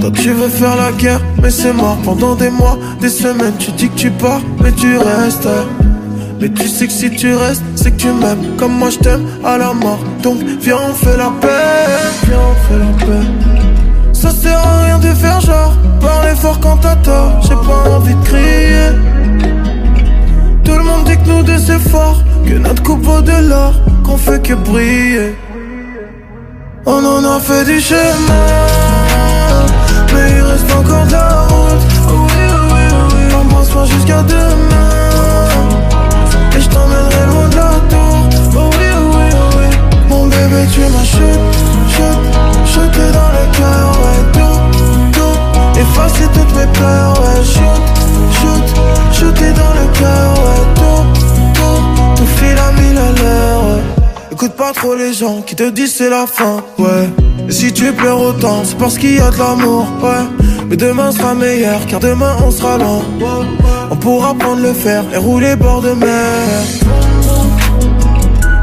Toi 0.00 0.10
tu 0.12 0.30
veux 0.32 0.48
faire 0.48 0.76
la 0.76 0.92
guerre, 0.92 1.20
mais 1.42 1.50
c'est 1.50 1.72
mort 1.72 1.98
pendant 2.04 2.34
des 2.34 2.50
mois, 2.50 2.78
des 3.00 3.08
semaines. 3.08 3.54
Tu 3.58 3.72
dis 3.72 3.88
que 3.88 3.96
tu 3.96 4.10
pars, 4.10 4.40
mais 4.62 4.72
tu 4.72 4.96
restes. 4.96 5.48
Mais 6.40 6.48
tu 6.50 6.68
sais 6.68 6.86
que 6.86 6.92
si 6.92 7.10
tu 7.10 7.34
restes, 7.34 7.64
c'est 7.74 7.90
que 7.90 7.96
tu 7.96 8.08
m'aimes 8.08 8.56
comme 8.56 8.72
moi 8.72 8.90
je 8.90 8.98
t'aime 8.98 9.26
à 9.44 9.58
la 9.58 9.72
mort. 9.72 9.98
Donc 10.22 10.38
viens 10.60 10.78
on 10.88 10.94
fait 10.94 11.16
la 11.16 11.30
paix, 11.40 11.48
viens 12.26 12.38
on 12.38 12.54
fait 12.68 12.78
la 12.78 13.06
paix. 13.06 13.26
Ça 14.12 14.30
sert 14.30 14.58
à 14.58 14.84
rien 14.84 14.98
de 14.98 15.08
faire 15.14 15.40
genre, 15.40 15.74
parler 16.00 16.34
fort 16.36 16.60
quand 16.60 16.76
t'as 16.76 16.96
tort. 16.96 17.40
J'ai 17.42 17.56
pas 17.56 17.90
envie 17.90 18.14
de 18.14 18.24
crier. 18.24 18.90
Tout 20.64 20.74
le 20.74 20.84
monde 20.84 21.04
dit 21.06 21.16
que 21.16 21.28
nous 21.28 21.42
deux 21.42 21.58
c'est 21.58 21.80
fort, 21.90 22.22
que 22.46 22.54
notre 22.54 22.82
coupe 22.82 23.02
vaut 23.02 23.20
de 23.20 23.48
l'or, 23.48 23.74
qu'on 24.04 24.16
fait 24.16 24.40
que 24.40 24.54
briller. 24.54 25.34
On 26.86 27.04
en 27.04 27.24
a 27.24 27.40
fait 27.40 27.64
du 27.64 27.80
chemin, 27.80 28.06
reste 30.58 30.74
encore 30.74 31.06
de 31.06 31.12
la 31.12 31.28
route. 31.46 31.82
Oh 32.08 32.12
oui, 32.12 32.42
oh 32.50 32.74
oui, 32.74 32.80
oh 32.90 33.14
oui. 33.14 33.34
Embrasse-moi 33.34 33.84
jusqu'à 33.84 34.22
demain. 34.22 35.48
Et 36.56 36.60
je 36.60 36.68
t'emmènerai 36.68 37.26
loin 37.30 37.48
de 37.48 37.56
la 37.56 37.72
tour. 37.88 38.28
Oh 38.56 38.70
oui, 38.78 38.86
oui, 39.14 39.26
oui. 39.56 39.68
Mon 40.08 40.26
bébé 40.26 40.66
tu 40.72 40.80
m'as 40.80 41.04
shoot, 41.04 41.40
shoot 41.94 42.18
Shooté 42.66 43.06
dans 43.12 43.30
le 43.36 43.44
cœur, 43.56 43.90
ouais. 44.02 44.20
Tout, 44.32 44.60
tout 45.12 45.80
Effacer 45.80 46.28
toutes 46.34 46.54
mes 46.56 46.66
peurs, 46.78 47.20
ouais. 47.20 47.44
Shoot, 47.44 47.82
shoot 48.38 48.66
Shooté 49.12 49.52
dans 49.52 49.74
le 49.80 49.86
cœur, 49.98 50.32
ouais. 50.44 50.62
Tout, 50.74 51.20
tout 51.54 52.16
Tout 52.16 52.28
file 52.36 52.58
à 52.58 52.72
mille 52.72 52.98
à 52.98 53.22
l'heure, 53.22 53.62
ouais. 53.64 53.82
Écoute 54.32 54.52
pas 54.52 54.72
trop 54.72 54.94
les 54.94 55.12
gens 55.12 55.42
qui 55.42 55.56
te 55.56 55.68
disent 55.68 55.94
c'est 55.96 56.10
la 56.10 56.26
fin, 56.26 56.62
ouais 56.78 57.27
si 57.50 57.72
tu 57.72 57.92
pleures 57.92 58.20
autant, 58.20 58.62
c'est 58.64 58.76
parce 58.76 58.98
qu'il 58.98 59.16
y 59.16 59.20
a 59.20 59.30
de 59.30 59.38
l'amour, 59.38 59.86
ouais 60.02 60.46
Mais 60.68 60.76
demain 60.76 61.10
sera 61.10 61.34
meilleur, 61.34 61.84
car 61.86 62.00
demain 62.00 62.36
on 62.44 62.50
sera 62.50 62.78
loin. 62.78 63.00
On 63.90 63.96
pourra 63.96 64.34
prendre 64.34 64.60
le 64.60 64.72
fer 64.72 65.02
et 65.12 65.16
rouler 65.16 65.56
bord 65.56 65.80
de 65.80 65.92
mer. 65.92 66.08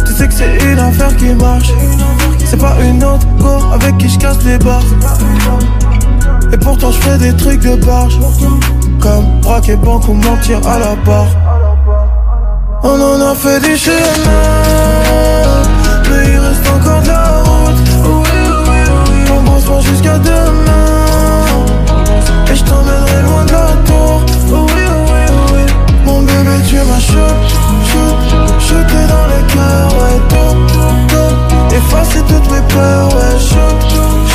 Tu 0.05 0.13
sais 0.13 0.27
que 0.27 0.33
c'est 0.33 0.57
une 0.71 0.79
affaire 0.79 1.15
qui 1.17 1.33
marche. 1.33 1.71
C'est 2.45 2.59
pas 2.59 2.75
une 2.83 3.03
autre 3.03 3.27
go 3.39 3.57
avec 3.73 3.97
qui 3.97 4.07
je 4.07 4.19
casse 4.19 4.43
les 4.45 4.57
barres. 4.59 4.83
Et 6.53 6.57
pourtant 6.57 6.91
je 6.91 6.99
fais 6.99 7.17
des 7.17 7.35
trucs 7.35 7.61
de 7.61 7.75
barge. 7.75 8.19
Comme 8.99 9.25
braquer 9.41 9.75
banque 9.75 10.07
ou 10.07 10.13
mentir 10.13 10.59
à 10.67 10.79
la 10.79 10.95
barre. 11.05 11.27
On 12.83 13.01
en 13.01 13.31
a 13.31 13.33
fait 13.33 13.59
des 13.61 13.75
chemins. 13.75 13.95
Mais 16.09 16.33
il 16.33 16.39
reste 16.39 16.69
encore 16.69 17.01
de 17.01 17.07
la 17.07 17.41
route. 17.41 17.54
Jusqu'à 19.81 20.17
demain. 20.17 21.45
Et 22.51 22.55
je 22.55 22.63
t'emmènerai 22.63 23.21
loin 23.23 23.45
de 23.45 23.51
la 23.51 23.73
tour. 23.85 24.21
Oui, 24.49 24.83
oui, 25.09 25.23
oui. 25.53 25.63
Mon 26.05 26.21
bébé, 26.21 26.55
tu 26.67 26.75
m'as 26.77 26.99
shoot, 26.99 27.37
shoot, 27.89 28.17
shooté 28.59 29.01
dans 29.13 29.27
le 29.27 29.39
cœur. 29.53 29.87
Ouais, 29.99 30.17
tout, 30.29 30.55
tout. 31.09 31.75
Effacer 31.75 32.21
toutes 32.21 32.49
mes 32.51 32.63
peurs. 32.73 33.09
Ouais, 33.15 33.37
shoot, 33.39 33.79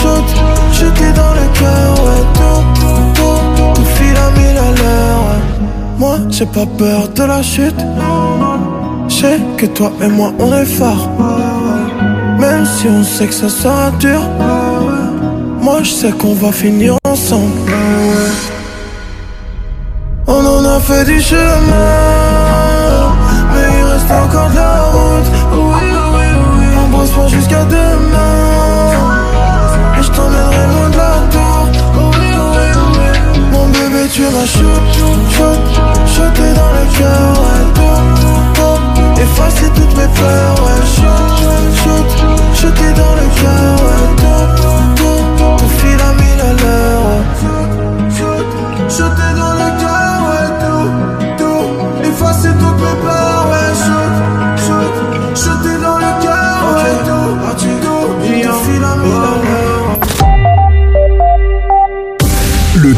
shoot, 0.00 0.26
shooté 0.72 1.12
dans 1.12 1.32
le 1.32 1.46
cœur. 1.58 1.90
Ouais, 2.04 2.22
tout, 2.34 2.62
tout. 3.14 3.40
Tout 3.74 3.86
file 3.96 4.16
à 4.16 4.30
mille 4.38 4.58
à 4.58 4.70
l'heure. 4.78 5.24
Moi, 5.98 6.16
j'ai 6.28 6.46
pas 6.46 6.66
peur 6.78 7.08
de 7.08 7.24
la 7.24 7.42
chute. 7.42 7.80
Sais 9.08 9.40
que 9.56 9.66
toi 9.66 9.90
et 10.02 10.08
moi, 10.08 10.32
on 10.38 10.54
est 10.54 10.64
forts. 10.66 11.08
Même 12.38 12.64
si 12.66 12.86
on 12.88 13.02
sait 13.04 13.26
que 13.26 13.34
ça 13.34 13.48
sera 13.48 13.90
dur. 13.98 14.20
Moi, 15.62 15.82
je 15.82 15.90
sais 15.90 16.12
qu'on 16.12 16.34
va 16.34 16.52
finir 16.52 16.96
ensemble. 17.04 17.72
On 20.26 20.44
en 20.46 20.64
a 20.64 20.80
fait 20.80 21.04
du 21.04 21.20
chemin. 21.20 21.46
Mais 23.52 23.68
il 23.78 23.84
reste 23.84 24.10
encore 24.10 24.50
de 24.50 24.56
la 24.56 24.82
route. 24.84 25.30
Oui, 25.52 25.90
oui, 26.14 26.26
oui. 26.58 26.66
Embrasse-moi 26.84 27.28
jusqu'à 27.28 27.64
demain. 27.64 28.96
Et 29.98 30.02
je 30.02 30.10
t'emmènerai 30.10 30.66
loin 30.72 30.88
de 30.90 30.96
la 30.96 31.14
tour. 31.30 31.68
Oui, 31.94 32.30
oui, 32.56 32.68
oui. 32.94 33.40
Mon 33.52 33.66
bébé, 33.68 34.08
tu 34.10 34.22
m'as 34.22 34.46
shoot, 34.46 34.84
shoot, 35.36 35.62
shooté 36.06 36.46
dans 36.54 36.72
le 36.72 36.84
cœur. 36.98 37.32
Ouais. 37.42 37.64
Effacer 39.22 39.70
toutes 39.74 39.94
mes 39.98 40.08
peurs. 40.18 40.69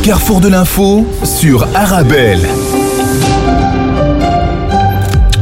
Carrefour 0.03 0.41
de 0.41 0.49
l'info 0.49 1.07
sur 1.23 1.63
Arabelle. 1.77 2.41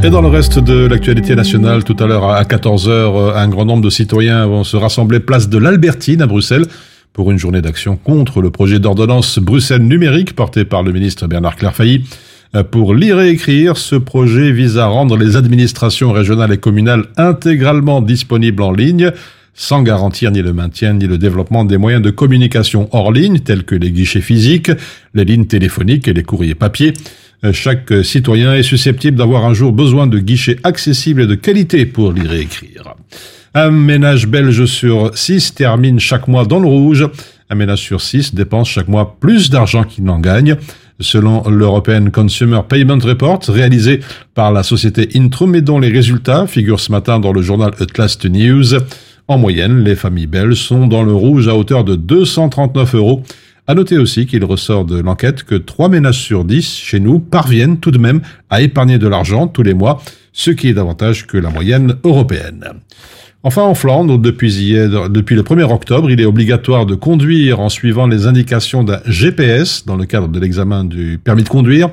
Et 0.05 0.11
dans 0.11 0.21
le 0.21 0.29
reste 0.29 0.59
de 0.59 0.87
l'actualité 0.87 1.35
nationale, 1.35 1.83
tout 1.83 1.97
à 1.99 2.07
l'heure 2.07 2.31
à 2.31 2.43
14h, 2.43 3.37
un 3.37 3.49
grand 3.49 3.65
nombre 3.65 3.83
de 3.83 3.89
citoyens 3.89 4.47
vont 4.47 4.63
se 4.63 4.77
rassembler 4.77 5.19
place 5.19 5.49
de 5.49 5.57
l'Albertine 5.57 6.21
à 6.21 6.27
Bruxelles 6.27 6.67
pour 7.15 7.31
une 7.31 7.39
journée 7.39 7.63
d'action 7.63 7.97
contre 7.97 8.43
le 8.43 8.51
projet 8.51 8.79
d'ordonnance 8.79 9.39
Bruxelles 9.39 9.83
numérique 9.87 10.37
porté 10.37 10.67
par 10.67 10.83
le 10.83 10.93
ministre 10.93 11.27
Bernard 11.27 11.57
Clairfailly. 11.57 12.05
Pour 12.71 12.95
lire 12.95 13.19
et 13.19 13.31
écrire, 13.31 13.79
ce 13.79 13.97
projet 13.97 14.53
vise 14.53 14.77
à 14.77 14.89
rendre 14.89 15.17
les 15.17 15.37
administrations 15.37 16.13
régionales 16.13 16.53
et 16.53 16.59
communales 16.59 17.07
intégralement 17.17 18.03
disponibles 18.03 18.63
en 18.63 18.73
ligne, 18.73 19.11
sans 19.61 19.83
garantir 19.83 20.31
ni 20.31 20.41
le 20.41 20.55
maintien 20.55 20.95
ni 20.95 21.07
le 21.07 21.19
développement 21.19 21.67
des 21.67 21.77
moyens 21.77 22.03
de 22.03 22.09
communication 22.09 22.89
hors 22.93 23.13
ligne, 23.13 23.41
tels 23.41 23.65
que 23.65 23.75
les 23.75 23.91
guichets 23.91 24.23
physiques, 24.23 24.71
les 25.13 25.27
lignes 25.27 25.45
téléphoniques 25.45 26.09
et 26.09 26.15
les 26.15 26.23
courriers 26.23 26.55
papier. 26.55 26.95
Euh, 27.45 27.53
Chaque 27.53 27.93
citoyen 28.03 28.55
est 28.55 28.63
susceptible 28.63 29.19
d'avoir 29.19 29.45
un 29.45 29.53
jour 29.53 29.73
besoin 29.73 30.07
de 30.07 30.19
guichets 30.19 30.57
accessibles 30.65 31.21
et 31.21 31.27
de 31.27 31.35
qualité 31.35 31.85
pour 31.85 32.11
lire 32.11 32.33
et 32.33 32.41
écrire. 32.41 32.95
Un 33.53 33.71
ménage 33.71 34.27
belge 34.27 34.65
sur 34.65 35.11
six 35.15 35.55
termine 35.55 36.01
chaque 36.01 36.27
mois 36.27 36.47
dans 36.47 36.59
le 36.59 36.67
rouge. 36.67 37.07
Un 37.51 37.55
ménage 37.55 37.81
sur 37.81 38.01
six 38.01 38.35
dépense 38.35 38.71
chaque 38.71 38.89
mois 38.89 39.19
plus 39.21 39.51
d'argent 39.51 39.85
qu'il 39.85 40.05
n'en 40.05 40.21
gagne. 40.21 40.57
Selon 41.01 41.49
l'European 41.51 42.11
Consumer 42.11 42.61
Payment 42.67 42.99
Report, 43.03 43.41
réalisé 43.49 44.01
par 44.35 44.53
la 44.53 44.63
société 44.63 45.09
Intrum 45.17 45.55
et 45.55 45.61
dont 45.61 45.79
les 45.79 45.91
résultats 45.91 46.47
figurent 46.47 46.81
ce 46.81 46.93
matin 46.93 47.19
dans 47.21 47.33
le 47.33 47.43
journal 47.43 47.73
Atlas 47.79 48.19
News, 48.25 48.75
en 49.31 49.39
moyenne, 49.39 49.85
les 49.85 49.95
familles 49.95 50.27
belges 50.27 50.61
sont 50.61 50.89
dans 50.89 51.05
le 51.05 51.15
rouge 51.15 51.47
à 51.47 51.55
hauteur 51.55 51.85
de 51.85 51.95
239 51.95 52.97
euros. 52.97 53.23
À 53.69 53.75
noter 53.75 53.97
aussi 53.97 54.27
qu'il 54.27 54.45
ressort 54.45 54.85
de 54.85 54.99
l'enquête 55.01 55.45
que 55.45 55.55
3 55.55 55.89
ménages 55.89 56.21
sur 56.21 56.45
10 56.45 56.67
chez 56.77 56.99
nous 56.99 57.21
parviennent 57.21 57.79
tout 57.79 57.93
de 57.93 57.99
même 57.99 58.23
à 58.51 58.61
épargner 58.61 58.99
de 58.99 59.07
l'argent 59.07 59.47
tous 59.47 59.63
les 59.63 59.73
mois, 59.73 60.03
ce 60.33 60.51
qui 60.51 60.67
est 60.67 60.75
davantage 60.75 61.29
que 61.29 61.39
la 61.39 61.49
moyenne 61.49 61.95
européenne. 62.03 62.65
Enfin, 63.45 63.63
en 63.63 63.77
Flandre, 63.77 64.19
depuis, 64.19 64.75
depuis 64.75 65.37
le 65.37 65.43
1er 65.43 65.73
octobre, 65.73 66.11
il 66.11 66.21
est 66.21 66.27
obligatoire 66.27 66.85
de 66.85 66.97
conduire 66.97 67.61
en 67.61 67.69
suivant 67.69 68.09
les 68.09 68.27
indications 68.27 68.83
d'un 68.83 68.99
GPS 69.07 69.87
dans 69.87 69.97
le 69.97 70.07
cadre 70.07 70.27
de 70.27 70.41
l'examen 70.41 70.83
du 70.83 71.21
permis 71.23 71.45
de 71.45 71.49
conduire. 71.49 71.89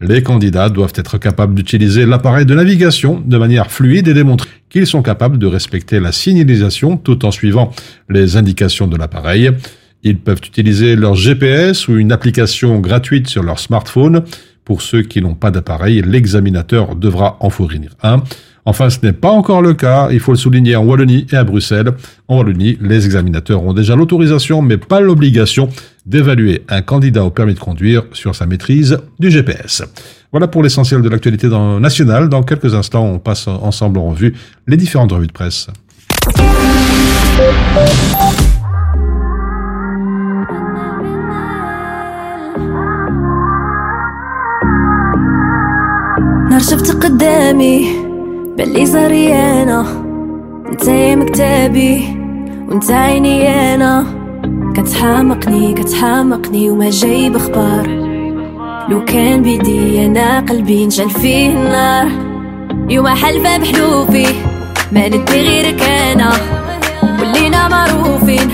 Les 0.00 0.22
candidats 0.22 0.68
doivent 0.68 0.92
être 0.94 1.16
capables 1.16 1.54
d'utiliser 1.54 2.04
l'appareil 2.04 2.44
de 2.44 2.54
navigation 2.54 3.22
de 3.24 3.38
manière 3.38 3.70
fluide 3.70 4.08
et 4.08 4.14
démontrer 4.14 4.50
qu'ils 4.68 4.86
sont 4.86 5.00
capables 5.00 5.38
de 5.38 5.46
respecter 5.46 6.00
la 6.00 6.12
signalisation 6.12 6.98
tout 6.98 7.24
en 7.24 7.30
suivant 7.30 7.72
les 8.10 8.36
indications 8.36 8.88
de 8.88 8.96
l'appareil. 8.96 9.50
Ils 10.02 10.18
peuvent 10.18 10.42
utiliser 10.44 10.96
leur 10.96 11.14
GPS 11.14 11.88
ou 11.88 11.96
une 11.96 12.12
application 12.12 12.78
gratuite 12.80 13.28
sur 13.28 13.42
leur 13.42 13.58
smartphone. 13.58 14.24
Pour 14.66 14.82
ceux 14.82 15.02
qui 15.02 15.22
n'ont 15.22 15.34
pas 15.34 15.50
d'appareil, 15.50 16.02
l'examinateur 16.02 16.94
devra 16.94 17.38
en 17.40 17.48
fournir 17.48 17.92
un. 18.02 18.22
Enfin, 18.65 18.89
ce 18.91 18.99
n'est 19.03 19.13
pas 19.13 19.31
encore 19.31 19.61
le 19.63 19.73
cas, 19.73 20.09
il 20.11 20.19
faut 20.19 20.31
le 20.33 20.37
souligner 20.37 20.75
en 20.75 20.83
Wallonie 20.85 21.25
et 21.31 21.35
à 21.35 21.43
Bruxelles. 21.43 21.91
En 22.27 22.37
Wallonie, 22.37 22.77
les 22.79 23.05
examinateurs 23.05 23.63
ont 23.63 23.73
déjà 23.73 23.95
l'autorisation, 23.95 24.61
mais 24.61 24.77
pas 24.77 24.99
l'obligation 24.99 25.67
d'évaluer 26.05 26.61
un 26.69 26.81
candidat 26.83 27.23
au 27.23 27.31
permis 27.31 27.55
de 27.55 27.59
conduire 27.59 28.03
sur 28.13 28.35
sa 28.35 28.45
maîtrise 28.45 28.97
du 29.19 29.31
GPS. 29.31 29.81
Voilà 30.31 30.47
pour 30.47 30.61
l'essentiel 30.61 31.01
de 31.01 31.09
l'actualité 31.09 31.49
dans- 31.49 31.79
nationale. 31.79 32.29
Dans 32.29 32.43
quelques 32.43 32.73
instants, 32.75 33.05
on 33.05 33.17
passe 33.19 33.47
ensemble 33.47 33.97
en 33.97 34.09
revue 34.11 34.35
les 34.67 34.77
différentes 34.77 35.11
revues 35.11 35.27
de 35.27 35.31
presse. 35.33 35.67
نهار 46.49 46.59
شفت 46.59 46.91
قدامي 47.05 48.04
باللي 48.56 48.86
زريانة 48.86 49.80
انت 50.68 50.88
يا 50.88 51.16
مكتابي 51.16 52.18
وانت 52.68 52.90
عيني 52.90 53.48
أنا 53.74 54.06
كتحامقني 54.76 55.72
كتحامقني 55.74 56.70
وما 56.70 56.90
جايب 56.90 57.36
أخبار. 57.36 57.86
لو 58.88 59.04
كان 59.04 59.42
بيدي 59.42 60.06
أنا 60.06 60.40
قلبي 60.40 60.86
نشعل 60.86 61.10
فيه 61.10 61.50
النار. 61.50 62.08
يوم 62.88 63.08
حلفة 63.08 63.58
بحلوفي 63.58 64.26
ما 64.92 65.08
ندي 65.08 65.40
غيرك 65.40 65.82
أنا. 65.82 66.32
ولينا 67.20 67.68
معروفين 67.68 68.48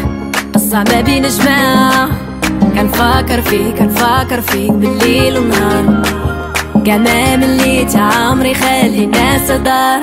قصة 0.54 0.78
ما 0.78 1.00
بين 1.00 1.22
جماعة. 1.22 2.08
كنفكر 2.74 3.40
فيك 3.40 3.78
كنفكر 3.78 4.40
فيك 4.40 4.72
بالليل 4.72 5.38
والنهار. 5.38 6.11
وكمان 6.82 7.42
اللي 7.42 7.86
عمري 7.94 8.54
خلي 8.54 9.04
الناس 9.04 9.50
دار 9.50 10.00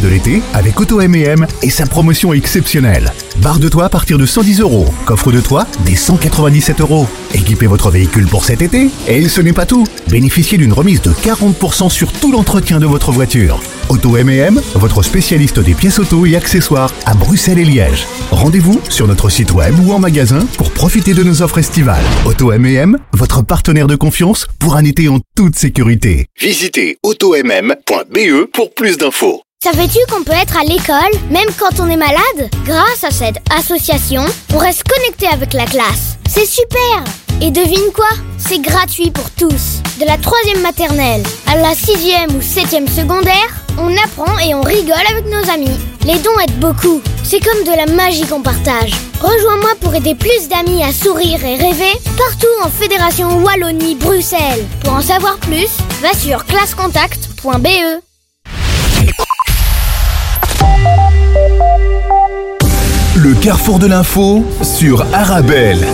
De 0.00 0.08
l'été 0.08 0.42
avec 0.52 0.78
Auto 0.78 1.00
M&M 1.00 1.46
et 1.62 1.70
sa 1.70 1.86
promotion 1.86 2.34
exceptionnelle. 2.34 3.12
Barre 3.38 3.58
de 3.58 3.68
toit 3.68 3.86
à 3.86 3.88
partir 3.88 4.18
de 4.18 4.26
110 4.26 4.60
euros. 4.60 4.86
Coffre 5.06 5.32
de 5.32 5.40
toit 5.40 5.66
des 5.86 5.96
197 5.96 6.82
euros. 6.82 7.06
Équipez 7.32 7.66
votre 7.66 7.90
véhicule 7.90 8.26
pour 8.26 8.44
cet 8.44 8.60
été. 8.60 8.90
Et 9.08 9.26
ce 9.28 9.40
n'est 9.40 9.54
pas 9.54 9.64
tout. 9.64 9.86
Bénéficiez 10.10 10.58
d'une 10.58 10.74
remise 10.74 11.00
de 11.00 11.12
40% 11.12 11.88
sur 11.88 12.12
tout 12.12 12.30
l'entretien 12.30 12.78
de 12.78 12.84
votre 12.84 13.10
voiture. 13.10 13.58
Auto 13.88 14.18
M&M, 14.18 14.60
votre 14.74 15.02
spécialiste 15.02 15.60
des 15.60 15.74
pièces 15.74 15.98
auto 15.98 16.26
et 16.26 16.36
accessoires 16.36 16.92
à 17.06 17.14
Bruxelles 17.14 17.58
et 17.58 17.64
Liège. 17.64 18.06
Rendez-vous 18.30 18.80
sur 18.90 19.06
notre 19.06 19.30
site 19.30 19.52
web 19.52 19.74
ou 19.80 19.92
en 19.92 19.98
magasin 19.98 20.40
pour 20.58 20.72
profiter 20.72 21.14
de 21.14 21.22
nos 21.22 21.40
offres 21.40 21.58
estivales. 21.58 22.04
Auto 22.26 22.52
M&M, 22.52 22.98
votre 23.12 23.42
partenaire 23.42 23.86
de 23.86 23.96
confiance 23.96 24.46
pour 24.58 24.76
un 24.76 24.84
été 24.84 25.08
en 25.08 25.20
toute 25.36 25.56
sécurité. 25.56 26.26
Visitez 26.38 26.98
automm.be 27.02 28.46
pour 28.52 28.74
plus 28.74 28.98
d'infos. 28.98 29.45
Savais-tu 29.62 29.98
qu'on 30.08 30.22
peut 30.22 30.30
être 30.32 30.56
à 30.56 30.62
l'école 30.62 31.10
même 31.28 31.48
quand 31.58 31.80
on 31.80 31.88
est 31.90 31.96
malade? 31.96 32.50
Grâce 32.64 33.02
à 33.02 33.10
cette 33.10 33.38
association, 33.50 34.24
on 34.54 34.58
reste 34.58 34.84
connecté 34.84 35.26
avec 35.26 35.54
la 35.54 35.64
classe. 35.64 36.18
C'est 36.28 36.46
super 36.46 37.02
Et 37.40 37.50
devine 37.50 37.90
quoi? 37.92 38.08
C'est 38.38 38.60
gratuit 38.60 39.10
pour 39.10 39.28
tous. 39.30 39.82
De 39.98 40.04
la 40.06 40.18
troisième 40.18 40.60
maternelle 40.60 41.24
à 41.48 41.56
la 41.56 41.74
sixième 41.74 42.36
ou 42.36 42.42
septième 42.42 42.86
secondaire, 42.86 43.48
on 43.78 43.92
apprend 43.96 44.38
et 44.38 44.54
on 44.54 44.60
rigole 44.60 45.04
avec 45.10 45.26
nos 45.26 45.50
amis. 45.50 45.80
Les 46.04 46.18
dons 46.20 46.38
aident 46.38 46.60
beaucoup. 46.60 47.00
C'est 47.24 47.44
comme 47.44 47.64
de 47.64 47.76
la 47.76 47.86
magie 47.92 48.26
qu'on 48.26 48.42
partage. 48.42 48.92
Rejoins-moi 49.20 49.70
pour 49.80 49.94
aider 49.96 50.14
plus 50.14 50.48
d'amis 50.48 50.84
à 50.84 50.92
sourire 50.92 51.44
et 51.44 51.56
rêver 51.56 51.92
partout 52.16 52.46
en 52.62 52.68
Fédération 52.68 53.42
Wallonie-Bruxelles. 53.42 54.64
Pour 54.84 54.92
en 54.92 55.02
savoir 55.02 55.38
plus, 55.38 55.70
va 56.02 56.12
sur 56.12 56.44
classecontact.be. 56.44 58.02
Le 63.16 63.34
carrefour 63.40 63.78
de 63.78 63.86
l'info 63.86 64.44
sur 64.62 65.02
Arabelle. 65.14 65.86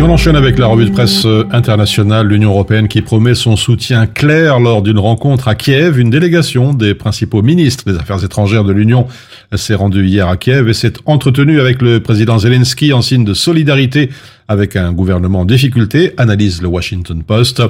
Et 0.00 0.02
on 0.02 0.08
enchaîne 0.08 0.36
avec 0.36 0.58
la 0.58 0.66
revue 0.66 0.86
de 0.86 0.92
presse 0.92 1.26
euh, 1.26 1.46
internationale, 1.50 2.26
l'Union 2.26 2.52
européenne 2.52 2.88
qui 2.88 3.02
promet 3.02 3.34
son 3.34 3.56
soutien 3.56 4.06
clair 4.06 4.58
lors 4.58 4.80
d'une 4.80 4.98
rencontre 4.98 5.46
à 5.48 5.54
Kiev. 5.54 5.98
Une 5.98 6.08
délégation 6.08 6.72
des 6.72 6.94
principaux 6.94 7.42
ministres 7.42 7.84
des 7.84 7.98
Affaires 7.98 8.24
étrangères 8.24 8.64
de 8.64 8.72
l'Union 8.72 9.08
s'est 9.54 9.74
rendue 9.74 10.06
hier 10.06 10.28
à 10.28 10.36
Kiev 10.38 10.68
et 10.68 10.72
s'est 10.72 10.94
entretenue 11.04 11.60
avec 11.60 11.82
le 11.82 12.00
président 12.00 12.38
Zelensky 12.38 12.92
en 12.92 13.02
signe 13.02 13.24
de 13.24 13.34
solidarité 13.34 14.08
avec 14.48 14.74
un 14.74 14.92
gouvernement 14.92 15.40
en 15.40 15.44
difficulté, 15.44 16.14
analyse 16.16 16.62
le 16.62 16.68
Washington 16.68 17.22
Post. 17.22 17.62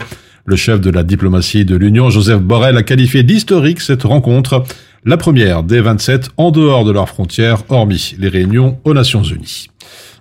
Le 0.46 0.56
chef 0.56 0.80
de 0.80 0.90
la 0.90 1.02
diplomatie 1.02 1.64
de 1.64 1.76
l'Union, 1.76 2.08
Joseph 2.08 2.40
Borrell, 2.40 2.76
a 2.76 2.82
qualifié 2.82 3.22
d'historique 3.22 3.80
cette 3.80 4.04
rencontre, 4.04 4.64
la 5.04 5.16
première 5.16 5.62
des 5.62 5.80
27 5.80 6.30
en 6.38 6.50
dehors 6.50 6.84
de 6.84 6.92
leurs 6.92 7.08
frontières, 7.08 7.62
hormis 7.68 8.14
les 8.18 8.28
réunions 8.28 8.78
aux 8.84 8.94
Nations 8.94 9.22
Unies. 9.22 9.68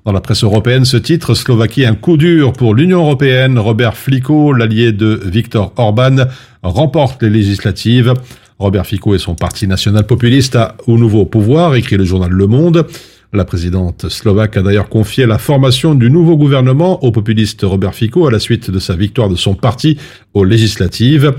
Dans 0.06 0.12
la 0.12 0.22
presse 0.22 0.44
européenne, 0.44 0.86
ce 0.86 0.98
titre, 0.98 1.34
Slovaquie, 1.36 1.86
un 1.86 1.96
coup 1.96 2.18
dur 2.18 2.54
pour 2.54 2.74
l'Union 2.74 3.00
européenne. 3.00 3.60
Robert 3.60 3.98
Fico, 3.98 4.54
l'allié 4.54 4.92
de 4.92 5.22
Viktor 5.26 5.74
Orban, 5.78 6.28
remporte 6.64 7.24
les 7.24 7.30
législatives. 7.30 8.14
Robert 8.60 8.86
Fico 8.86 9.16
et 9.16 9.20
son 9.20 9.36
parti 9.36 9.68
national 9.68 10.06
populiste 10.06 10.56
a 10.56 10.76
au 10.88 10.98
nouveau 10.98 11.26
pouvoir, 11.26 11.76
écrit 11.76 11.98
le 11.98 12.04
journal 12.06 12.32
Le 12.32 12.48
Monde. 12.48 12.88
La 13.32 13.46
présidente 13.46 14.10
slovaque 14.10 14.58
a 14.58 14.64
d'ailleurs 14.64 14.90
confié 14.90 15.28
la 15.28 15.38
formation 15.38 15.94
du 15.94 16.10
nouveau 16.10 16.36
gouvernement 16.36 17.04
au 17.04 17.12
populiste 17.12 17.62
Robert 17.62 17.94
Fico 17.94 18.26
à 18.26 18.32
la 18.32 18.40
suite 18.40 18.72
de 18.72 18.80
sa 18.80 18.96
victoire 18.96 19.30
de 19.30 19.36
son 19.36 19.54
parti 19.54 20.00
aux 20.34 20.44
législatives. 20.44 21.36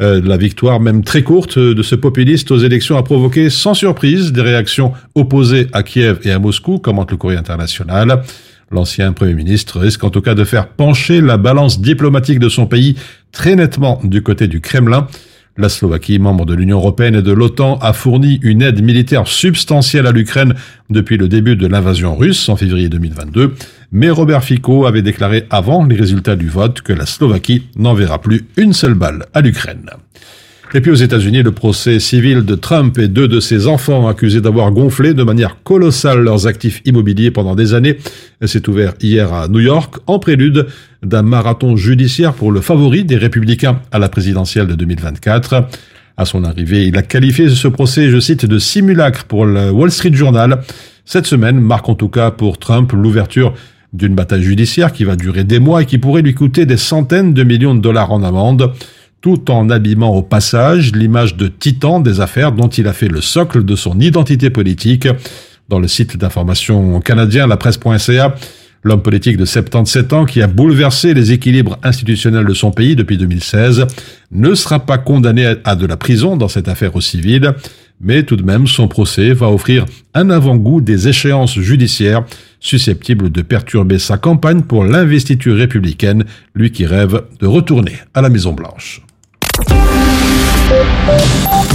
Euh, 0.00 0.22
la 0.24 0.38
victoire, 0.38 0.80
même 0.80 1.04
très 1.04 1.22
courte, 1.22 1.58
de 1.58 1.82
ce 1.82 1.96
populiste 1.96 2.50
aux 2.50 2.56
élections 2.56 2.96
a 2.96 3.02
provoqué 3.02 3.50
sans 3.50 3.74
surprise 3.74 4.32
des 4.32 4.40
réactions 4.40 4.92
opposées 5.14 5.66
à 5.74 5.82
Kiev 5.82 6.18
et 6.24 6.30
à 6.30 6.38
Moscou, 6.38 6.78
commente 6.78 7.10
le 7.10 7.18
courrier 7.18 7.38
international. 7.38 8.22
L'ancien 8.70 9.12
Premier 9.12 9.34
ministre 9.34 9.80
risque 9.80 10.02
en 10.02 10.10
tout 10.10 10.22
cas 10.22 10.34
de 10.34 10.44
faire 10.44 10.68
pencher 10.68 11.20
la 11.20 11.36
balance 11.36 11.78
diplomatique 11.78 12.38
de 12.38 12.48
son 12.48 12.66
pays 12.66 12.96
très 13.32 13.54
nettement 13.54 14.00
du 14.02 14.22
côté 14.22 14.48
du 14.48 14.62
Kremlin. 14.62 15.08
La 15.56 15.68
Slovaquie, 15.68 16.18
membre 16.18 16.46
de 16.46 16.54
l'Union 16.54 16.78
européenne 16.78 17.14
et 17.14 17.22
de 17.22 17.30
l'OTAN, 17.30 17.78
a 17.80 17.92
fourni 17.92 18.40
une 18.42 18.60
aide 18.60 18.82
militaire 18.82 19.28
substantielle 19.28 20.08
à 20.08 20.10
l'Ukraine 20.10 20.54
depuis 20.90 21.16
le 21.16 21.28
début 21.28 21.54
de 21.54 21.68
l'invasion 21.68 22.16
russe 22.16 22.48
en 22.48 22.56
février 22.56 22.88
2022. 22.88 23.54
Mais 23.92 24.10
Robert 24.10 24.42
Fico 24.42 24.84
avait 24.84 25.02
déclaré 25.02 25.46
avant 25.50 25.84
les 25.84 25.94
résultats 25.94 26.34
du 26.34 26.48
vote 26.48 26.82
que 26.82 26.92
la 26.92 27.06
Slovaquie 27.06 27.68
n'enverra 27.76 28.20
plus 28.20 28.46
une 28.56 28.72
seule 28.72 28.94
balle 28.94 29.26
à 29.32 29.42
l'Ukraine. 29.42 29.90
Et 30.76 30.80
puis 30.80 30.90
aux 30.90 30.96
États-Unis, 30.96 31.44
le 31.44 31.52
procès 31.52 32.00
civil 32.00 32.44
de 32.44 32.56
Trump 32.56 32.98
et 32.98 33.06
deux 33.06 33.28
de 33.28 33.38
ses 33.38 33.68
enfants 33.68 34.08
accusés 34.08 34.40
d'avoir 34.40 34.72
gonflé 34.72 35.14
de 35.14 35.22
manière 35.22 35.62
colossale 35.62 36.18
leurs 36.18 36.48
actifs 36.48 36.82
immobiliers 36.84 37.30
pendant 37.30 37.54
des 37.54 37.74
années 37.74 37.98
s'est 38.44 38.68
ouvert 38.68 38.94
hier 39.00 39.32
à 39.32 39.46
New 39.46 39.60
York 39.60 39.98
en 40.08 40.18
prélude 40.18 40.66
d'un 41.04 41.22
marathon 41.22 41.76
judiciaire 41.76 42.32
pour 42.32 42.50
le 42.50 42.60
favori 42.60 43.04
des 43.04 43.14
républicains 43.14 43.82
à 43.92 44.00
la 44.00 44.08
présidentielle 44.08 44.66
de 44.66 44.74
2024. 44.74 45.64
À 46.16 46.24
son 46.24 46.42
arrivée, 46.42 46.86
il 46.86 46.98
a 46.98 47.02
qualifié 47.02 47.48
ce 47.48 47.68
procès, 47.68 48.10
je 48.10 48.18
cite, 48.18 48.44
de 48.44 48.58
simulacre 48.58 49.26
pour 49.26 49.46
le 49.46 49.70
Wall 49.70 49.92
Street 49.92 50.12
Journal. 50.12 50.62
Cette 51.04 51.26
semaine 51.26 51.60
marque 51.60 51.88
en 51.88 51.94
tout 51.94 52.08
cas 52.08 52.32
pour 52.32 52.58
Trump 52.58 52.90
l'ouverture 52.90 53.54
d'une 53.92 54.16
bataille 54.16 54.42
judiciaire 54.42 54.92
qui 54.92 55.04
va 55.04 55.14
durer 55.14 55.44
des 55.44 55.60
mois 55.60 55.82
et 55.82 55.86
qui 55.86 55.98
pourrait 55.98 56.22
lui 56.22 56.34
coûter 56.34 56.66
des 56.66 56.78
centaines 56.78 57.32
de 57.32 57.44
millions 57.44 57.76
de 57.76 57.80
dollars 57.80 58.10
en 58.10 58.24
amende 58.24 58.72
tout 59.24 59.50
en 59.50 59.70
abîmant 59.70 60.14
au 60.14 60.20
passage 60.20 60.92
l'image 60.94 61.34
de 61.34 61.48
titan 61.48 62.00
des 62.00 62.20
affaires 62.20 62.52
dont 62.52 62.68
il 62.68 62.86
a 62.86 62.92
fait 62.92 63.08
le 63.08 63.22
socle 63.22 63.64
de 63.64 63.74
son 63.74 63.98
identité 63.98 64.50
politique. 64.50 65.08
Dans 65.70 65.78
le 65.78 65.88
site 65.88 66.18
d'information 66.18 67.00
canadien, 67.00 67.46
la 67.46 67.56
presse.ca, 67.56 68.34
l'homme 68.82 69.00
politique 69.00 69.38
de 69.38 69.46
77 69.46 70.12
ans 70.12 70.26
qui 70.26 70.42
a 70.42 70.46
bouleversé 70.46 71.14
les 71.14 71.32
équilibres 71.32 71.78
institutionnels 71.82 72.44
de 72.44 72.52
son 72.52 72.70
pays 72.70 72.96
depuis 72.96 73.16
2016 73.16 73.86
ne 74.30 74.54
sera 74.54 74.80
pas 74.80 74.98
condamné 74.98 75.54
à 75.64 75.74
de 75.74 75.86
la 75.86 75.96
prison 75.96 76.36
dans 76.36 76.48
cette 76.48 76.68
affaire 76.68 76.94
au 76.94 77.00
civil, 77.00 77.54
mais 78.02 78.24
tout 78.24 78.36
de 78.36 78.42
même 78.42 78.66
son 78.66 78.88
procès 78.88 79.32
va 79.32 79.48
offrir 79.48 79.86
un 80.12 80.28
avant-goût 80.28 80.82
des 80.82 81.08
échéances 81.08 81.58
judiciaires 81.58 82.24
susceptibles 82.60 83.32
de 83.32 83.40
perturber 83.40 83.98
sa 83.98 84.18
campagne 84.18 84.60
pour 84.60 84.84
l'investiture 84.84 85.56
républicaine, 85.56 86.26
lui 86.54 86.72
qui 86.72 86.84
rêve 86.84 87.22
de 87.40 87.46
retourner 87.46 87.94
à 88.12 88.20
la 88.20 88.28
Maison-Blanche. 88.28 89.00
يا 89.00 89.13
Thank 89.56 89.70
you. 91.62 91.73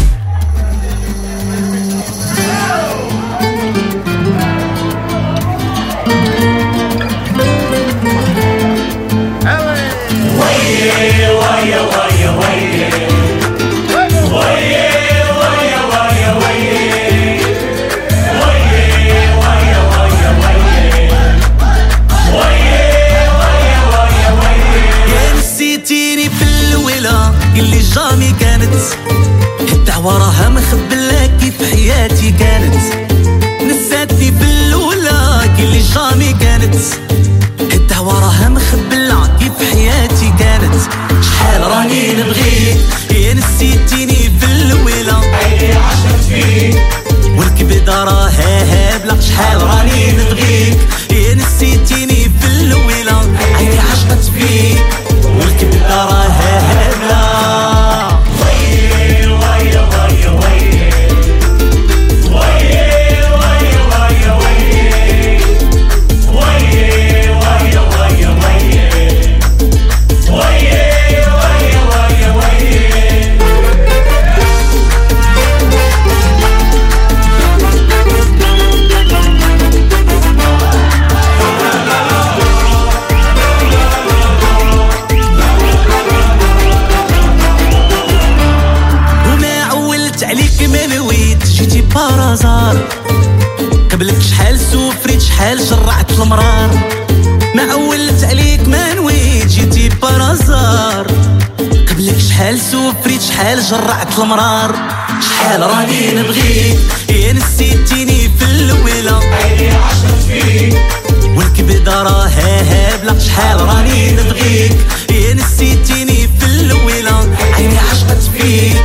feel 118.40 118.79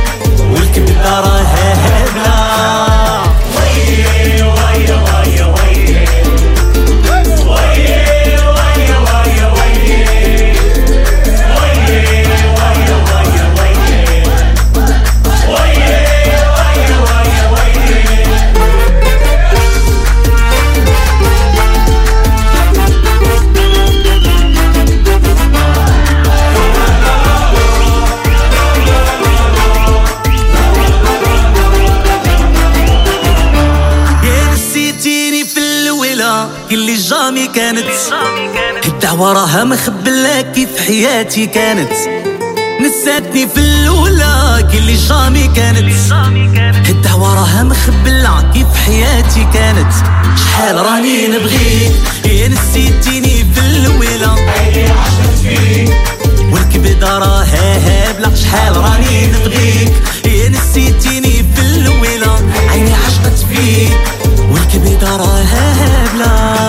مخبلة 39.85 40.41
كيف 40.41 40.69
حياتي 40.87 41.45
كانت. 41.45 41.91
نساتني 42.81 43.47
في 43.47 43.59
الولا 43.59 44.61
اللي 44.73 44.97
جامي 45.97 46.51
كانت. 46.55 46.89
الدعوة 46.89 47.33
راها 47.33 47.63
مخبلة 47.63 48.51
كيف 48.53 48.67
حياتي 48.85 49.47
كانت. 49.53 49.93
شحال 50.37 50.75
راني 50.75 51.27
نبغيك 51.27 51.91
يا 52.25 52.47
نسيتيني 52.47 53.45
في 53.53 53.61
فيك 55.43 55.95
والكبدة 56.51 57.17
راها 57.17 57.77
هابلة 57.77 58.35
شحال 58.35 58.77
راني 58.77 59.27
نبغيك؟ 59.27 59.93
يا 60.25 60.49
نسيتيني 60.49 61.45
في 61.55 61.61
الولا 61.61 62.31
عيني 62.69 62.93
عشقت 62.93 63.45
فيك. 63.49 63.97
والكبدة 64.51 65.15
راها 65.17 65.73
هابلة 65.73 66.64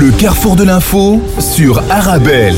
Le 0.00 0.12
carrefour 0.12 0.54
de 0.54 0.62
l'info 0.62 1.20
sur 1.40 1.78
Arabelle. 1.90 2.54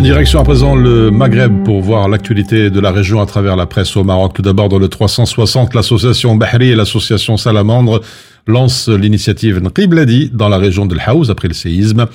Direction 0.00 0.40
à 0.40 0.42
présent 0.42 0.74
le 0.74 1.10
Maghreb 1.10 1.64
pour 1.64 1.82
voir 1.82 2.08
l'actualité 2.08 2.70
de 2.70 2.80
la 2.80 2.92
région 2.92 3.20
à 3.20 3.26
travers 3.26 3.56
la 3.56 3.66
presse 3.66 3.94
au 3.94 4.04
Maroc. 4.04 4.32
Tout 4.32 4.40
d'abord 4.40 4.70
dans 4.70 4.78
le 4.78 4.88
360, 4.88 5.74
l'association 5.74 6.34
Bahri 6.34 6.70
et 6.70 6.74
l'association 6.74 7.36
Salamandre 7.36 8.00
lancent 8.46 8.88
l'initiative 8.88 9.60
Nqibladi 9.60 10.30
dans 10.32 10.48
la 10.48 10.56
région 10.56 10.86
de 10.86 10.94
l'Haouz 10.94 11.30
après 11.30 11.48
le 11.48 11.54
séisme. 11.54 12.06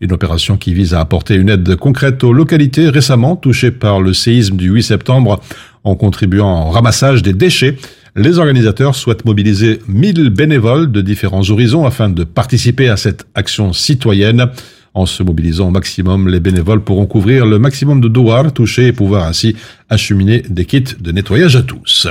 Une 0.00 0.12
opération 0.12 0.56
qui 0.56 0.72
vise 0.72 0.94
à 0.94 1.00
apporter 1.00 1.34
une 1.34 1.50
aide 1.50 1.76
concrète 1.76 2.24
aux 2.24 2.32
localités 2.32 2.88
récemment 2.88 3.36
touchées 3.36 3.70
par 3.70 4.00
le 4.00 4.14
séisme 4.14 4.56
du 4.56 4.70
8 4.70 4.82
septembre 4.82 5.40
en 5.84 5.94
contribuant 5.94 6.68
au 6.68 6.70
ramassage 6.70 7.22
des 7.22 7.34
déchets. 7.34 7.76
Les 8.18 8.38
organisateurs 8.38 8.94
souhaitent 8.94 9.26
mobiliser 9.26 9.80
1000 9.88 10.30
bénévoles 10.30 10.90
de 10.90 11.02
différents 11.02 11.50
horizons 11.50 11.84
afin 11.84 12.08
de 12.08 12.24
participer 12.24 12.88
à 12.88 12.96
cette 12.96 13.26
action 13.34 13.74
citoyenne. 13.74 14.46
En 14.94 15.04
se 15.04 15.22
mobilisant 15.22 15.68
au 15.68 15.70
maximum, 15.70 16.26
les 16.26 16.40
bénévoles 16.40 16.82
pourront 16.82 17.04
couvrir 17.04 17.44
le 17.44 17.58
maximum 17.58 18.00
de 18.00 18.08
douars 18.08 18.54
touchés 18.54 18.86
et 18.86 18.92
pouvoir 18.94 19.26
ainsi 19.26 19.54
acheminer 19.90 20.42
des 20.48 20.64
kits 20.64 20.96
de 20.98 21.12
nettoyage 21.12 21.56
à 21.56 21.62
tous. 21.62 22.08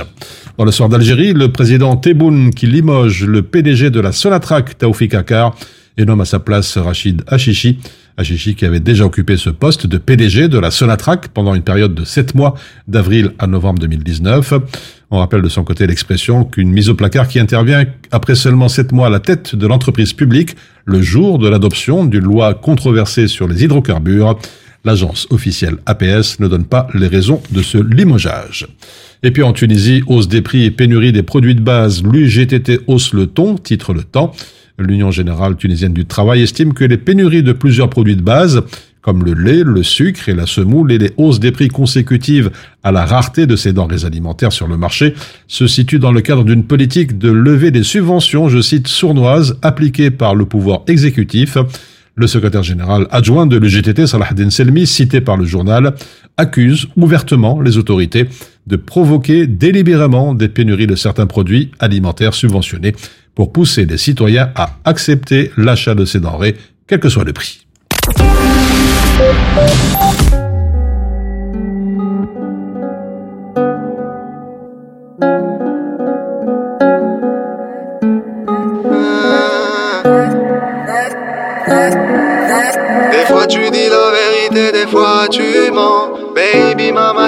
Dans 0.56 0.64
le 0.64 0.70
soir 0.70 0.88
d'Algérie, 0.88 1.32
le 1.32 1.50
président 1.50 1.96
Tebboune 1.96 2.54
qui 2.54 2.68
limoge 2.68 3.24
le 3.24 3.42
PDG 3.42 3.90
de 3.90 3.98
la 3.98 4.12
Sonatrach, 4.12 4.78
Taoufik 4.78 5.12
Akar, 5.12 5.56
et 5.98 6.04
nomme 6.04 6.20
à 6.20 6.24
sa 6.24 6.38
place 6.38 6.78
Rachid 6.78 7.24
Hachichi. 7.26 7.78
Hachichi 8.16 8.54
qui 8.54 8.64
avait 8.64 8.80
déjà 8.80 9.04
occupé 9.04 9.36
ce 9.36 9.50
poste 9.50 9.86
de 9.86 9.98
PDG 9.98 10.48
de 10.48 10.58
la 10.58 10.70
Sonatrach 10.70 11.28
pendant 11.34 11.54
une 11.54 11.62
période 11.62 11.94
de 11.94 12.04
sept 12.04 12.34
mois, 12.34 12.54
d'avril 12.88 13.32
à 13.38 13.46
novembre 13.46 13.80
2019. 13.80 14.54
On 15.10 15.18
rappelle 15.18 15.42
de 15.42 15.48
son 15.48 15.64
côté 15.64 15.86
l'expression 15.86 16.44
qu'une 16.44 16.70
mise 16.70 16.88
au 16.88 16.94
placard 16.94 17.28
qui 17.28 17.38
intervient 17.38 17.84
après 18.10 18.34
seulement 18.34 18.68
sept 18.68 18.92
mois 18.92 19.08
à 19.08 19.10
la 19.10 19.20
tête 19.20 19.54
de 19.54 19.66
l'entreprise 19.66 20.12
publique, 20.12 20.56
le 20.84 21.02
jour 21.02 21.38
de 21.38 21.48
l'adoption 21.48 22.04
d'une 22.04 22.24
loi 22.24 22.54
controversée 22.54 23.28
sur 23.28 23.46
les 23.46 23.64
hydrocarbures. 23.64 24.38
L'agence 24.84 25.26
officielle 25.30 25.76
APS 25.84 26.38
ne 26.38 26.48
donne 26.48 26.64
pas 26.64 26.86
les 26.94 27.08
raisons 27.08 27.42
de 27.50 27.60
ce 27.60 27.76
limogeage. 27.76 28.66
Et 29.22 29.32
puis 29.32 29.42
en 29.42 29.52
Tunisie, 29.52 30.02
hausse 30.06 30.28
des 30.28 30.42
prix 30.42 30.64
et 30.64 30.70
pénurie 30.70 31.12
des 31.12 31.24
produits 31.24 31.56
de 31.56 31.60
base, 31.60 32.04
l'UGTT 32.04 32.80
hausse 32.86 33.12
le 33.12 33.26
ton, 33.26 33.56
titre 33.56 33.92
le 33.92 34.04
temps. 34.04 34.32
L'Union 34.78 35.10
générale 35.10 35.56
tunisienne 35.56 35.94
du 35.94 36.04
travail 36.04 36.42
estime 36.42 36.74
que 36.74 36.84
les 36.84 36.98
pénuries 36.98 37.42
de 37.42 37.52
plusieurs 37.52 37.88
produits 37.88 38.16
de 38.16 38.22
base, 38.22 38.62
comme 39.00 39.24
le 39.24 39.32
lait, 39.32 39.62
le 39.64 39.82
sucre 39.82 40.28
et 40.28 40.34
la 40.34 40.44
semoule, 40.44 40.92
et 40.92 40.98
les 40.98 41.12
hausses 41.16 41.40
des 41.40 41.50
prix 41.50 41.68
consécutives 41.68 42.50
à 42.82 42.92
la 42.92 43.06
rareté 43.06 43.46
de 43.46 43.56
ces 43.56 43.72
denrées 43.72 44.04
alimentaires 44.04 44.52
sur 44.52 44.68
le 44.68 44.76
marché, 44.76 45.14
se 45.48 45.66
situent 45.66 45.98
dans 45.98 46.12
le 46.12 46.20
cadre 46.20 46.44
d'une 46.44 46.64
politique 46.64 47.16
de 47.16 47.30
levée 47.30 47.70
des 47.70 47.84
subventions, 47.84 48.50
je 48.50 48.60
cite, 48.60 48.88
sournoise, 48.88 49.58
appliquée 49.62 50.10
par 50.10 50.34
le 50.34 50.44
pouvoir 50.44 50.82
exécutif. 50.88 51.56
Le 52.14 52.26
secrétaire 52.26 52.62
général 52.62 53.06
adjoint 53.10 53.46
de 53.46 53.56
l'UGTT, 53.56 54.06
Salah 54.06 54.32
Din 54.34 54.50
Selmi, 54.50 54.86
cité 54.86 55.22
par 55.22 55.38
le 55.38 55.46
journal, 55.46 55.94
accuse 56.36 56.88
ouvertement 56.96 57.60
les 57.60 57.78
autorités 57.78 58.28
de 58.66 58.76
provoquer 58.76 59.46
délibérément 59.46 60.34
des 60.34 60.48
pénuries 60.48 60.86
de 60.86 60.96
certains 60.96 61.26
produits 61.26 61.70
alimentaires 61.78 62.34
subventionnés 62.34 62.94
pour 63.34 63.52
pousser 63.52 63.84
les 63.84 63.98
citoyens 63.98 64.50
à 64.54 64.76
accepter 64.84 65.50
l'achat 65.56 65.94
de 65.94 66.04
ces 66.04 66.20
denrées, 66.20 66.56
quel 66.86 67.00
que 67.00 67.08
soit 67.08 67.24
le 67.24 67.32
prix. 67.32 67.66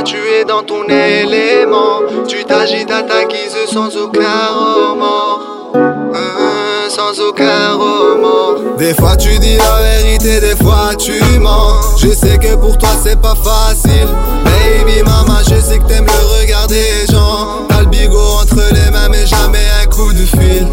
Tu 0.08 0.16
es 0.16 0.44
dans 0.44 0.62
ton 0.62 0.84
élément. 0.88 2.00
Tu 2.26 2.42
t'agites 2.44 2.90
à 2.90 3.02
ta 3.02 3.24
guise 3.24 3.54
sans 3.70 3.94
aucun 3.94 4.46
remords. 4.56 5.72
Euh, 5.76 6.88
sans 6.88 7.20
aucun 7.20 7.74
remords. 7.74 8.76
Des 8.78 8.94
fois 8.94 9.16
tu 9.16 9.38
dis 9.38 9.56
la 9.56 9.82
vérité, 9.82 10.40
des 10.40 10.56
fois 10.56 10.94
tu 10.98 11.12
mens. 11.38 11.98
Je 11.98 12.08
sais 12.08 12.38
que 12.38 12.56
pour 12.56 12.78
toi 12.78 12.88
c'est 13.04 13.20
pas 13.20 13.34
facile. 13.34 14.08
Baby 14.44 15.02
mama, 15.02 15.40
je 15.42 15.60
sais 15.60 15.78
que 15.78 15.84
t'aimes 15.84 16.06
le 16.06 16.40
regard 16.40 16.68
des 16.68 17.06
gens. 17.12 17.66
T'as 17.68 17.80
le 17.80 17.86
bigot 17.88 18.18
entre 18.42 18.62
les 18.72 18.90
mains, 18.90 19.10
mais 19.10 19.26
jamais 19.26 19.66
un 19.82 19.86
coup 19.88 20.12
de 20.14 20.24
fil. 20.24 20.66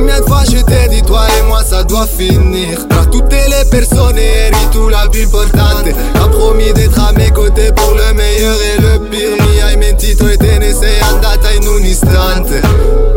Combien 0.00 0.18
de 0.18 0.24
fois 0.24 0.42
je 0.50 0.62
t'ai 0.62 0.88
dit, 0.88 1.02
toi 1.02 1.26
et 1.38 1.42
moi 1.42 1.62
ça 1.62 1.84
doit 1.84 2.06
finir. 2.06 2.88
Tra 2.88 3.04
tutte 3.04 3.34
le 3.34 3.68
persone 3.68 4.16
eri 4.16 4.66
tu 4.72 4.88
la 4.88 5.06
più 5.10 5.26
importante. 5.26 5.92
T'as 6.14 6.28
promis 6.28 6.72
d'être 6.72 6.98
à 6.98 7.12
mes 7.12 7.30
côtés 7.30 7.70
pour 7.72 7.90
le 7.90 8.14
meilleur 8.14 8.56
et 8.62 8.80
le 8.80 8.98
pire. 9.10 9.36
Mi 9.36 9.60
hai 9.60 9.76
mentito 9.76 10.26
e 10.26 10.38
te 10.38 10.58
ne 10.58 10.72
sei 10.72 10.98
andata 11.02 11.50
in 11.50 11.68
un 11.68 11.84
istante. 11.84 12.62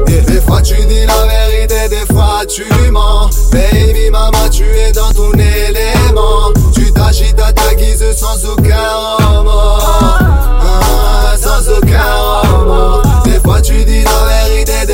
Et 0.07 0.19
des 0.29 0.41
fois 0.41 0.61
tu 0.61 0.75
dis 0.85 1.05
la 1.05 1.25
vérité, 1.25 1.87
des 1.87 2.13
fois 2.13 2.41
tu 2.45 2.65
mens. 2.91 3.29
Baby 3.53 4.09
mama, 4.11 4.49
tu 4.51 4.65
es 4.65 4.91
dans 4.91 5.13
ton 5.13 5.31
élément. 5.31 6.51
Tu 6.73 6.91
t'agites 6.91 7.39
à 7.39 7.53
ta 7.53 7.75
guise 7.75 8.03
sans 8.13 8.43
aucun 8.45 8.91
remords. 9.19 10.19
Ah, 10.19 11.33
sans 11.41 11.63
aucun 11.77 12.03
remords. 12.43 13.03
Des 13.23 13.39
fois 13.39 13.61
tu 13.61 13.85
dis 13.85 14.03
la 14.03 14.49
vérité, 14.49 14.85
des 14.85 14.92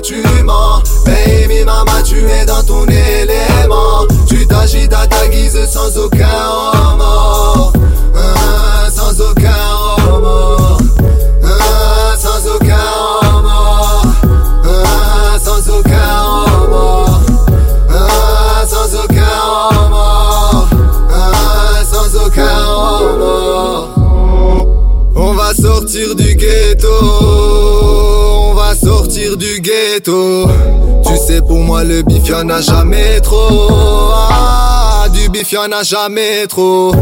tu 0.00 0.22
mens. 0.44 0.82
Baby 1.04 1.64
mama, 1.64 2.02
tu 2.04 2.16
es 2.16 2.44
dans 2.44 2.62
ton 2.62 2.84
élément. 2.86 4.06
Tu 4.28 4.46
t'agites 4.46 4.92
à 4.92 5.06
ta 5.06 5.26
guise 5.28 5.58
sans 5.68 5.96
aucun 5.98 6.26
remords. 6.26 7.72
Ah, 8.14 8.88
sans 8.90 9.20
aucun 9.20 9.52
remords. 10.10 10.78
Ah, 11.44 12.14
sans 12.16 12.46
aucun 12.54 12.76
remords. 13.22 14.06
Ah, 14.64 15.38
sans 15.38 15.68
aucun 15.70 16.12
remords. 16.46 17.20
Sans 18.68 18.94
aucun 18.96 19.38
remords. 19.70 20.68
Sans 21.90 22.26
aucun 22.26 22.64
remords. 22.66 23.88
On 25.16 25.34
va 25.34 25.54
sortir 25.54 26.14
du 26.14 26.34
ghetto. 26.34 27.09
Du 29.36 29.60
ghetto. 29.60 30.48
Tu 31.06 31.16
sais, 31.16 31.40
pour 31.40 31.60
moi, 31.60 31.84
le 31.84 32.02
bif, 32.02 32.26
y'en 32.26 32.48
a 32.48 32.60
jamais 32.60 33.20
trop. 33.20 33.68
Ah, 34.28 34.89
du 35.20 35.28
bif, 35.28 35.52
y'en 35.52 35.70
a 35.72 35.82
jamais 35.82 36.46
trop. 36.46 36.94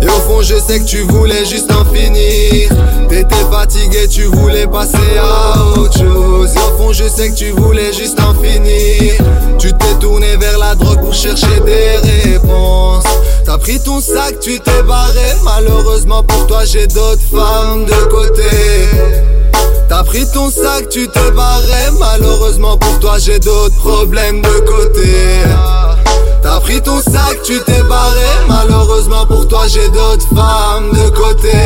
Et 0.00 0.06
au 0.06 0.20
fond, 0.26 0.42
je 0.42 0.54
sais 0.54 0.80
que 0.80 0.84
tu 0.84 1.02
voulais 1.02 1.44
juste 1.44 1.70
en 1.72 1.84
finir. 1.92 2.68
T'étais 3.08 3.44
fatigué, 3.50 4.08
tu 4.08 4.24
voulais 4.24 4.66
passer 4.66 5.18
à 5.18 5.78
autre 5.78 5.98
chose. 5.98 6.50
Et 6.54 6.58
au 6.58 6.76
fond, 6.78 6.92
je 6.92 7.08
sais 7.08 7.30
que 7.30 7.34
tu 7.34 7.50
voulais 7.50 7.92
juste 7.92 8.18
en 8.20 8.34
finir. 8.34 9.14
Tu 9.58 9.72
t'es 9.72 9.94
tourné 10.00 10.36
vers 10.36 10.58
la 10.58 10.74
drogue 10.74 11.00
pour 11.00 11.14
chercher 11.14 11.60
des 11.64 12.30
réponses. 12.30 13.04
T'as 13.44 13.58
pris 13.58 13.80
ton 13.80 14.00
sac, 14.00 14.38
tu 14.40 14.60
t'es 14.60 14.82
barré. 14.82 15.34
Malheureusement 15.42 16.22
pour 16.22 16.46
toi, 16.46 16.64
j'ai 16.64 16.86
d'autres 16.86 17.22
femmes 17.22 17.84
de 17.84 18.04
côté. 18.10 18.50
T'as 19.88 20.04
pris 20.04 20.26
ton 20.32 20.50
sac, 20.50 20.88
tu 20.90 21.08
t'es 21.08 21.30
barré. 21.32 21.90
Malheureusement 21.98 22.76
pour 22.76 23.00
toi, 23.00 23.18
j'ai 23.18 23.38
d'autres 23.38 23.76
problèmes 23.76 24.42
de 24.42 24.60
côté. 24.60 25.10
T'as 26.44 26.60
pris 26.60 26.78
ton 26.82 27.00
sac, 27.00 27.40
tu 27.42 27.58
t'es 27.64 27.82
barré. 27.84 28.20
Malheureusement 28.46 29.24
pour 29.24 29.48
toi, 29.48 29.62
j'ai 29.66 29.88
d'autres 29.88 30.28
femmes 30.28 30.90
de 30.92 31.08
côté. 31.08 31.56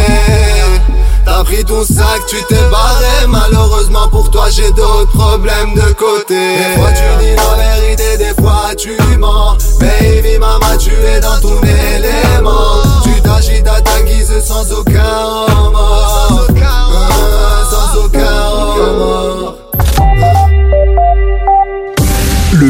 T'as 1.24 1.42
pris 1.42 1.64
ton 1.64 1.82
sac, 1.82 2.20
tu 2.28 2.36
t'es 2.48 2.62
barré. 2.70 3.26
Malheureusement 3.26 4.08
pour 4.08 4.30
toi, 4.30 4.44
j'ai 4.48 4.70
d'autres 4.70 5.10
problèmes 5.10 5.74
de 5.74 5.92
côté. 5.94 6.38
Des 6.58 6.80
fois, 6.80 6.90
tu 6.92 7.24
dis 7.24 7.34
la 7.34 7.80
vérité, 7.80 8.18
des 8.18 8.40
fois, 8.40 8.72
tu 8.78 8.96
mens. 9.18 9.58
Baby, 9.80 10.38
mama, 10.38 10.76
tu 10.78 10.92
es 10.92 11.18
dans 11.18 11.40
ton 11.40 11.60
élément. 11.60 13.02
Tu 13.02 13.20
t'agites 13.20 13.66
à 13.66 13.80
ta 13.80 14.00
guise 14.02 14.32
sans 14.44 14.72
aucun 14.72 15.44
remords. 15.48 16.46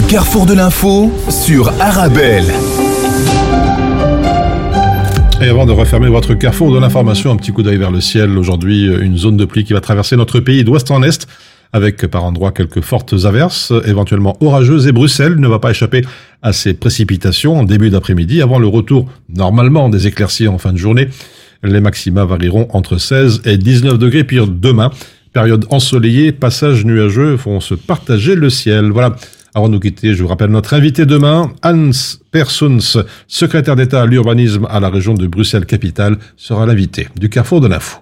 Carrefour 0.09 0.47
de 0.47 0.55
l'info 0.55 1.13
sur 1.29 1.69
Arabelle. 1.83 2.47
Et 5.43 5.49
avant 5.49 5.67
de 5.67 5.73
refermer 5.73 6.09
votre 6.09 6.33
carrefour 6.33 6.73
de 6.73 6.79
l'information, 6.79 7.31
un 7.31 7.37
petit 7.37 7.53
coup 7.53 7.63
d'œil 7.63 7.77
vers 7.77 7.91
le 7.91 8.01
ciel. 8.01 8.39
Aujourd'hui, 8.39 8.87
une 8.87 9.19
zone 9.19 9.37
de 9.37 9.45
pluie 9.45 9.65
qui 9.65 9.75
va 9.75 9.83
traverser 9.83 10.17
notre 10.17 10.41
pays 10.41 10.65
d'ouest 10.65 10.91
en 10.91 11.03
est, 11.03 11.27
avec 11.75 12.07
par 12.07 12.25
endroits 12.25 12.53
quelques 12.53 12.81
fortes 12.81 13.15
averses, 13.25 13.71
éventuellement 13.85 14.39
orageuses, 14.41 14.87
et 14.87 14.93
Bruxelles 14.93 15.37
ne 15.37 15.47
va 15.47 15.59
pas 15.59 15.73
échapper 15.73 16.01
à 16.41 16.55
ces 16.55 16.73
précipitations 16.73 17.59
en 17.59 17.65
début 17.65 17.91
d'après-midi, 17.91 18.41
avant 18.41 18.59
le 18.59 18.67
retour 18.67 19.11
normalement 19.29 19.91
des 19.91 20.07
éclaircies 20.07 20.49
en 20.49 20.57
fin 20.57 20.73
de 20.73 20.79
journée. 20.79 21.09
Les 21.63 21.81
maxima 21.81 22.25
varieront 22.25 22.67
entre 22.71 22.97
16 22.97 23.43
et 23.45 23.59
19 23.59 23.99
degrés, 23.99 24.25
puis 24.25 24.39
demain, 24.49 24.91
période 25.35 25.67
ensoleillée, 25.69 26.33
passage 26.33 26.87
nuageux 26.87 27.35
vont 27.35 27.61
se 27.61 27.75
partager 27.75 28.35
le 28.37 28.49
ciel. 28.49 28.91
Voilà. 28.91 29.15
Avant 29.55 29.69
de 29.69 29.75
nous 29.75 29.81
quitter, 29.81 30.15
je 30.15 30.23
vous 30.23 30.29
rappelle 30.29 30.51
notre 30.51 30.75
invité 30.75 31.07
demain, 31.07 31.53
Hans 31.65 31.91
Persons, 32.31 32.79
secrétaire 33.27 33.77
d'État 33.77 34.03
à 34.03 34.07
l'urbanisme 34.07 34.67
à 34.71 34.81
la 34.81 34.91
région 34.91 35.15
de 35.15 35.27
Bruxelles-Capitale, 35.27 36.19
sera 36.37 36.67
l'invité 36.67 37.09
du 37.17 37.29
Carrefour 37.29 37.61
de 37.61 37.69
l'Info. 37.69 37.99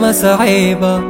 ما 0.00 0.12
صعيبة. 0.12 1.00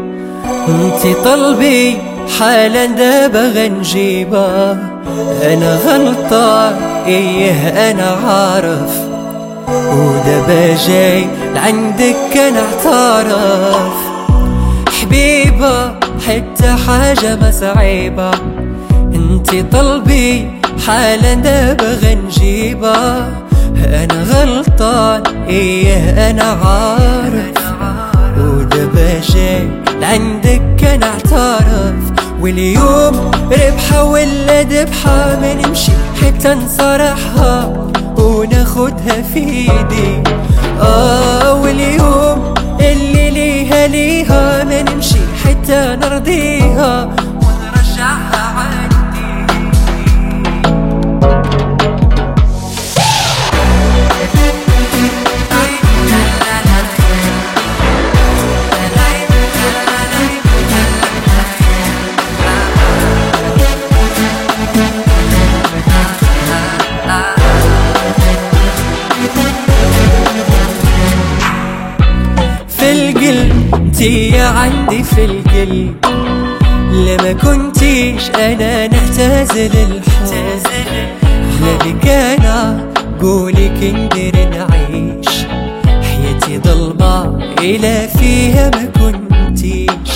انتي 0.68 1.14
طلبي 1.14 1.99
حالا 2.41 2.86
دابا 2.86 3.49
غنجيبة. 3.49 4.72
أنا 5.43 5.78
غلطان 5.86 6.74
إيه 7.07 7.91
أنا 7.91 8.16
عارف. 8.26 8.99
ودابا 9.68 10.76
جاي 10.86 11.26
لعندك 11.55 12.36
اعترف 12.36 13.95
حبيبة 15.01 15.93
حتى 16.28 16.76
حاجة 16.86 17.36
ما 17.36 17.51
صعيبة. 17.51 18.30
انتي 19.14 19.62
طلبي 19.62 20.51
حالا 20.86 21.34
دابا 21.34 21.99
غنجيبة. 22.03 22.97
أنا 23.84 24.22
غلطان 24.30 25.22
إيه 25.49 26.30
أنا 26.30 26.43
عارف. 26.43 27.60
ودابا 28.81 29.20
جاي 29.20 29.68
لعندك 30.01 30.85
أنا 30.85 31.07
أعترف. 31.07 31.95
واليوم 32.41 33.31
ربحة 33.53 34.05
ولا 34.05 34.62
ذبحة 34.62 35.41
ما 35.41 35.55
نمشي 35.55 35.93
حتى 36.22 36.55
نصرحها 36.55 37.72
وناخدها 38.18 39.22
في 39.35 39.39
ايدي 39.39 40.22
آه 40.81 41.55
واليوم 41.62 42.55
اللي 42.81 43.31
ليها 43.31 43.87
ليها 43.87 44.64
ما 44.64 44.83
نمشي 44.83 45.18
حتى 45.45 45.99
نرضيها. 46.03 47.09
انتي 74.01 74.41
عندي 74.41 75.05
في 75.05 75.25
القلب. 75.25 75.95
لما 76.93 77.33
كنتيش 77.33 78.31
أنا 78.31 78.87
نعتزل 78.87 79.71
الحب. 79.77 81.07
لك 81.87 82.07
أنا 82.07 82.87
قولك 83.23 83.79
نقدر 83.83 84.49
نعيش. 84.49 85.29
حياتي 85.85 86.59
ظلمة 86.59 87.39
إلى 87.59 88.09
فيها 88.19 88.71
ما 88.71 88.85
كنتيش. 88.85 90.11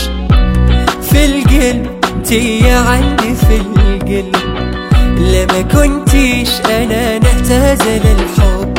في 1.03 1.25
القلب 1.25 1.87
انتي 2.17 2.71
عندي 2.71 3.35
في 3.35 3.57
القلب. 3.57 4.37
لما 5.19 5.63
كنتيش 5.63 6.49
أنا 6.71 7.19
نعتزل 7.19 8.01
الحب. 8.17 8.79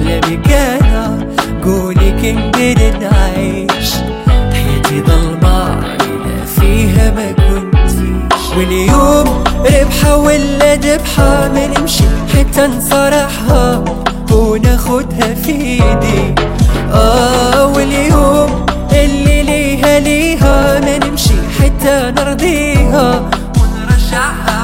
لبك 0.00 0.52
أنا 0.52 0.85
قولك 2.26 2.56
نقدر 2.56 2.98
نعيش 2.98 3.90
حياتي 4.52 5.00
فيها 6.60 7.10
ما 7.10 7.32
كنتيش. 7.32 8.56
واليوم 8.56 9.44
ربحة 9.66 10.16
ولا 10.16 10.74
ذبحة 10.74 11.48
ما 11.48 11.66
نمشي 11.66 12.04
حتى 12.34 12.66
نصرحها 12.66 13.84
وناخدها 14.32 15.34
في 15.34 15.52
ايدي 15.52 16.34
آه 16.92 17.66
واليوم 17.66 18.65